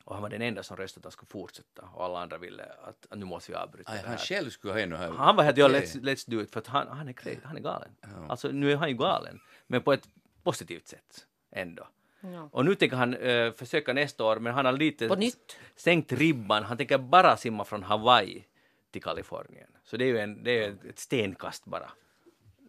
och 0.06 0.14
han 0.14 0.22
var 0.22 0.30
den 0.30 0.42
enda 0.42 0.62
som 0.62 0.76
röstade 0.76 1.00
att 1.00 1.04
han 1.04 1.12
skulle 1.12 1.28
fortsätta 1.28 1.82
och 1.82 2.04
alla 2.04 2.18
andra 2.18 2.38
ville 2.38 2.64
att, 2.64 3.06
att 3.10 3.18
nu 3.18 3.24
måste 3.24 3.52
vi 3.52 3.56
avbryta 3.58 3.92
Aj, 3.92 3.98
det 3.98 4.02
här. 4.02 4.08
Han 4.08 4.18
själv 4.18 4.50
skulle 4.50 4.72
ha 4.72 4.80
ännu 4.80 4.96
här... 4.96 5.10
Han 5.10 5.36
var 5.36 5.44
helt 5.44 5.56
ja, 5.56 5.68
let's, 5.68 6.00
let's 6.00 6.30
do 6.30 6.40
it 6.40 6.50
för 6.52 6.60
att 6.60 6.66
han, 6.66 6.88
han, 6.88 7.08
är, 7.08 7.12
crazy, 7.12 7.38
han 7.44 7.56
är 7.56 7.60
galen. 7.60 7.90
Ja. 8.00 8.08
Alltså 8.28 8.48
nu 8.48 8.72
är 8.72 8.76
han 8.76 8.88
ju 8.88 8.96
galen, 8.96 9.40
men 9.66 9.82
på 9.82 9.92
ett 9.92 10.08
positivt 10.42 10.88
sätt 10.88 11.26
ändå. 11.50 11.88
Ja. 12.20 12.48
Och 12.52 12.64
nu 12.64 12.74
tänker 12.74 12.96
han 12.96 13.14
uh, 13.14 13.52
försöka 13.52 13.92
nästa 13.92 14.24
år, 14.24 14.36
men 14.36 14.54
han 14.54 14.64
har 14.64 14.72
lite 14.72 15.30
sänkt 15.76 16.12
ribban. 16.12 16.62
Han 16.62 16.76
tänker 16.76 16.98
bara 16.98 17.36
simma 17.36 17.64
från 17.64 17.82
Hawaii 17.82 18.44
till 18.90 19.02
Kalifornien. 19.02 19.70
Så 19.84 19.96
det 19.96 20.04
är 20.04 20.08
ju 20.08 20.18
en, 20.18 20.44
det 20.44 20.64
är 20.64 20.76
ett 20.88 20.98
stenkast 20.98 21.64
bara 21.64 21.90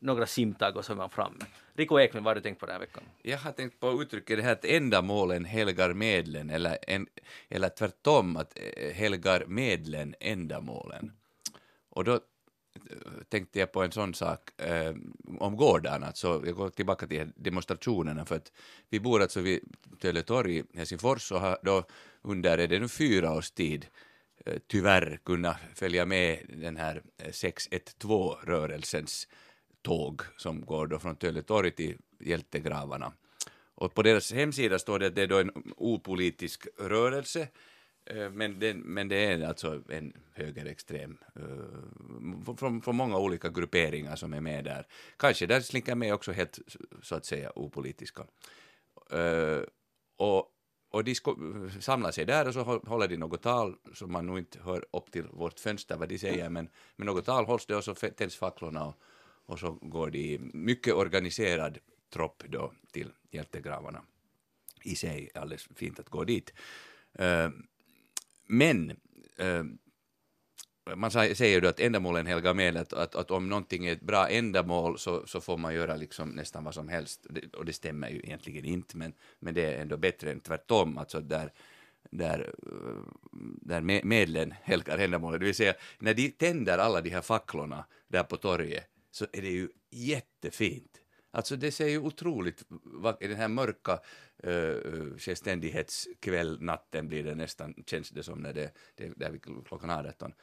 några 0.01 0.25
simtag 0.25 0.77
och 0.77 0.85
så 0.85 0.93
är 0.93 0.97
man 0.97 1.09
framme. 1.09 1.45
Rico 1.78 1.99
Ekman, 1.99 2.23
vad 2.23 2.32
har 2.32 2.36
du 2.36 2.41
tänkt 2.41 2.59
på 2.59 2.65
den 2.65 2.73
här 2.73 2.80
veckan? 2.80 3.03
Jag 3.21 3.38
har 3.38 3.51
tänkt 3.51 3.80
på 3.80 4.01
uttrycket 4.01 4.38
det 4.38 4.43
här 4.43 4.51
att 4.51 4.65
ändamålen 4.65 5.45
helgar 5.45 5.93
medlen, 5.93 6.49
eller, 6.49 6.78
en, 6.88 7.07
eller 7.49 7.69
tvärtom, 7.69 8.38
att 8.38 8.59
eh, 8.59 8.93
helgar 8.93 9.45
medlen 9.47 10.15
ändamålen. 10.19 11.11
Och 11.89 12.03
då 12.03 12.13
eh, 12.13 12.19
tänkte 13.30 13.59
jag 13.59 13.71
på 13.71 13.84
en 13.84 13.91
sån 13.91 14.13
sak 14.13 14.61
eh, 14.61 14.95
om 15.39 15.57
gårdagen, 15.57 16.03
alltså 16.03 16.43
jag 16.45 16.55
går 16.55 16.69
tillbaka 16.69 17.07
till 17.07 17.32
demonstrationerna 17.36 18.25
för 18.25 18.36
att 18.36 18.51
vi 18.89 18.99
bor 18.99 19.21
alltså 19.21 19.41
vid 19.41 19.59
Töletorg 19.99 20.57
i 20.57 20.63
Helsingfors 20.75 21.32
och 21.32 21.39
har 21.39 21.59
då 21.63 21.84
under, 22.21 22.57
är 22.57 22.67
det 22.67 22.80
nu 22.80 22.88
fyra 22.88 23.34
års 23.34 23.51
tid, 23.51 23.88
eh, 24.45 24.57
tyvärr 24.67 25.19
kunnat 25.25 25.57
följa 25.75 26.05
med 26.05 26.45
den 26.49 26.78
här 26.78 27.01
eh, 27.17 27.30
612-rörelsens 27.30 29.28
tåg 29.82 30.21
som 30.38 30.61
går 30.61 30.88
då 30.88 30.99
från 30.99 31.15
Töletorg 31.15 31.71
till 31.71 31.97
hjältegravarna. 32.19 33.13
Och 33.75 33.93
på 33.93 34.03
deras 34.03 34.34
hemsida 34.34 34.80
står 34.80 34.99
det 34.99 35.07
att 35.07 35.15
det 35.15 35.21
är 35.21 35.28
då 35.28 35.39
en 35.39 35.51
opolitisk 35.78 36.67
rörelse, 36.78 37.47
eh, 38.05 38.30
men, 38.30 38.59
den, 38.59 38.80
men 38.80 39.07
det 39.07 39.15
är 39.15 39.47
alltså 39.47 39.82
en 39.89 40.13
högerextrem 40.34 41.17
uh, 41.39 42.55
från, 42.57 42.82
från 42.82 42.95
många 42.95 43.17
olika 43.17 43.49
grupperingar 43.49 44.15
som 44.15 44.34
är 44.34 44.41
med 44.41 44.65
där. 44.65 44.88
Kanske 45.17 45.45
där 45.45 45.61
slinker 45.61 45.95
med 45.95 46.13
också 46.13 46.32
helt 46.32 46.59
så 47.03 47.15
att 47.15 47.25
säga 47.25 47.51
opolitiska. 47.55 48.23
Uh, 49.13 49.63
och 50.17 50.53
och 50.89 51.03
de 51.03 51.15
samlar 51.80 52.11
sig 52.11 52.25
där 52.25 52.47
och 52.47 52.53
så 52.53 52.63
håller 52.63 53.07
de 53.07 53.17
något 53.17 53.41
tal 53.41 53.75
som 53.93 54.11
man 54.11 54.25
nog 54.25 54.38
inte 54.38 54.59
hör 54.59 54.86
upp 54.93 55.11
till 55.11 55.23
vårt 55.23 55.59
fönster 55.59 55.97
vad 55.97 56.09
de 56.09 56.19
säger, 56.19 56.49
men, 56.49 56.69
men 56.95 57.05
något 57.05 57.25
tal 57.25 57.45
hålls 57.45 57.65
det 57.65 57.75
och 57.75 57.84
så 57.84 57.93
tänds 57.93 58.36
facklorna 58.36 58.86
och, 58.86 58.95
och 59.47 59.59
så 59.59 59.71
går 59.71 60.09
de 60.09 60.19
i 60.19 60.39
mycket 60.39 60.93
organiserad 60.93 61.77
tropp 62.09 62.43
då 62.47 62.73
till 62.91 63.11
hjältegravarna. 63.31 64.01
I 64.83 64.95
sig 64.95 65.29
alldeles 65.33 65.67
fint 65.75 65.99
att 65.99 66.09
gå 66.09 66.23
dit. 66.23 66.53
Eh, 67.13 67.49
men 68.45 68.91
eh, 69.37 69.63
man 70.95 71.11
säger 71.11 71.61
ju 71.61 71.67
att 71.67 71.79
ändamålen 71.79 72.25
helgar 72.25 72.53
medel, 72.53 72.81
att, 72.81 72.93
att, 72.93 73.15
att, 73.15 73.31
om 73.31 73.49
någonting 73.49 73.85
är 73.85 73.93
ett 73.93 74.01
bra 74.01 74.29
ändamål 74.29 74.99
så, 74.99 75.27
så 75.27 75.41
får 75.41 75.57
man 75.57 75.73
göra 75.73 75.95
liksom 75.95 76.29
nästan 76.29 76.63
vad 76.63 76.73
som 76.73 76.87
helst. 76.87 77.27
Det, 77.29 77.55
och 77.55 77.65
det 77.65 77.73
stämmer 77.73 78.09
ju 78.09 78.19
egentligen 78.19 78.65
inte, 78.65 78.97
men, 78.97 79.13
men 79.39 79.53
det 79.53 79.73
är 79.73 79.81
ändå 79.81 79.97
bättre 79.97 80.31
än 80.31 80.39
tvärtom, 80.39 80.97
alltså 80.97 81.21
där, 81.21 81.53
där, 82.11 82.53
eh, 82.63 83.11
där 83.61 83.81
medlen 84.05 84.53
helgar 84.61 84.97
ändamålet. 84.97 85.39
Det 85.39 85.45
vill 85.45 85.55
säga, 85.55 85.73
när 85.99 86.13
de 86.13 86.29
tänder 86.29 86.77
alla 86.77 87.01
de 87.01 87.09
här 87.09 87.21
facklorna 87.21 87.85
där 88.07 88.23
på 88.23 88.37
torget 88.37 88.89
så 89.11 89.25
är 89.33 89.41
det 89.41 89.49
ju 89.49 89.69
jättefint. 89.91 91.01
Alltså 91.31 91.55
det 91.55 91.71
ser 91.71 91.87
ju 91.87 91.99
otroligt 91.99 92.63
vackert, 92.83 93.29
den 93.29 93.37
här 93.37 93.47
mörka 93.47 93.99
uh, 94.47 95.17
självständighetskväll, 95.17 96.61
natten 96.61 97.07
blir 97.07 97.23
det 97.23 97.35
nästan, 97.35 97.73
känns 97.85 98.09
det 98.09 98.23
som 98.23 98.39
när 98.39 98.53
det, 98.53 98.71
det 98.95 99.13
där 99.15 99.31
vid 99.31 99.65
klockan 99.65 99.89
18. 99.89 100.33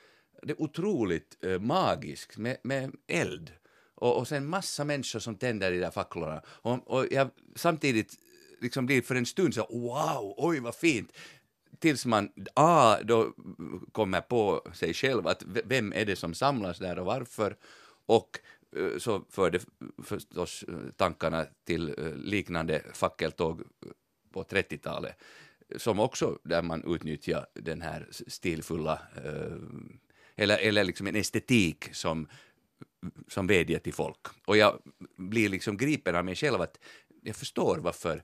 Det 0.43 0.53
är 0.53 0.63
otroligt 0.63 1.45
uh, 1.45 1.61
magiskt 1.61 2.37
med, 2.37 2.57
med 2.63 2.95
eld 3.07 3.53
och, 3.95 4.19
och 4.19 4.29
sen 4.29 4.47
massa 4.47 4.85
människor 4.85 5.19
som 5.19 5.35
tänder 5.35 5.71
de 5.71 5.79
där 5.79 5.91
facklorna. 5.91 6.43
Och, 6.47 6.91
och 6.91 7.07
jag 7.11 7.31
samtidigt 7.57 8.19
liksom 8.61 8.87
blir 8.87 9.03
för 9.03 9.15
en 9.15 9.27
stund 9.27 9.55
så 9.55 9.67
wow, 9.71 10.35
oj 10.37 10.61
vad 10.61 10.75
fint, 10.75 11.13
tills 11.79 12.07
man 12.07 12.33
A, 12.55 12.97
då 13.05 13.33
kommer 13.93 14.21
på 14.21 14.67
sig 14.75 14.95
själv 14.95 15.27
att 15.27 15.43
vem 15.47 15.93
är 15.93 16.05
det 16.05 16.17
som 16.17 16.35
samlas 16.35 16.79
där 16.79 16.99
och 16.99 17.07
varför 17.07 17.57
och 18.07 18.39
Eh, 18.77 18.99
så 18.99 19.25
förde 19.31 19.61
förstås 20.03 20.65
eh, 20.69 20.75
tankarna 20.97 21.47
till 21.65 21.95
eh, 21.99 22.15
liknande 22.15 22.83
fackeltåg 22.93 23.63
på 24.33 24.43
30-talet. 24.43 25.17
som 25.77 26.01
också 26.01 26.39
där 26.43 26.63
man 26.63 26.95
utnyttjar 26.95 27.47
den 27.55 27.83
här 27.83 28.09
stilfulla, 28.11 29.01
eller, 30.37 30.59
eller 30.59 30.85
liksom 30.85 31.07
en 31.07 31.17
estetik 31.17 31.95
som, 31.95 32.29
som 33.29 33.47
vädjar 33.47 33.79
till 33.79 33.95
folk. 33.95 34.27
Och 34.45 34.57
jag 34.57 34.79
blir 35.17 35.49
liksom 35.49 35.77
gripen 35.77 36.17
av 36.17 36.25
mig 36.25 36.35
själv 36.35 36.61
att 36.61 36.79
jag 37.23 37.37
förstår 37.37 37.79
varför 37.79 38.23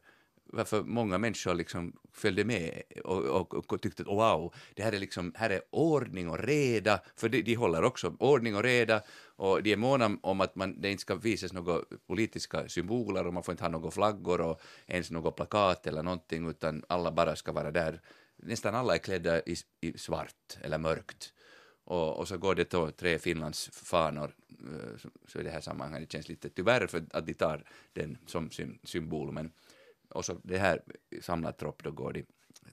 varför 0.53 0.83
många 0.83 1.19
människor 1.19 1.55
liksom 1.55 1.93
följde 2.13 2.45
med 2.45 2.83
och, 3.05 3.25
och, 3.25 3.73
och 3.73 3.83
tyckte 3.83 4.03
att 4.03 4.09
wow, 4.09 4.55
det 4.75 4.83
här 4.83 4.93
är, 4.93 4.99
liksom, 4.99 5.33
här 5.37 5.51
är 5.51 5.61
ordning 5.71 6.29
och 6.29 6.39
reda, 6.39 7.01
för 7.17 7.29
de, 7.29 7.43
de 7.43 7.55
håller 7.55 7.85
också 7.85 8.17
ordning 8.19 8.57
och 8.57 8.63
reda 8.63 9.03
och 9.37 9.63
de 9.63 9.73
är 9.73 9.77
måna 9.77 10.19
om 10.23 10.41
att 10.41 10.57
man, 10.57 10.81
det 10.81 10.91
inte 10.91 11.01
ska 11.01 11.15
visas 11.15 11.53
några 11.53 11.81
politiska 12.07 12.69
symboler 12.69 13.27
och 13.27 13.35
man 13.35 13.43
får 13.43 13.53
inte 13.53 13.65
ha 13.65 13.71
några 13.71 13.91
flaggor 13.91 14.41
och 14.41 14.61
ens 14.87 15.11
något 15.11 15.37
plakat 15.37 15.87
eller 15.87 16.03
någonting 16.03 16.49
utan 16.49 16.85
alla 16.89 17.13
bara 17.13 17.37
ska 17.37 17.53
vara 17.53 17.71
där. 17.71 18.01
Nästan 18.37 18.75
alla 18.75 18.95
är 18.95 18.99
klädda 18.99 19.41
i, 19.41 19.57
i 19.81 19.99
svart 19.99 20.59
eller 20.61 20.79
mörkt. 20.79 21.33
Och, 21.85 22.19
och, 22.19 22.29
så 22.29 22.39
går 22.39 22.55
det 22.55 22.71
då 22.71 22.91
tre 22.91 23.19
Finlands 23.19 23.71
fanor, 23.73 24.35
eh, 24.51 24.97
så, 24.99 25.09
så 25.29 25.41
i 25.41 25.43
det 25.43 25.51
här 25.51 25.61
sammanhanget 25.61 26.11
det 26.11 26.13
känns 26.13 26.29
lite 26.29 26.49
tyvärr 26.49 26.87
för 26.87 27.05
att 27.13 27.27
de 27.27 27.35
tar 27.35 27.65
den 27.93 28.19
som 28.27 28.51
symbol, 28.85 29.33
men 29.33 29.53
och 30.11 30.25
så 30.25 30.41
det 30.43 30.59
här 30.59 30.83
samlad 31.21 31.57
tropp 31.57 31.83
då 31.85 31.91
går 31.91 32.13
de 32.13 32.25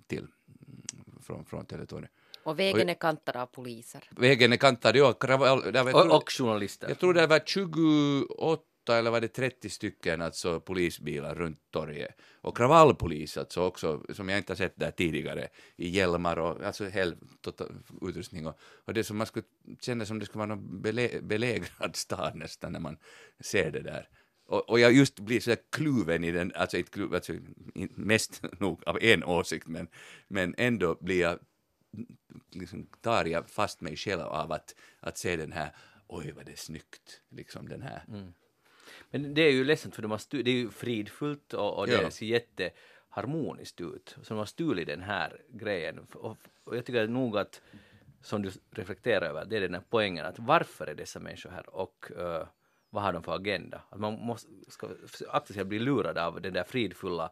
till 0.08 0.20
mm, 0.20 1.22
från, 1.22 1.46
från 1.46 1.66
territoriet. 1.66 2.12
Och 2.44 2.60
vägen 2.60 2.90
är 2.90 2.94
kantad 2.94 3.36
av 3.36 3.46
poliser. 3.46 4.04
Vägen 4.10 4.54
är 4.54 4.58
kantad, 4.58 4.96
ja. 4.96 5.14
Kravall, 5.14 5.72
var, 5.72 6.06
och, 6.08 6.16
och 6.16 6.32
journalister. 6.32 6.90
Jag 6.90 7.00
tror 7.00 7.14
det 7.14 7.28
var 7.28 7.42
28 7.46 8.64
eller 8.90 9.12
var 9.12 9.22
det 9.22 9.28
30 9.28 9.70
stycken 9.70 10.22
alltså 10.22 10.60
polisbilar 10.60 11.36
runt 11.36 11.60
torget. 11.72 12.16
Och 12.42 12.58
kravallpolis 12.58 13.38
alltså 13.38 13.62
också, 13.62 14.04
som 14.14 14.30
jag 14.30 14.38
inte 14.38 14.54
har 14.54 14.58
sett 14.58 14.74
där 14.76 14.92
tidigare, 14.92 15.48
i 15.76 15.90
hjälmar 15.90 16.40
och 16.40 16.64
alltså 16.64 16.86
hel 16.86 17.16
total, 17.42 17.68
utrustning. 18.02 18.48
Och, 18.48 18.60
och 18.86 18.94
det 18.94 19.04
som 19.04 19.18
man 19.18 19.28
skulle 19.28 19.46
känna 19.82 20.06
som 20.06 20.20
det 20.20 20.26
skulle 20.26 20.46
vara 20.46 20.56
någon 20.56 20.82
bele, 20.82 21.22
belägrad 21.22 21.96
stad 21.96 22.36
nästan 22.36 22.72
när 22.72 22.80
man 22.80 22.98
ser 23.40 23.72
det 23.72 23.82
där. 23.82 24.10
Och, 24.48 24.70
och 24.70 24.80
jag 24.80 24.94
just 24.94 25.20
blir 25.20 25.40
så 25.40 25.56
kluven 25.70 26.24
i 26.24 26.32
den, 26.32 26.52
alltså 26.56 26.78
inte 26.78 26.92
kluven, 26.92 27.16
alltså, 27.16 27.34
mest 27.96 28.42
nog 28.60 28.84
av 28.86 28.98
en 29.02 29.24
åsikt, 29.24 29.68
men, 29.68 29.88
men 30.28 30.56
ändå 30.58 30.98
blir 31.00 31.22
jag, 31.22 31.40
liksom 32.52 32.88
tar 33.02 33.26
jag 33.26 33.50
fast 33.50 33.82
mig 33.82 33.96
själv 33.96 34.22
av 34.22 34.52
att, 34.52 34.76
att 35.00 35.18
se 35.18 35.36
den 35.36 35.52
här, 35.52 35.76
oj 36.08 36.32
vad 36.32 36.46
det 36.46 36.52
är 36.52 36.56
snyggt, 36.56 37.22
liksom 37.30 37.70
den 37.70 37.82
här. 37.82 38.04
Mm. 38.08 38.34
Men 39.10 39.34
det 39.34 39.42
är 39.42 39.52
ju 39.52 39.64
ledsamt 39.64 39.96
för 39.96 40.02
de 40.02 40.12
har 40.12 40.44
det 40.44 40.52
är 40.52 40.56
ju 40.56 40.70
fridfullt 40.70 41.54
och, 41.54 41.80
och 41.80 41.88
det 41.88 42.02
ja. 42.02 42.12
ser 42.12 42.26
jätteharmoniskt 42.26 43.82
ut. 43.82 44.16
Så 44.22 44.34
de 44.34 44.38
har 44.38 44.46
stulit 44.46 44.88
den 44.88 45.02
här 45.02 45.42
grejen. 45.50 46.00
Och, 46.00 46.38
och 46.64 46.78
jag 46.78 46.86
tycker 46.86 47.08
nog 47.08 47.38
att, 47.38 47.62
som 48.22 48.42
du 48.42 48.52
reflekterar 48.72 49.26
över, 49.26 49.46
det 49.46 49.58
är 49.58 49.62
den 49.62 49.74
här 49.74 49.84
poängen 49.90 50.26
att 50.26 50.40
varför 50.40 50.88
är 50.88 50.96
dessa 50.96 51.20
människor 51.20 51.50
här 51.50 51.70
och 51.70 52.12
uh, 52.18 52.44
vad 52.90 53.04
har 53.04 53.14
de 53.14 53.24
för 53.24 53.36
agenda? 53.36 53.82
Att 53.90 54.00
man 54.00 54.14
måste 54.14 54.50
ska 54.68 54.88
akta 55.30 55.54
sig 55.54 55.62
att 55.62 55.68
bli 55.68 55.80
lurad 55.80 56.18
av 56.18 56.42
den 56.42 56.54
där 56.54 56.64
fridfulla 56.64 57.32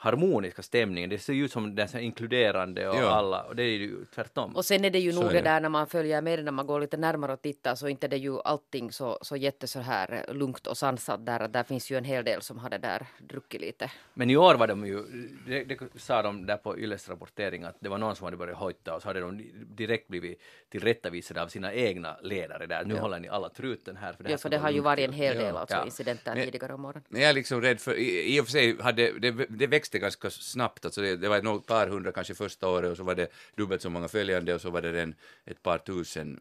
harmoniska 0.00 0.62
stämningen. 0.62 1.10
Det 1.10 1.18
ser 1.18 1.32
ju 1.32 1.44
ut 1.44 1.52
som 1.52 1.74
den 1.74 1.88
är 1.92 1.98
inkluderande 1.98 2.88
och 2.88 2.96
ja. 2.96 3.10
alla, 3.10 3.42
och 3.42 3.56
det 3.56 3.62
är 3.62 3.78
ju 3.78 4.04
tvärtom. 4.14 4.56
Och 4.56 4.64
sen 4.64 4.84
är 4.84 4.90
det 4.90 4.98
ju 4.98 5.12
nog 5.12 5.32
det 5.32 5.40
där 5.40 5.60
när 5.60 5.68
man 5.68 5.86
följer 5.86 6.22
med 6.22 6.44
när 6.44 6.52
man 6.52 6.66
går 6.66 6.80
lite 6.80 6.96
närmare 6.96 7.32
och 7.32 7.42
tittar 7.42 7.74
så 7.74 7.88
inte 7.88 8.08
det 8.08 8.16
är 8.16 8.20
ju 8.20 8.40
allting 8.40 8.92
så, 8.92 9.18
så 9.22 9.36
jätte 9.36 9.66
så 9.66 9.80
här 9.80 10.24
lugnt 10.28 10.66
och 10.66 10.76
sansat 10.76 11.26
där. 11.26 11.48
Där 11.48 11.62
finns 11.62 11.90
ju 11.90 11.96
en 11.96 12.04
hel 12.04 12.24
del 12.24 12.42
som 12.42 12.58
har 12.58 12.70
det 12.70 12.78
där 12.78 13.06
druckit 13.18 13.60
lite. 13.60 13.90
Men 14.14 14.30
i 14.30 14.36
år 14.36 14.54
var 14.54 14.66
de 14.66 14.86
ju, 14.86 15.02
det, 15.46 15.64
det 15.64 15.78
sa 15.96 16.22
de 16.22 16.46
där 16.46 16.56
på 16.56 16.78
Yles 16.78 17.08
rapportering 17.08 17.64
att 17.64 17.76
det 17.80 17.88
var 17.88 17.98
någon 17.98 18.16
som 18.16 18.24
hade 18.24 18.36
börjat 18.36 18.58
hojta 18.58 18.94
och 18.94 19.02
så 19.02 19.08
hade 19.08 19.20
de 19.20 19.50
direkt 19.54 20.08
blivit 20.08 20.42
tillrättavisade 20.68 21.42
av 21.42 21.48
sina 21.48 21.72
egna 21.74 22.16
ledare 22.22 22.66
där. 22.66 22.84
Nu 22.84 22.94
ja. 22.94 23.00
håller 23.00 23.20
ni 23.20 23.28
alla 23.28 23.48
truten 23.48 23.96
här. 23.96 24.12
För 24.12 24.24
det, 24.24 24.30
ja, 24.30 24.38
för 24.38 24.48
det 24.48 24.58
har 24.58 24.70
ju 24.70 24.80
varit 24.80 25.08
en 25.08 25.12
hel 25.12 25.36
del 25.36 25.54
ja. 25.54 25.60
alltså, 25.60 25.76
ja. 25.76 25.84
incidenter 25.84 26.34
tidigare 26.44 26.74
om 26.74 26.80
morgonen. 26.80 27.04
Jag 27.08 27.22
är 27.22 27.32
liksom 27.32 27.60
rädd 27.60 27.80
för, 27.80 27.94
i, 27.94 28.36
i 28.36 28.40
och 28.40 28.44
för 28.44 28.52
sig 28.52 28.80
hade 28.80 29.18
det, 29.18 29.30
det 29.48 29.66
växte 29.66 29.89
växte 29.90 29.98
ganska 29.98 30.30
snabbt. 30.30 30.84
Alltså 30.84 31.00
det, 31.00 31.16
det 31.16 31.28
var 31.28 31.42
något 31.42 31.66
par 31.66 31.88
hundra 31.88 32.12
kanske 32.12 32.34
första 32.34 32.68
året 32.68 32.90
och 32.90 32.96
så 32.96 33.04
var 33.04 33.14
det 33.14 33.30
dubbelt 33.56 33.82
så 33.82 33.90
många 33.90 34.08
följande 34.08 34.54
och 34.54 34.60
så 34.60 34.70
var 34.70 34.82
det 34.82 35.02
en, 35.02 35.14
ett 35.46 35.62
par 35.62 35.78
tusen 35.78 36.40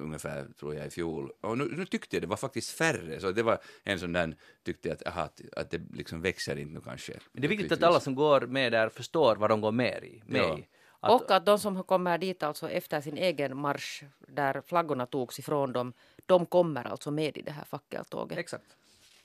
ungefär 0.00 0.46
tror 0.58 0.74
jag 0.74 0.86
i 0.86 0.90
fjol. 0.90 1.32
Och 1.40 1.58
nu, 1.58 1.64
nu 1.64 1.86
tyckte 1.86 2.16
jag 2.16 2.22
det 2.22 2.28
var 2.28 2.36
faktiskt 2.36 2.70
färre, 2.70 3.20
så 3.20 3.32
det 3.32 3.42
var 3.42 3.58
en 3.84 3.98
sån 3.98 4.12
där 4.12 4.36
tyckte 4.64 4.88
jag 4.88 4.96
att, 4.96 5.06
aha, 5.06 5.28
att, 5.56 5.70
det 5.70 5.80
liksom 5.92 6.22
växer 6.22 6.58
inte 6.58 6.74
nu 6.74 6.80
kanske. 6.80 7.12
Men 7.32 7.42
det 7.42 7.46
är 7.46 7.48
viktigt 7.48 7.72
att 7.72 7.82
alla 7.82 8.00
som 8.00 8.14
går 8.14 8.46
med 8.46 8.72
där 8.72 8.88
förstår 8.88 9.36
vad 9.36 9.50
de 9.50 9.60
går 9.60 9.72
med 9.72 10.04
i. 10.04 10.22
Med 10.26 10.40
ja. 10.40 10.58
Att, 11.02 11.22
och 11.22 11.30
att 11.30 11.46
de 11.46 11.58
som 11.58 11.84
kommer 11.84 12.18
dit 12.18 12.42
alltså 12.42 12.68
efter 12.68 13.00
sin 13.00 13.16
egen 13.16 13.56
marsch 13.56 14.04
där 14.18 14.62
flaggorna 14.66 15.06
togs 15.06 15.38
ifrån 15.38 15.72
dem, 15.72 15.92
de 16.26 16.46
kommer 16.46 16.84
alltså 16.84 17.10
med 17.10 17.36
i 17.36 17.42
det 17.42 17.52
här 17.52 17.64
fackeltåget. 17.64 18.38
Exakt. 18.38 18.76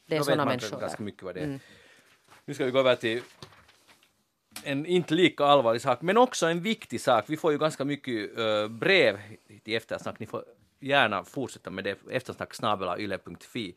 Det 0.07 0.17
är 0.17 0.23
sådana 0.23 0.45
människor. 0.45 0.79
Ganska 0.79 1.03
mycket 1.03 1.23
vad 1.23 1.35
det 1.35 1.41
är. 1.41 1.45
Mm. 1.45 1.59
Nu 2.45 2.53
ska 2.53 2.65
vi 2.65 2.71
gå 2.71 2.79
över 2.79 2.95
till 2.95 3.21
en 4.63 4.85
inte 4.85 5.13
lika 5.13 5.45
allvarlig 5.45 5.81
sak, 5.81 6.01
men 6.01 6.17
också 6.17 6.45
en 6.45 6.61
viktig 6.61 7.01
sak. 7.01 7.25
Vi 7.27 7.37
får 7.37 7.51
ju 7.51 7.57
ganska 7.57 7.85
mycket 7.85 8.37
äh, 8.37 8.67
brev 8.67 9.19
till 9.63 9.75
eftersnack. 9.75 10.19
Ni 10.19 10.25
får 10.25 10.43
gärna 10.79 11.23
fortsätta 11.23 11.69
med 11.69 11.83
det. 11.83 11.97
Eftersnack 12.11 12.99
yle.fi, 12.99 13.75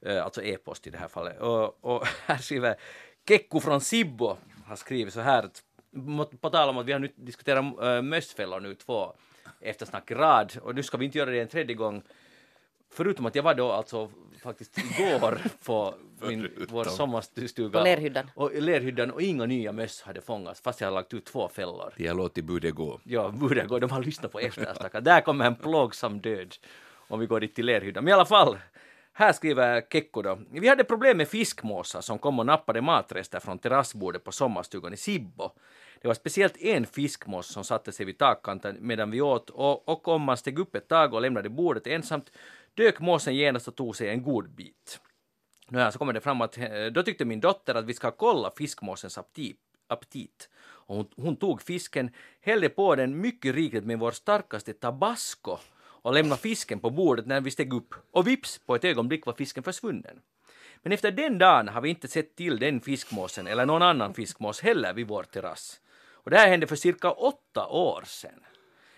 äh, 0.00 0.12
eh, 0.12 0.24
alltså 0.24 0.42
e-post 0.42 0.86
i 0.86 0.90
det 0.90 0.98
här 0.98 1.08
fallet. 1.08 1.40
Och, 1.40 1.84
och 1.84 2.06
här 2.26 2.38
skriver 2.38 2.76
Kekku 3.28 3.60
från 3.60 3.80
Sibbo 3.80 4.36
har 4.64 4.76
skrivit 4.76 5.14
så 5.14 5.20
här. 5.20 5.48
På 6.40 6.50
tal 6.50 6.68
om 6.68 6.78
att 6.78 6.86
vi 6.86 6.92
har 6.92 6.98
nu 6.98 7.12
diskuterat 7.16 7.82
eh, 7.82 7.88
äh, 7.88 8.02
mössfällor 8.02 8.60
nu 8.60 8.74
två 8.74 9.12
eftersnack 9.60 10.10
i 10.10 10.14
rad 10.14 10.58
och 10.62 10.74
nu 10.74 10.82
ska 10.82 10.96
vi 10.96 11.04
inte 11.04 11.18
göra 11.18 11.30
det 11.30 11.40
en 11.40 11.48
tredje 11.48 11.74
gång 11.74 12.02
Förutom 12.90 13.26
att 13.26 13.34
jag 13.34 13.42
var 13.42 13.54
då 13.54 13.72
alltså 13.72 14.10
faktiskt 14.42 14.78
igår 14.78 15.38
på 15.64 15.94
min, 16.20 16.66
vår 16.68 16.84
sommarstuga. 16.84 17.78
På 17.78 17.84
Lerhyddan. 17.84 18.30
Och, 18.34 18.52
Lerhyddan 18.54 19.10
och 19.10 19.22
inga 19.22 19.46
nya 19.46 19.72
möss 19.72 20.02
hade 20.02 20.20
fångats 20.20 20.60
fast 20.60 20.80
jag 20.80 20.86
hade 20.86 20.94
lagt 20.94 21.14
ut 21.14 21.24
två 21.24 21.48
fällor. 21.48 21.94
De 21.96 22.08
har 22.08 22.14
låtit 22.14 22.44
budet 22.44 22.74
gå. 22.74 23.00
Ja, 23.04 23.28
budet 23.28 23.68
gå. 23.68 23.78
De 23.78 23.90
har 23.90 24.02
lyssnat 24.02 24.32
på 24.32 24.40
eftersnacket. 24.40 25.04
Där 25.04 25.20
kommer 25.20 25.44
en 25.46 25.56
plågsam 25.56 26.20
död 26.20 26.54
om 27.08 27.20
vi 27.20 27.26
går 27.26 27.40
dit 27.40 27.54
till 27.54 27.66
Lerhyddan. 27.66 28.04
Men 28.04 28.10
i 28.10 28.12
alla 28.12 28.26
fall, 28.26 28.58
här 29.12 29.32
skriver 29.32 29.80
Kekko 29.92 30.22
då. 30.22 30.38
Vi 30.50 30.68
hade 30.68 30.84
problem 30.84 31.16
med 31.16 31.28
fiskmåsar 31.28 32.00
som 32.00 32.18
kom 32.18 32.38
och 32.38 32.46
nappade 32.46 32.80
matrester 32.80 33.40
från 33.40 33.58
terrassbordet 33.58 34.24
på 34.24 34.32
sommarstugan 34.32 34.92
i 34.92 34.96
Sibbo. 34.96 35.50
Det 36.02 36.08
var 36.08 36.14
speciellt 36.14 36.56
en 36.56 36.86
fiskmås 36.86 37.46
som 37.46 37.64
satte 37.64 37.92
sig 37.92 38.06
vid 38.06 38.18
takkanten 38.18 38.76
medan 38.80 39.10
vi 39.10 39.20
åt 39.20 39.50
och, 39.50 39.88
och 39.88 40.08
om 40.08 40.22
man 40.22 40.36
steg 40.36 40.58
upp 40.58 40.74
ett 40.74 40.88
tag 40.88 41.14
och 41.14 41.20
lämnade 41.20 41.48
bordet 41.48 41.86
ensamt 41.86 42.30
dök 42.76 43.00
måsen 43.00 43.34
genast 43.34 43.68
och 43.68 43.76
tog 43.76 43.96
sig 43.96 44.08
en 44.08 44.22
god 44.22 44.50
bit. 44.50 45.00
Nåja, 45.68 45.92
så 45.92 45.98
kommer 45.98 46.12
det 46.12 46.20
fram 46.20 46.40
att 46.40 46.58
eh, 46.58 46.86
då 46.92 47.02
tyckte 47.02 47.24
min 47.24 47.40
dotter 47.40 47.74
att 47.74 47.84
vi 47.84 47.94
ska 47.94 48.10
kolla 48.10 48.50
fiskmåsens 48.56 49.18
aptit. 49.88 50.48
Och 50.86 50.96
hon, 50.96 51.08
hon 51.16 51.36
tog 51.36 51.62
fisken, 51.62 52.10
hällde 52.40 52.68
på 52.68 52.94
den 52.96 53.20
mycket 53.20 53.54
rikligt 53.54 53.84
med 53.84 53.98
vår 53.98 54.10
starkaste 54.10 54.72
tabasco 54.72 55.58
och 55.78 56.14
lämnade 56.14 56.40
fisken 56.40 56.80
på 56.80 56.90
bordet 56.90 57.26
när 57.26 57.40
vi 57.40 57.50
steg 57.50 57.72
upp. 57.72 57.94
Och 58.10 58.26
vips, 58.26 58.58
på 58.58 58.74
ett 58.74 58.84
ögonblick 58.84 59.26
var 59.26 59.32
fisken 59.32 59.62
försvunnen. 59.62 60.20
Men 60.82 60.92
efter 60.92 61.10
den 61.10 61.38
dagen 61.38 61.68
har 61.68 61.80
vi 61.80 61.88
inte 61.88 62.08
sett 62.08 62.36
till 62.36 62.58
den 62.58 62.80
fiskmåsen 62.80 63.46
eller 63.46 63.66
någon 63.66 63.82
annan 63.82 64.14
fiskmås 64.14 64.60
heller 64.60 64.92
vid 64.92 65.08
vår 65.08 65.22
terrass. 65.22 65.80
Och 66.12 66.30
det 66.30 66.36
här 66.36 66.48
hände 66.48 66.66
för 66.66 66.76
cirka 66.76 67.10
åtta 67.10 67.66
år 67.66 68.02
sedan. 68.06 68.40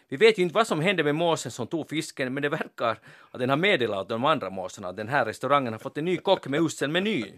Vi 0.08 0.16
vet 0.16 0.38
ju 0.38 0.42
inte 0.42 0.54
vad 0.54 0.66
som 0.66 0.80
hände 0.80 1.04
med 1.04 1.14
måsen 1.14 1.52
som 1.52 1.66
tog 1.66 1.88
fisken, 1.88 2.34
men 2.34 2.42
det 2.42 2.48
verkar 2.48 2.98
att 3.30 3.40
den 3.40 3.50
har 3.50 3.56
meddelat 3.56 4.08
de 4.08 4.24
andra 4.24 4.50
måsarna 4.50 4.88
att 4.88 4.96
den 4.96 5.08
här 5.08 5.24
restaurangen 5.24 5.72
har 5.72 5.80
fått 5.80 5.98
en 5.98 6.04
ny 6.04 6.16
kock 6.16 6.46
med 6.46 6.60
usel 6.60 6.90
meny. 6.90 7.32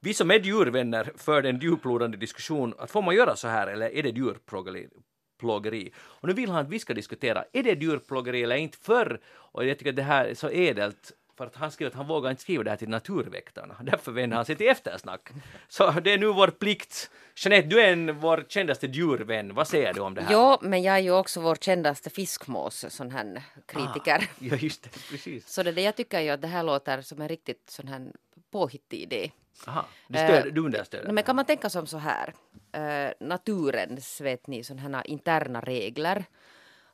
Vi 0.00 0.14
som 0.14 0.30
är 0.30 0.38
djurvänner 0.38 1.12
för 1.16 1.42
en 1.42 1.58
djuplodande 1.58 2.16
diskussion 2.16 2.74
att 2.78 2.90
får 2.90 3.02
man 3.02 3.14
göra 3.14 3.36
så 3.36 3.48
här 3.48 3.66
eller 3.66 3.94
är 3.94 4.02
det 4.02 4.08
djurplågeri? 4.08 5.92
Och 5.96 6.28
nu 6.28 6.34
vill 6.34 6.50
han 6.50 6.64
att 6.64 6.68
vi 6.68 6.78
ska 6.78 6.94
diskutera, 6.94 7.44
är 7.52 7.62
det 7.62 7.82
djurplågeri 7.82 8.42
eller 8.42 8.56
inte 8.56 8.78
förr? 8.78 9.20
Och 9.26 9.64
jag 9.64 9.78
tycker 9.78 9.90
att 9.90 9.96
det 9.96 10.02
här 10.02 10.24
är 10.24 10.34
så 10.34 10.50
edelt 10.50 11.12
för 11.36 11.46
att 11.46 11.56
han 11.56 11.70
skriver 11.70 11.90
att 11.90 11.96
han 11.96 12.06
vågar 12.06 12.30
inte 12.30 12.42
skriva 12.42 12.64
det 12.64 12.70
här 12.70 12.76
till 12.76 12.88
Naturväktarna. 12.88 13.76
Därför 13.82 14.12
vänder 14.12 14.36
han 14.36 14.46
sig 14.46 14.56
till 14.56 14.68
Eftersnack. 14.68 15.30
Så 15.68 15.90
det 15.90 16.12
är 16.12 16.18
nu 16.18 16.26
vår 16.26 16.48
plikt. 16.48 17.10
Jeanette, 17.36 17.68
du 17.68 17.80
är 17.80 17.92
en, 17.92 18.20
vår 18.20 18.46
kändaste 18.48 18.86
djurvän. 18.86 19.54
Vad 19.54 19.68
säger 19.68 19.94
du 19.94 20.00
om 20.00 20.14
det 20.14 20.22
här? 20.22 20.32
Ja, 20.32 20.58
men 20.62 20.82
jag 20.82 20.94
är 20.94 20.98
ju 21.00 21.10
också 21.10 21.40
vår 21.40 21.56
kändaste 21.56 22.10
fiskmås, 22.10 22.84
sån 22.88 23.10
här 23.10 23.42
kritiker. 23.66 24.28
Ah, 24.30 24.34
ja, 24.38 24.56
just 24.56 24.82
det. 24.82 24.90
Precis. 25.10 25.48
Så 25.48 25.62
det, 25.62 25.72
det 25.72 25.82
jag 25.82 25.96
tycker 25.96 26.20
ju 26.20 26.30
att 26.30 26.42
det 26.42 26.48
här 26.48 26.62
låter 26.62 27.00
som 27.00 27.20
en 27.20 27.28
riktigt 27.28 27.70
sån 27.70 27.88
här 27.88 28.12
påhittig 28.50 29.00
idé. 29.00 29.30
Aha, 29.66 29.86
du, 30.08 30.18
stöd, 30.18 30.46
uh, 30.46 30.52
du 30.52 30.60
understöder 30.60 31.12
Men 31.12 31.24
kan 31.24 31.36
man 31.36 31.44
tänka 31.44 31.70
som 31.70 31.86
så 31.86 31.98
här, 31.98 32.34
uh, 32.76 33.12
naturens, 33.20 34.20
vet 34.20 34.46
ni, 34.46 34.64
sådana 34.64 34.96
här 34.98 35.06
interna 35.06 35.60
regler 35.60 36.24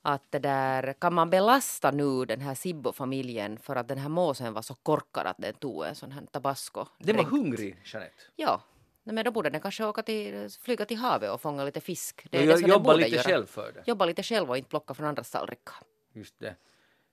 att 0.03 0.31
det 0.31 0.39
där, 0.39 0.95
kan 0.99 1.15
man 1.15 1.31
belasta 1.31 1.91
nu 1.91 2.25
den 2.25 2.41
här 2.41 2.55
Sibbo-familjen 2.55 3.59
för 3.59 3.77
att 3.77 3.89
den 3.89 3.99
här 3.99 4.09
måsen 4.09 4.53
var 4.53 4.63
så 4.63 4.75
korkad 4.75 5.27
att 5.27 5.39
den 5.39 5.55
tog 5.55 5.85
en 5.85 5.95
sån 5.95 6.13
här 6.13 6.27
tabasco? 6.33 6.87
Den 6.99 7.17
var 7.17 7.25
hungrig, 7.25 7.77
Jeanette. 7.85 8.23
Ja. 8.37 8.63
Nej, 9.03 9.15
men 9.15 9.25
då 9.25 9.31
borde 9.31 9.51
den 9.51 9.61
kanske 9.61 9.85
åka 9.85 10.03
till, 10.03 10.49
flyga 10.61 10.85
till 10.87 10.97
havet 10.97 11.31
och 11.31 11.41
fånga 11.41 11.65
lite 11.65 11.81
fisk. 11.81 12.27
Det 12.31 12.39
är 12.39 12.43
Jo, 12.45 12.51
det 12.53 12.59
som 12.59 12.69
jobba 12.69 12.95
lite 12.95 13.11
göra. 13.11 13.23
själv 13.23 13.47
för 13.47 13.73
det. 13.73 13.83
Jobba 13.87 14.05
lite 14.05 14.23
själv 14.23 14.51
och 14.51 14.57
inte 14.57 14.71
plocka 14.71 14.95
från 14.95 15.07
andras 15.07 15.31
tallrikar. 15.31 15.77
Just 16.13 16.39
det. 16.39 16.55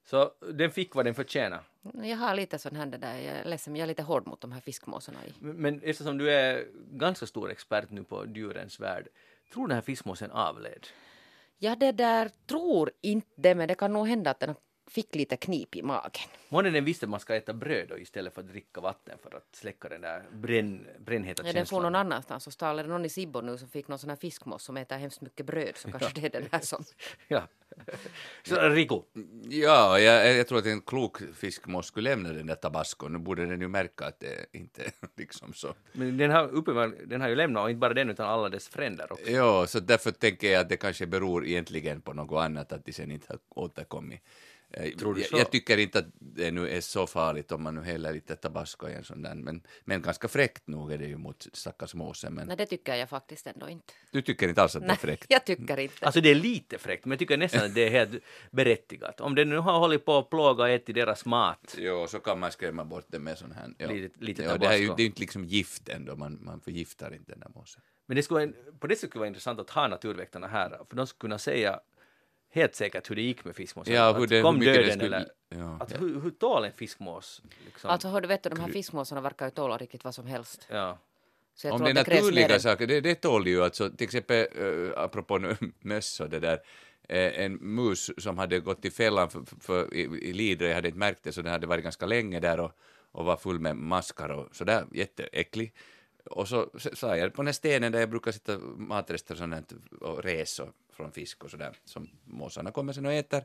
Så 0.05 0.31
den 0.53 0.71
fick 0.71 0.95
vad 0.95 1.05
den 1.05 1.15
förtjänar. 1.15 1.63
Jag 2.03 2.17
har 2.17 2.35
lite 2.35 2.59
sån 2.59 2.75
här 2.75 2.85
det 2.85 2.97
där, 2.97 3.17
jag 3.17 3.35
är 3.35 3.45
ledsen, 3.45 3.75
jag 3.75 3.83
är 3.83 3.87
lite 3.87 4.03
hård 4.03 4.27
mot 4.27 4.41
de 4.41 4.51
här 4.51 4.61
fiskmåsarna 4.61 5.19
men 5.39 5.81
eftersom 5.83 6.17
du 6.17 6.31
är 6.31 6.65
ganska 6.91 7.25
stor 7.25 7.51
expert 7.51 7.89
nu 7.89 8.03
på 8.03 8.25
djurens 8.35 8.79
värld, 8.79 9.07
tror 9.53 9.67
den 9.67 9.75
här 9.75 9.81
fiskmåsen 9.81 10.31
avled? 10.31 10.87
Ja, 11.57 11.75
det 11.75 11.91
där 11.91 12.31
tror 12.45 12.91
inte 13.01 13.27
det, 13.35 13.55
men 13.55 13.67
det 13.67 13.75
kan 13.75 13.93
nog 13.93 14.07
hända 14.07 14.31
att 14.31 14.39
den 14.39 14.55
fick 14.87 15.15
lite 15.15 15.37
knip 15.37 15.75
i 15.75 15.81
magen. 15.81 16.11
Månne 16.49 16.69
den 16.69 16.85
visste 16.85 17.05
att 17.05 17.09
man 17.09 17.19
ska 17.19 17.35
äta 17.35 17.53
bröd 17.53 17.87
då, 17.89 17.97
istället 17.97 18.33
för 18.33 18.41
att 18.41 18.47
dricka 18.47 18.81
vatten 18.81 19.17
för 19.23 19.35
att 19.37 19.47
släcka 19.55 19.89
den 19.89 20.01
där 20.01 20.23
bränn, 20.33 20.87
brännheta 20.99 21.43
Ja, 21.45 21.53
den 21.53 21.53
får 21.53 21.59
känslan. 21.59 21.81
någon 21.83 21.95
annanstans 21.95 22.47
och 22.47 22.53
stal. 22.53 22.79
Är 22.79 22.83
det 22.83 22.89
någon 22.89 23.05
i 23.05 23.09
Sibbo 23.09 23.41
nu 23.41 23.57
som 23.57 23.69
fick 23.69 23.87
någon 23.87 23.99
sån 23.99 24.09
här 24.09 24.17
fiskmås 24.17 24.63
som 24.63 24.77
äter 24.77 24.97
hemskt 24.97 25.21
mycket 25.21 25.45
bröd 25.45 25.71
så 25.77 25.91
kanske 25.91 26.21
det 26.21 26.35
är 26.35 26.41
det 26.41 26.51
där 26.51 26.59
som... 26.59 26.83
Ja. 27.27 27.47
Så 28.43 28.69
Rico, 28.69 29.03
Ja, 29.49 29.99
jag, 29.99 30.35
jag 30.37 30.47
tror 30.47 30.57
att 30.59 30.65
en 30.65 30.81
klok 30.81 31.17
fiskmås 31.35 31.85
skulle 31.87 32.09
lämna 32.09 32.29
den 32.33 32.47
där 32.47 32.55
tabascon. 32.55 33.13
Nu 33.13 33.19
borde 33.19 33.45
den 33.45 33.61
ju 33.61 33.67
märka 33.67 34.05
att 34.05 34.19
det 34.19 34.45
inte 34.51 34.83
är 34.83 34.91
liksom 35.17 35.53
så. 35.53 35.73
men 35.91 36.17
den 36.17 36.31
har, 36.31 36.47
uppenbarligen, 36.47 37.09
den 37.09 37.21
har 37.21 37.29
ju 37.29 37.35
lämnat, 37.35 37.63
och 37.63 37.69
inte 37.69 37.79
bara 37.79 37.93
den 37.93 38.09
utan 38.09 38.27
alla 38.29 38.49
dess 38.49 38.67
fränder 38.69 39.11
också. 39.11 39.29
Ja, 39.31 39.67
så 39.67 39.79
därför 39.79 40.11
tänker 40.11 40.51
jag 40.51 40.61
att 40.61 40.69
det 40.69 40.77
kanske 40.77 41.07
beror 41.07 41.45
egentligen 41.45 42.01
på 42.01 42.13
något 42.13 42.39
annat, 42.43 42.71
att 42.71 42.85
de 42.85 42.93
sen 42.93 43.11
inte 43.11 43.25
har 43.29 43.39
återkommit. 43.49 44.21
Eh, 44.79 44.91
Tror 44.91 45.13
du 45.13 45.21
jag, 45.21 45.29
så? 45.29 45.37
jag 45.37 45.51
tycker 45.51 45.77
inte 45.77 45.99
att 45.99 46.05
det 46.19 46.51
nu 46.51 46.69
är 46.69 46.81
så 46.81 47.07
farligt 47.07 47.51
om 47.51 47.63
man 47.63 47.75
nu 47.75 47.81
häller 47.81 48.13
lite 48.13 48.35
tabasco 48.35 48.87
i 48.89 48.93
en 48.93 49.03
sån 49.03 49.21
där, 49.21 49.35
men, 49.35 49.63
men 49.85 50.01
ganska 50.01 50.27
fräckt 50.27 50.67
nog 50.67 50.91
är 50.91 50.97
det 50.97 51.05
ju 51.05 51.17
mot 51.17 51.47
stackars 51.53 51.93
måsen. 51.93 52.33
Men 52.33 52.47
Nej, 52.47 52.57
det 52.57 52.65
tycker 52.65 52.95
jag 52.95 53.09
faktiskt 53.09 53.47
ändå 53.47 53.69
inte. 53.69 53.93
du 54.11 54.21
tycker 54.21 54.47
inte 54.49 54.61
alls 54.61 54.75
att 54.75 54.81
det 54.81 54.85
är 54.85 54.87
Nej, 54.87 54.97
fräckt? 54.97 55.25
jag 55.29 55.45
tycker 55.45 55.79
inte. 55.79 56.05
Alltså 56.05 56.21
det 56.21 56.29
är 56.29 56.35
lite 56.35 56.77
fräckt, 56.77 57.05
men 57.05 57.11
jag 57.11 57.19
tycker 57.19 57.37
nästan 57.37 57.65
att 57.65 57.75
det 57.75 57.85
är 57.85 57.89
helt 57.89 58.23
berättigat. 58.51 59.21
Om 59.21 59.35
den 59.35 59.49
nu 59.49 59.57
har 59.57 59.79
hållit 59.79 60.05
på 60.05 60.17
att 60.17 60.29
plåga 60.29 60.63
och 60.63 60.69
ätit 60.69 60.95
deras 60.95 61.25
mat. 61.25 61.75
Jo, 61.77 62.07
så 62.09 62.19
kan 62.19 62.39
man 62.39 62.51
skrämma 62.51 62.85
bort 62.85 63.05
det 63.07 63.19
med 63.19 63.37
sån 63.37 63.51
här. 63.51 63.69
Ja. 63.77 63.87
Lite- 63.91 64.25
lite 64.25 64.43
ja, 64.43 64.57
det, 64.57 64.67
här 64.67 64.73
är 64.73 64.77
ju, 64.77 64.85
tabasco. 64.87 64.95
det 64.97 65.01
är 65.01 65.03
ju 65.03 65.07
inte 65.09 65.21
liksom 65.21 65.45
gift 65.45 65.89
ändå, 65.89 66.15
man, 66.15 66.37
man 66.41 66.59
förgiftar 66.61 67.13
inte 67.13 67.31
den 67.31 67.39
där 67.39 67.49
måsen. 67.55 67.81
Men 68.05 68.15
det 68.15 68.23
skulle, 68.23 68.39
vara- 68.45 68.51
på 68.79 68.87
det 68.87 68.95
sättet 68.95 69.09
skulle 69.09 69.19
det 69.19 69.19
vara 69.19 69.27
intressant 69.27 69.59
att 69.59 69.69
ha 69.69 69.87
naturväktarna 69.87 70.47
här, 70.47 70.69
för 70.89 70.95
de 70.95 71.07
skulle 71.07 71.19
kunna 71.19 71.37
säga 71.39 71.79
helt 72.57 72.75
säkert 72.75 73.09
hur 73.09 73.15
det 73.15 73.21
gick 73.21 73.45
med 73.45 73.55
fiskmåsen. 73.55 73.93
Ja, 73.93 74.13
hur 74.13 74.27
det- 74.27 74.41
kom 74.41 74.59
hur 74.59 74.65
det 74.65 74.73
döden 74.73 74.91
skulle- 74.99 75.15
eller... 75.17 75.29
ja, 75.49 75.77
att. 75.79 76.01
Hur, 76.01 76.21
hur 76.21 76.31
tål 76.31 76.63
en 76.65 76.71
fiskmås? 76.73 77.41
Liksom? 77.65 77.89
Alltså, 77.89 78.07
hör 78.07 78.21
du, 78.21 78.27
vet 78.27 78.43
du, 78.43 78.49
de 78.49 78.59
här 78.59 78.67
fiskmåsarna 78.67 79.21
verkar 79.21 79.45
ju 79.45 79.51
tåla 79.51 79.77
riktigt 79.77 80.03
vad 80.03 80.15
som 80.15 80.25
helst. 80.27 80.67
ja. 80.69 80.97
Om 81.71 81.83
det 81.83 81.89
är 81.89 81.93
det 81.93 81.99
naturliga 81.99 82.49
än- 82.55 82.61
saker, 82.61 82.87
det, 82.87 83.01
det 83.01 83.15
tål 83.15 83.47
ju 83.47 83.63
alltså, 83.63 83.89
till 83.89 84.05
exempel, 84.05 84.47
uh, 84.61 84.91
apropå 84.97 85.39
möss 85.79 86.19
och 86.19 86.29
det 86.29 86.39
där, 86.39 86.59
eh, 87.09 87.43
en 87.45 87.53
mus 87.53 88.11
som 88.17 88.37
hade 88.37 88.59
gått 88.59 88.85
i 88.85 88.89
fällan 88.91 89.29
för, 89.29 89.41
för, 89.45 89.55
för, 89.59 89.93
i, 89.93 90.01
i 90.01 90.33
Lidre, 90.33 90.67
jag 90.67 90.75
hade 90.75 90.87
inte 90.87 90.99
märkt 90.99 91.23
det, 91.23 91.31
så 91.31 91.41
den 91.41 91.51
hade 91.51 91.67
varit 91.67 91.83
ganska 91.83 92.05
länge 92.05 92.39
där 92.39 92.59
och, 92.59 92.71
och 93.11 93.25
var 93.25 93.37
full 93.37 93.59
med 93.59 93.75
maskar 93.75 94.29
och 94.29 94.55
sådär, 94.55 94.85
jätteäcklig. 94.91 95.73
Och 96.25 96.47
så 96.47 96.69
sa 96.93 97.17
jag 97.17 97.33
på 97.33 97.41
den 97.41 97.47
här 97.47 97.53
stenen 97.53 97.91
där 97.91 97.99
jag 97.99 98.09
brukar 98.09 98.31
sitta 98.31 98.57
matrester 98.77 99.33
och 99.33 99.37
sånt 99.37 99.73
och 100.01 100.23
res 100.23 100.59
och, 100.59 100.69
från 100.97 101.11
fisk 101.11 101.43
och 101.43 101.51
sådär, 101.51 101.75
som 101.85 102.09
måsarna 102.25 102.71
kommer 102.71 102.93
sen 102.93 103.05
och 103.05 103.13
äter. 103.13 103.43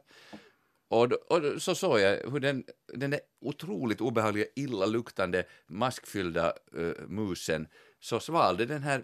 Och, 0.88 1.12
och 1.12 1.62
så 1.62 1.74
såg 1.74 2.00
jag 2.00 2.30
hur 2.30 2.40
den, 2.40 2.64
den 2.86 3.10
där 3.10 3.20
otroligt 3.40 4.00
obehagliga, 4.00 4.46
illaluktande, 4.56 5.44
maskfyllda 5.66 6.52
uh, 6.78 6.92
musen 7.08 7.66
så 8.00 8.20
svalde 8.20 8.66
den 8.66 8.82
här 8.82 9.02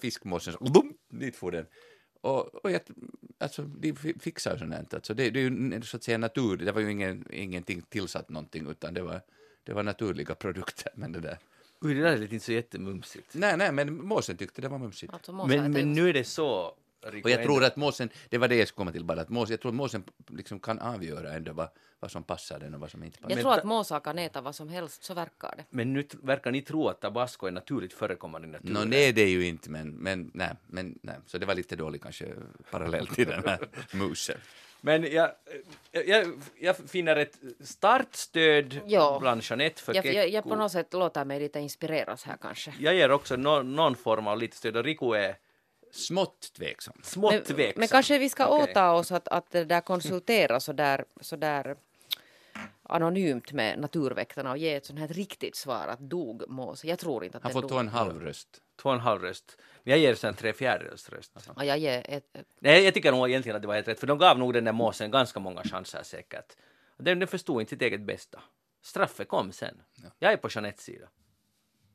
fiskmåsen, 0.00 0.52
så, 0.54 0.64
bum, 0.64 0.94
dit 1.10 1.36
for 1.36 1.50
den. 1.50 1.66
Och, 2.20 2.54
och 2.54 2.70
jag, 2.70 2.80
alltså, 3.38 3.62
de 3.62 3.94
fi- 3.94 4.18
fixar 4.20 4.52
ju 4.52 4.58
sånt 4.58 4.74
här. 4.74 4.86
Alltså, 4.92 5.14
det, 5.14 5.30
det 5.30 5.40
är 5.40 5.50
ju 5.50 5.82
så 5.82 5.96
att 5.96 6.02
säga 6.04 6.18
naturligt, 6.18 6.66
det 6.66 6.72
var 6.72 6.80
ju 6.80 6.90
ingen, 6.90 7.26
ingenting 7.32 7.82
tillsatt 7.82 8.28
någonting, 8.28 8.70
utan 8.70 8.94
det 8.94 9.02
var, 9.02 9.20
det 9.64 9.72
var 9.72 9.82
naturliga 9.82 10.34
produkter. 10.34 10.92
Men 10.94 11.12
det 11.12 11.20
där. 11.20 11.38
Oj, 11.80 11.94
det 11.94 12.00
där 12.02 12.12
är 12.12 12.22
inte 12.22 12.40
så 12.40 12.52
jättemumsigt. 12.52 13.34
Nej, 13.34 13.56
nej, 13.56 13.72
men 13.72 14.04
måsen 14.04 14.36
tyckte 14.36 14.62
det 14.62 14.68
var 14.68 14.78
mumsigt. 14.78 15.12
Alltså, 15.12 15.32
Men, 15.32 15.72
men 15.72 15.92
nu 15.92 16.08
är 16.08 16.12
det 16.12 16.24
så, 16.24 16.76
Och 17.24 17.30
jag 17.30 17.42
tror 17.42 17.64
att 17.64 17.76
måsen, 17.76 18.10
det 18.28 18.38
var 18.38 18.48
det 18.48 18.56
jag 18.56 18.68
skulle 18.68 18.76
komma 18.76 18.92
till 18.92 19.04
bara, 19.04 19.20
att 19.20 19.28
måsen, 19.28 19.52
jag 19.52 19.60
tror 19.60 19.70
att 19.70 19.76
måsen 19.76 20.04
liksom 20.28 20.60
kan 20.60 20.78
avgöra 20.78 21.32
ändå 21.32 21.52
vad, 21.52 21.68
vad 22.00 22.10
som 22.10 22.22
passar 22.22 22.58
den 22.58 22.74
och 22.74 22.80
vad 22.80 22.90
som 22.90 23.02
inte 23.02 23.18
passar. 23.18 23.36
Jag 23.36 23.40
tror 23.40 23.54
att 23.54 23.64
måsar 23.64 24.00
kan 24.00 24.18
äta 24.18 24.40
vad 24.40 24.54
som 24.54 24.68
helst, 24.68 25.04
så 25.04 25.14
verkar 25.14 25.54
det. 25.56 25.64
Men 25.70 25.92
nu 25.92 26.06
verkar 26.22 26.50
ni 26.50 26.62
tro 26.62 26.88
att 26.88 27.00
tabasco 27.00 27.46
är 27.46 27.50
naturligt 27.50 27.92
förekommande 27.92 28.48
i 28.48 28.50
naturen. 28.50 28.72
Nå, 28.74 28.84
det 28.84 29.08
är 29.08 29.12
det 29.12 29.28
ju 29.28 29.46
inte, 29.46 29.70
men, 29.70 29.90
men, 29.90 30.30
nej, 30.34 30.50
men 30.66 30.98
nej. 31.02 31.16
Så 31.26 31.38
det 31.38 31.46
var 31.46 31.54
lite 31.54 31.76
dålig 31.76 32.02
kanske 32.02 32.34
parallell 32.70 33.06
till 33.06 33.28
den 33.28 33.42
här 33.46 33.68
musen. 33.92 34.38
Men 34.84 35.12
jag, 35.12 35.30
jag, 36.06 36.42
jag 36.60 36.76
finner 36.76 37.16
ett 37.16 37.38
starkt 37.60 38.16
stöd 38.16 38.80
Ja. 38.86 39.18
bland 39.20 39.42
Jeanette 39.42 39.82
för 39.82 39.94
Jag, 39.94 40.06
jag, 40.06 40.28
jag 40.28 40.44
på 40.44 40.56
något 40.56 40.72
sätt 40.72 40.92
låter 40.92 41.24
mig 41.24 41.40
lite 41.40 41.60
inspireras 41.60 42.24
här 42.24 42.36
kanske. 42.40 42.74
Jag 42.78 42.94
ger 42.94 43.10
också 43.10 43.36
no, 43.36 43.62
någon 43.62 43.96
form 43.96 44.26
av 44.26 44.38
lite 44.38 44.56
stöd 44.56 44.76
och 44.76 44.84
Rico 44.84 45.12
är 45.12 45.36
Smått 45.94 46.52
tveksam. 46.52 47.00
smått 47.02 47.32
Men, 47.34 47.42
tveksam. 47.44 47.80
men 47.80 47.88
kanske 47.88 48.18
vi 48.18 48.28
ska 48.28 48.46
Okej. 48.46 48.70
åta 48.70 48.92
oss 48.92 49.12
att, 49.12 49.28
att 49.28 49.50
det 49.50 49.64
där 49.64 49.80
konsultera 49.80 50.60
så 50.60 50.72
där, 50.72 51.04
så 51.20 51.36
där 51.36 51.76
anonymt 52.82 53.52
med 53.52 53.78
naturväktarna 53.78 54.50
och 54.50 54.58
ge 54.58 54.74
ett 54.74 54.86
sånt 54.86 54.98
här 54.98 55.08
riktigt 55.08 55.56
svar 55.56 55.86
att 55.88 55.98
dog 56.00 56.48
måse. 56.48 56.86
Jag 56.86 56.98
tror 56.98 57.24
inte 57.24 57.36
att 57.38 57.42
Han 57.42 57.52
får 57.52 57.60
dog. 57.62 57.70
ta 57.70 57.80
en 57.80 57.88
halv 57.88 58.20
röst. 58.20 58.48
Två 58.82 58.88
och 58.88 58.94
en 58.94 59.00
halv 59.00 59.22
röst. 59.22 59.58
Men 59.82 59.90
jag 59.90 59.98
ger 60.00 60.14
sen 60.14 60.34
tre 60.34 60.52
fjärdedels 60.52 61.08
röst. 61.08 61.32
Ja, 61.56 61.64
jag 61.64 61.78
ger 61.78 61.98
ett, 62.08 62.36
ett, 62.36 62.46
Nej, 62.58 62.84
jag 62.84 62.94
tycker 62.94 63.12
nog 63.12 63.28
egentligen 63.30 63.56
att 63.56 63.62
det 63.62 63.68
var 63.68 63.74
helt 63.74 63.88
rätt, 63.88 64.00
för 64.00 64.06
de 64.06 64.18
gav 64.18 64.38
nog 64.38 64.52
den 64.52 64.64
där 64.64 64.72
måsen 64.72 65.10
ganska 65.10 65.40
många 65.40 65.62
chanser 65.62 66.02
säkert. 66.02 66.56
Och 66.96 67.04
Den, 67.04 67.18
den 67.18 67.28
förstod 67.28 67.60
inte 67.60 67.70
sitt 67.70 67.82
eget 67.82 68.00
bästa. 68.00 68.42
Straffet 68.82 69.28
kom 69.28 69.52
sen. 69.52 69.82
Jag 70.18 70.32
är 70.32 70.36
på 70.36 70.48
Jeanettes 70.50 70.84
sida. 70.84 71.08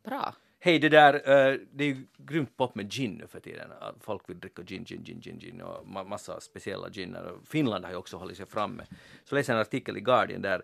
bra. 0.03 0.35
Hej, 0.59 0.79
det 0.79 0.89
där, 0.89 1.13
uh, 1.13 1.59
det 1.71 1.83
är 1.83 1.87
ju 1.87 2.07
grymt 2.17 2.57
pop 2.57 2.75
med 2.75 2.91
gin 2.91 3.13
nu 3.13 3.27
för 3.27 3.39
tiden. 3.39 3.71
Folk 3.99 4.29
vill 4.29 4.39
dricka 4.39 4.61
gin, 4.61 4.85
gin, 4.85 5.03
gin, 5.03 5.19
gin, 5.21 5.39
gin 5.39 5.61
och 5.61 5.85
ma- 5.85 6.07
massa 6.07 6.39
speciella 6.39 6.89
giner. 6.89 7.33
Finland 7.45 7.85
har 7.85 7.91
ju 7.91 7.97
också 7.97 8.17
hållit 8.17 8.37
sig 8.37 8.45
framme. 8.45 8.85
Så 9.23 9.35
läste 9.35 9.51
jag 9.51 9.57
en 9.57 9.61
artikel 9.61 9.97
i 9.97 10.01
Guardian 10.01 10.41
där 10.41 10.61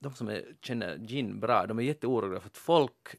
de 0.00 0.14
som 0.14 0.28
är, 0.28 0.44
känner 0.62 0.98
gin 0.98 1.40
bra, 1.40 1.66
de 1.66 1.78
är 1.78 1.82
jätteoroliga 1.82 2.40
för 2.40 2.46
att 2.46 2.56
folk 2.56 3.16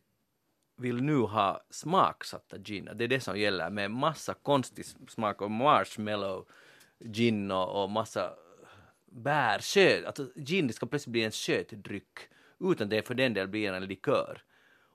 vill 0.78 1.04
nu 1.04 1.18
ha 1.18 1.62
smaksatta 1.70 2.58
gin. 2.58 2.90
Det 2.96 3.04
är 3.04 3.08
det 3.08 3.20
som 3.20 3.40
gäller 3.40 3.70
med 3.70 3.92
massa 3.92 4.34
konstig 4.34 4.86
smak 4.86 5.42
och 5.42 5.52
marshmallow 5.52 6.48
gin 7.00 7.52
och, 7.52 7.84
och 7.84 7.90
massa 7.90 8.34
bär, 9.06 9.60
söt. 9.60 10.06
Alltså 10.06 10.28
gin 10.36 10.74
ska 10.74 10.86
plötsligt 10.86 11.12
bli 11.12 11.24
en 11.24 11.32
söt 11.32 11.70
dryck 11.70 12.20
utan 12.60 12.90
det 12.90 13.08
för 13.08 13.16
den 13.16 13.34
del 13.34 13.48
blir 13.48 13.74
en 13.74 13.86
likör. 13.86 14.42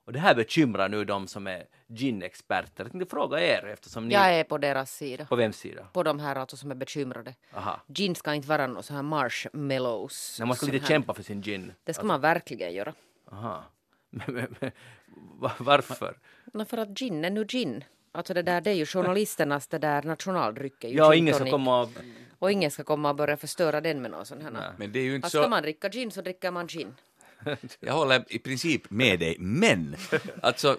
Och 0.07 0.13
det 0.13 0.19
här 0.19 0.35
bekymrar 0.35 0.89
nu 0.89 1.05
de 1.05 1.27
som 1.29 1.47
är 1.47 1.67
gin-experter. 1.89 2.85
Jag 2.85 2.93
tänkte 2.93 3.11
fråga 3.11 3.41
er 3.41 3.67
eftersom 3.67 4.09
ni... 4.09 4.15
Jag 4.15 4.35
är 4.35 4.45
på 4.45 4.59
deras 4.59 4.93
sida. 4.93 5.25
På 5.25 5.37
vems 5.37 5.57
sida? 5.57 5.87
På 5.93 6.03
de 6.03 6.21
här 6.21 6.37
alltså 6.37 6.57
som 6.57 6.71
är 6.71 6.75
bekymrade. 6.75 7.35
Aha. 7.55 7.81
Gin 7.87 8.15
ska 8.15 8.35
inte 8.35 8.49
vara 8.49 8.67
någon 8.67 8.83
sån 8.83 8.97
här 8.97 9.03
marshmallows. 9.03 10.37
När 10.39 10.47
man 10.47 10.57
ska 10.57 10.67
lite 10.67 10.79
här. 10.79 10.89
kämpa 10.89 11.15
för 11.15 11.23
sin 11.23 11.43
gin. 11.43 11.73
Det 11.85 11.95
ska 11.95 12.05
man 12.05 12.21
verkligen 12.21 12.75
göra. 12.75 12.95
Aha. 13.33 13.65
Men, 14.11 14.35
men, 14.35 14.57
men, 14.61 14.71
va- 15.41 15.53
varför? 15.59 16.19
No, 16.45 16.65
för 16.65 16.79
att 16.79 16.89
gin 16.89 17.25
är 17.25 17.31
nu 17.31 17.45
gin. 17.45 17.85
Alltså 18.13 18.35
det 18.35 18.43
där, 18.43 18.61
det 18.61 18.71
är 18.71 18.75
ju 18.75 18.87
journalisternas 18.87 19.67
det 19.69 19.79
där 19.79 20.03
nationaldryck. 20.03 20.85
är 20.85 20.89
ju 20.89 20.95
Ja, 20.97 21.15
ingen 21.15 21.35
ska 21.35 21.51
komma 21.51 21.81
och... 21.83 21.91
Och 22.39 22.53
ingen 22.53 22.71
ska 22.71 22.85
komma 22.85 23.11
och 23.11 23.17
börja 23.17 23.37
förstöra 23.37 23.81
den 23.81 24.03
med 24.03 24.11
någon 24.11 24.27
sån 24.27 24.43
här. 24.43 24.51
Nej. 24.51 24.71
Men 24.77 24.93
det 24.93 24.99
är 24.99 25.05
ju 25.05 25.17
inte 25.17 25.29
ska 25.29 25.43
så... 25.43 25.49
man 25.49 25.63
dricka 25.63 25.89
gin 25.89 26.11
så 26.11 26.23
dricker 26.23 26.51
man 26.51 26.67
gin. 26.67 26.95
Jag 27.81 27.93
håller 27.93 28.25
i 28.29 28.39
princip 28.39 28.91
med 28.91 29.19
dig, 29.19 29.37
men 29.39 29.97
alltså, 30.43 30.79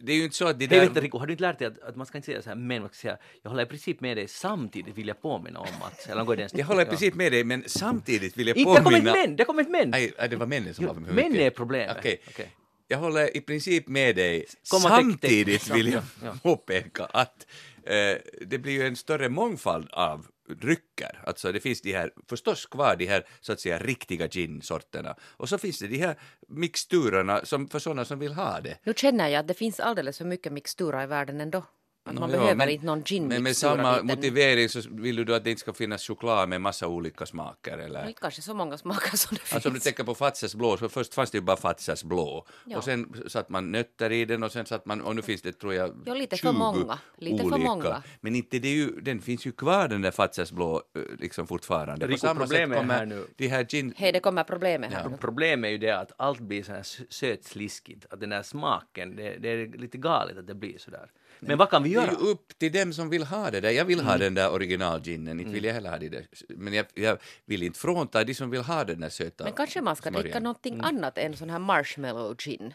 det 0.00 0.12
är 0.12 0.16
ju 0.16 0.24
inte 0.24 0.36
så 0.36 0.46
att 0.48 0.58
det 0.58 0.66
Hej, 0.66 0.78
där... 0.78 0.86
vänta 0.86 1.00
Rico, 1.00 1.18
har 1.18 1.26
du 1.26 1.32
inte 1.32 1.42
lärt 1.42 1.58
dig 1.58 1.68
att, 1.68 1.78
att 1.82 1.96
man 1.96 2.06
ska 2.06 2.18
inte 2.18 2.26
säga 2.26 2.42
så 2.42 2.48
här 2.48 2.56
men, 2.56 2.82
man 2.82 2.88
ska 2.88 2.96
säga 2.96 3.18
jag 3.42 3.50
håller 3.50 3.62
i 3.62 3.66
princip 3.66 4.00
med 4.00 4.16
dig 4.16 4.28
samtidigt 4.28 4.98
vill 4.98 5.08
jag 5.08 5.22
påminna 5.22 5.60
om 5.60 5.82
att... 5.82 6.08
Eller 6.08 6.24
går 6.24 6.36
det 6.36 6.54
Jag 6.54 6.66
håller 6.66 6.82
i 6.82 6.86
princip 6.86 7.14
med 7.14 7.32
dig, 7.32 7.44
men 7.44 7.64
samtidigt 7.66 8.36
vill 8.36 8.48
jag 8.48 8.56
Inte, 8.56 8.70
det 8.70 8.76
kommer 8.76 8.96
ett 8.96 9.04
påminna... 9.04 9.12
men! 9.12 9.36
Det 9.36 9.44
kommer 9.44 9.62
ett 9.62 9.70
men! 9.70 9.90
Nej, 9.90 10.12
det 10.30 10.36
var 10.36 10.46
männen 10.46 10.74
som 10.74 10.84
Jo, 10.84 10.92
var 10.92 11.06
för 11.06 11.12
män 11.12 11.36
är 11.36 11.50
problemet. 11.50 11.96
Okej. 11.98 12.20
Okej. 12.28 12.50
Jag 12.88 12.98
håller 12.98 13.36
i 13.36 13.40
princip 13.40 13.88
med 13.88 14.16
dig. 14.16 14.44
Samtidigt 14.62 15.70
vill 15.70 15.92
jag 15.92 16.02
ja, 16.22 16.26
ja. 16.26 16.38
påpeka 16.42 17.04
att 17.04 17.46
eh, 17.86 18.18
det 18.46 18.58
blir 18.58 18.72
ju 18.72 18.86
en 18.86 18.96
större 18.96 19.28
mångfald 19.28 19.88
av 19.92 20.26
drycker. 20.48 21.22
Alltså 21.26 21.52
det 21.52 21.60
finns 21.60 21.80
de 21.82 21.92
här, 21.92 22.10
förstås 22.28 22.66
kvar 22.66 22.96
de 22.96 23.06
här 23.06 23.26
så 23.40 23.52
att 23.52 23.60
säga 23.60 23.78
riktiga 23.78 24.28
gin-sorterna. 24.28 25.16
Och 25.20 25.48
så 25.48 25.58
finns 25.58 25.78
det 25.78 25.86
de 25.86 25.98
här 25.98 26.18
mixturerna 26.48 27.44
som, 27.44 27.68
för 27.68 27.78
sådana 27.78 28.04
som 28.04 28.18
vill 28.18 28.32
ha 28.32 28.60
det. 28.60 28.78
Nu 28.84 28.94
känner 28.96 29.28
jag 29.28 29.40
att 29.40 29.48
det 29.48 29.54
finns 29.54 29.80
alldeles 29.80 30.18
för 30.18 30.24
mycket 30.24 30.52
mixturer 30.52 31.02
i 31.02 31.06
världen 31.06 31.40
ändå. 31.40 31.64
Man 32.06 32.16
ja, 32.20 32.26
behöver 32.26 32.54
men- 32.54 32.68
inte 32.68 32.86
någon 32.86 33.02
Men 33.28 33.42
med 33.42 33.56
samma 33.56 33.92
dit 33.92 34.00
en- 34.00 34.06
motivering 34.06 34.68
så 34.68 34.80
vill 34.90 35.16
du 35.16 35.24
då 35.24 35.34
att 35.34 35.44
det 35.44 35.50
inte 35.50 35.60
ska 35.60 35.72
finnas 35.72 36.02
choklad 36.06 36.48
med 36.48 36.60
massa 36.60 36.86
olika 36.88 37.26
smaker 37.26 37.78
eller? 37.78 38.08
Inte 38.08 38.20
kanske 38.20 38.42
så 38.42 38.54
många 38.54 38.78
smaker 38.78 39.16
som 39.16 39.34
det 39.36 39.54
Alltså 39.54 39.68
om 39.68 39.74
du 39.74 39.80
finns. 39.80 39.84
tänker 39.84 40.04
på 40.04 40.14
Fatzes 40.14 40.54
blå, 40.54 40.76
så 40.76 40.88
först 40.88 41.14
fanns 41.14 41.30
det 41.30 41.38
ju 41.38 41.42
bara 41.42 41.56
Fatzes 41.56 42.04
blå. 42.04 42.46
Ja. 42.66 42.78
Och 42.78 42.84
sen 42.84 43.22
satt 43.28 43.48
man 43.48 43.72
nötter 43.72 44.12
i 44.12 44.24
den 44.24 44.42
och 44.42 44.52
sen 44.52 44.66
satt 44.66 44.86
man, 44.86 45.00
och 45.00 45.16
nu 45.16 45.22
finns 45.22 45.42
det 45.42 45.52
tror 45.52 45.74
jag 45.74 46.02
Ja, 46.06 46.14
lite 46.14 46.36
för 46.36 46.48
20 46.48 46.52
många. 46.58 46.98
Lite 47.18 47.36
för 47.36 47.44
olika. 47.44 47.58
många. 47.68 48.02
Men 48.20 48.34
inte 48.36 48.58
det 48.58 48.68
är 48.68 48.74
ju, 48.74 49.00
den 49.00 49.20
finns 49.20 49.46
ju 49.46 49.52
kvar 49.52 49.88
den 49.88 50.02
där 50.02 50.10
Fatzes 50.10 50.52
blå 50.52 50.76
eh, 50.96 51.02
liksom 51.18 51.46
fortfarande. 51.46 52.06
Rico, 52.06 52.34
problemet 52.34 52.78
är 52.78 52.82
här 52.84 53.06
nu- 53.06 53.26
de 53.36 53.48
här 53.48 53.64
gin... 53.64 53.94
Hej, 53.96 54.12
det 54.12 54.20
kommer 54.20 54.44
problemet 54.44 54.92
här 54.92 55.08
nu. 55.08 55.16
Problemet 55.20 55.68
är 55.68 55.72
ju 55.72 55.78
det 55.78 55.98
att 55.98 56.12
allt 56.16 56.40
blir 56.40 56.62
så 56.62 56.72
här 56.72 56.82
söt 57.12 57.44
sliskigt, 57.44 58.06
att 58.10 58.20
den 58.20 58.30
där 58.30 58.42
smaken, 58.42 59.16
det, 59.16 59.36
det 59.38 59.48
är 59.48 59.78
lite 59.78 59.98
galet 59.98 60.38
att 60.38 60.46
det 60.46 60.54
blir 60.54 60.78
så 60.78 60.90
där. 60.90 61.10
Men 61.40 61.58
vad 61.58 61.70
kan 61.70 61.82
vi 61.82 61.88
Det 61.94 61.96
är 61.96 62.02
göra? 62.02 62.10
ju 62.10 62.16
upp 62.30 62.58
till 62.58 62.72
dem 62.72 62.92
som 62.92 63.10
vill 63.10 63.22
ha 63.24 63.50
det 63.50 63.60
där. 63.60 63.70
Jag 63.70 63.84
vill 63.84 64.00
ha 64.00 64.08
Mm. 64.14 64.20
den 64.20 64.34
där 64.34 64.52
originalginen, 64.52 65.40
inte 65.40 65.52
vill 65.52 65.64
jag 65.64 65.74
heller 65.74 65.90
ha 65.90 65.98
det 65.98 66.08
där. 66.08 66.26
Men 66.48 66.72
jag, 66.72 66.86
jag 66.94 67.18
vill 67.44 67.62
inte 67.62 67.78
frånta 67.78 68.24
de 68.24 68.34
som 68.34 68.50
vill 68.50 68.60
ha 68.62 68.84
den 68.84 69.00
där 69.00 69.08
söta 69.08 69.44
Men 69.44 69.52
kanske 69.52 69.80
man 69.80 69.96
ska 69.96 70.10
dricka 70.10 70.40
någonting 70.40 70.74
Mm. 70.74 70.84
annat 70.86 71.18
än 71.18 71.36
sån 71.36 71.50
här 71.50 71.58
marshmallow 71.58 72.34
gin. 72.38 72.74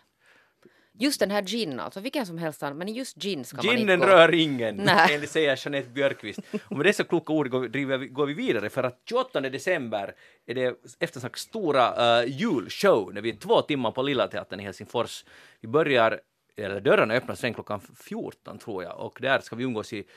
Just 1.00 1.20
den 1.20 1.32
här 1.32 1.42
gin, 1.42 1.80
alltså 1.80 2.00
vilken 2.00 2.26
som 2.26 2.38
helst, 2.38 2.64
annan, 2.64 2.78
men 2.78 2.88
just 2.94 3.18
gin 3.18 3.46
ska 3.46 3.58
man 3.58 3.66
inte 3.66 3.80
Ginen 3.80 4.00
gå. 4.00 4.06
rör 4.06 4.34
ingen, 4.34 4.76
Nej. 4.76 5.08
enligt 5.16 5.30
säger 5.30 5.60
Jeanette 5.66 5.90
Björkqvist. 5.90 6.40
Och 6.68 6.78
med 6.78 6.86
dessa 6.86 7.04
kloka 7.04 7.34
ord 7.34 7.50
går, 7.50 7.98
vi, 7.98 8.08
går 8.08 8.26
vi 8.26 8.34
vidare 8.34 8.70
för 8.70 8.84
att 8.84 9.02
28 9.10 9.42
december 9.42 10.14
är 10.48 10.56
det 10.56 10.76
eftersnack 11.00 11.38
stora 11.38 12.22
uh, 12.24 12.30
julshow 12.30 13.14
när 13.14 13.22
vi 13.22 13.30
är 13.30 13.36
två 13.36 13.62
timmar 13.62 13.92
på 13.92 14.02
Lilla 14.02 14.28
Teatern 14.28 14.60
i 14.60 14.64
Helsingfors. 14.64 15.26
Vi 15.62 15.68
börjar, 15.68 16.20
eller 16.66 16.82
dörrarna 16.82 17.14
öppnas 17.14 17.40
sen 17.40 17.54
klockan 17.54 17.82
14 17.96 18.58
tror 18.58 18.84
jag 18.84 19.00
och 19.00 19.18
där 19.22 19.40
ska 19.40 19.56
vi 19.56 19.64
umgås 19.64 19.94
i 19.94 20.08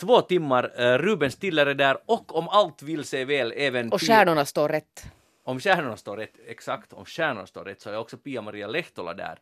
två 0.00 0.20
timmar. 0.20 0.80
Uh, 0.80 0.98
Ruben 0.98 1.30
Stiller 1.30 1.66
är 1.66 1.74
där 1.74 1.98
och 2.06 2.36
om 2.36 2.48
allt 2.48 2.82
vill 2.82 3.04
sig 3.04 3.24
väl 3.24 3.52
även 3.56 3.92
Och 3.92 4.00
stjärnorna 4.00 4.44
står 4.44 4.68
rätt. 4.68 5.06
om 5.44 5.60
stjärnorna 5.60 5.96
står 5.96 6.16
rätt, 6.16 6.34
exakt, 6.46 6.92
om 6.92 7.04
stjärnorna 7.04 7.46
står 7.46 7.64
rätt 7.64 7.80
så 7.80 7.90
är 7.90 7.98
också 7.98 8.16
Pia-Maria 8.16 8.66
Lehtola 8.66 9.14
där. 9.14 9.38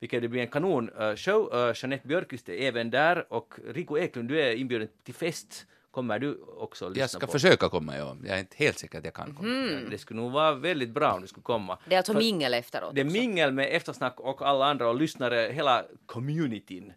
Vilket 0.00 0.22
det 0.22 0.28
blir 0.28 0.40
en 0.40 0.48
kanon 0.48 0.90
show. 1.16 1.54
Uh, 1.54 1.72
Jeanette 1.74 2.08
Björkqvist 2.08 2.48
är 2.48 2.68
även 2.68 2.90
där 2.90 3.32
och 3.32 3.54
Rico 3.66 3.98
Eklund, 3.98 4.28
du 4.28 4.40
är 4.40 4.54
inbjuden 4.54 4.88
till 5.04 5.14
fest. 5.14 5.66
Kommer 5.98 6.18
du 6.18 6.40
också 6.56 6.84
att 6.86 6.90
lyssna 6.90 7.00
Jag 7.02 7.10
ska 7.10 7.26
på? 7.26 7.32
försöka 7.32 7.68
komma, 7.68 7.96
ja. 7.98 8.16
Jag 8.24 8.36
är 8.36 8.40
inte 8.40 8.56
helt 8.56 8.78
säker 8.78 8.98
att 8.98 9.04
jag 9.04 9.14
kan 9.14 9.34
komma. 9.34 9.48
Mm. 9.48 9.90
Det 9.90 9.98
skulle 9.98 10.20
nog 10.20 10.32
vara 10.32 10.52
väldigt 10.54 10.90
bra 10.90 11.12
om 11.12 11.20
du 11.20 11.26
skulle 11.26 11.42
komma. 11.42 11.78
Det 11.88 11.94
är 11.94 11.98
alltså 11.98 12.12
För- 12.12 12.20
mingel 12.20 12.54
efteråt 12.54 12.94
Det 12.94 13.00
är 13.00 13.04
också. 13.04 13.12
mingel 13.12 13.52
med 13.52 13.76
eftersnack 13.76 14.20
och 14.20 14.42
alla 14.48 14.66
andra 14.66 14.88
och 14.88 14.94
lyssnare, 14.94 15.50
hela 15.52 15.84
communityn. 16.06 16.92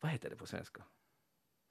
Vad 0.00 0.12
heter 0.12 0.30
det 0.30 0.36
på 0.36 0.46
svenska? 0.46 0.82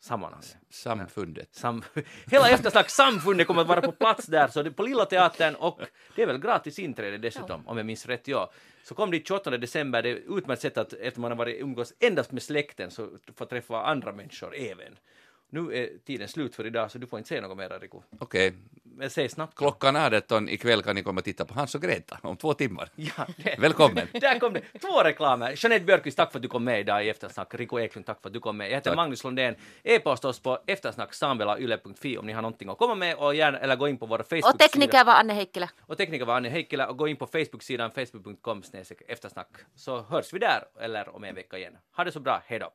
Sammanhanget. 0.02 0.58
Samfundet. 0.70 1.56
Sam 1.56 1.84
Hela 2.32 2.50
eftersnackssamfundet 2.50 3.48
kommer 3.48 3.62
att 3.62 3.68
vara 3.68 3.82
på 3.82 3.92
plats 3.92 4.26
där, 4.26 4.48
så 4.48 4.64
det 4.64 4.70
är 4.70 4.72
på 4.72 4.84
Lilla 4.84 5.06
Teatern 5.06 5.56
och 5.56 5.80
det 6.16 6.22
är 6.24 6.28
väl 6.28 6.38
gratis 6.38 6.80
inträde 6.80 7.18
dessutom, 7.18 7.68
om 7.68 7.78
jag 7.78 7.86
minns 7.86 8.06
rätt. 8.06 8.28
Ja. 8.28 8.52
Så 8.84 8.96
kom 8.96 9.12
dit 9.12 9.28
28 9.28 9.58
december, 9.58 10.02
det 10.04 10.10
är 10.10 10.16
ett 10.16 10.24
utmärkt 10.30 10.62
sätt 10.62 10.78
att 10.78 10.94
efter 10.94 11.22
man 11.22 11.32
har 11.32 11.38
varit 11.38 11.62
umgås 11.62 11.94
endast 12.00 12.32
med 12.32 12.44
släkten 12.44 12.92
så 12.92 13.10
få 13.36 13.46
träffa 13.46 13.84
andra 13.84 14.12
människor 14.14 14.56
även. 14.56 14.98
Nu 15.50 15.74
är 15.78 15.90
tiden 16.06 16.28
slut 16.28 16.56
för 16.56 16.66
idag 16.66 16.92
så 16.92 16.98
du 16.98 17.08
får 17.08 17.20
inte 17.20 17.30
säga 17.30 17.42
något 17.42 17.58
mer 17.58 17.80
Rico. 17.80 18.02
Okej, 18.20 18.54
Men 18.84 19.10
säg 19.10 19.30
snabbt. 19.30 19.58
klockan 19.58 19.96
18 19.96 20.50
ikväll 20.50 20.82
kan 20.82 20.96
ni 20.96 21.04
komma 21.04 21.20
och 21.20 21.26
titta 21.26 21.46
på 21.46 21.54
Hans 21.54 21.76
och 21.76 21.82
Greta 21.82 22.20
om 22.24 22.38
två 22.38 22.54
timmar. 22.54 22.90
Ja, 22.96 23.28
det. 23.38 23.56
Välkommen. 23.60 24.08
Där 24.14 24.40
kom 24.40 24.54
det. 24.54 24.62
Två 24.82 25.04
reklamer. 25.04 25.56
Jeanette 25.58 25.86
Björkqvist, 25.86 26.18
tack 26.18 26.32
för 26.32 26.40
att 26.40 26.44
du 26.44 26.50
kom 26.50 26.64
med 26.64 26.80
idag 26.80 27.06
i 27.06 27.10
Eftersnack. 27.10 27.54
Rico 27.56 27.80
Eklund, 27.80 28.06
tack 28.06 28.22
för 28.22 28.30
att 28.30 28.34
du 28.34 28.40
kom 28.40 28.58
med. 28.58 28.68
Jag 28.70 28.76
heter 28.76 28.90
Tack. 28.90 28.96
Magnus 28.96 29.24
Lundén. 29.24 29.56
E-post 29.84 30.26
oss 30.26 30.40
på 30.40 30.60
eftersnacksamvelayle.fi 30.68 32.18
om 32.18 32.26
ni 32.26 32.34
har 32.34 32.42
någonting 32.42 32.70
att 32.70 32.78
komma 32.78 32.96
med 32.96 33.16
och 33.16 33.36
gärna, 33.36 33.58
eller 33.58 33.76
gå 33.76 33.88
in 33.88 33.98
på 33.98 34.06
våra 34.06 34.24
Facebook 34.24 34.54
Och 34.54 34.60
tekniker 34.60 35.06
var 35.06 35.14
Anne 35.14 35.34
Heikkilä. 35.34 35.70
Och 35.82 35.98
tekniker 35.98 36.26
var 36.26 36.36
Anne 36.36 36.50
Heikkilä 36.50 36.86
och 36.88 36.98
gå 36.98 37.08
in 37.08 37.16
på 37.16 37.28
Facebook-sidan 37.28 37.92
facebook.com 37.92 38.64
eftersnack 39.08 39.50
så 39.76 40.02
hörs 40.02 40.34
vi 40.34 40.40
där 40.40 40.64
eller 40.80 41.16
om 41.16 41.24
en 41.24 41.36
vecka 41.36 41.58
igen. 41.58 41.78
Ha 41.96 42.04
det 42.04 42.12
så 42.12 42.20
bra, 42.20 42.42
hej 42.46 42.60
då! 42.60 42.72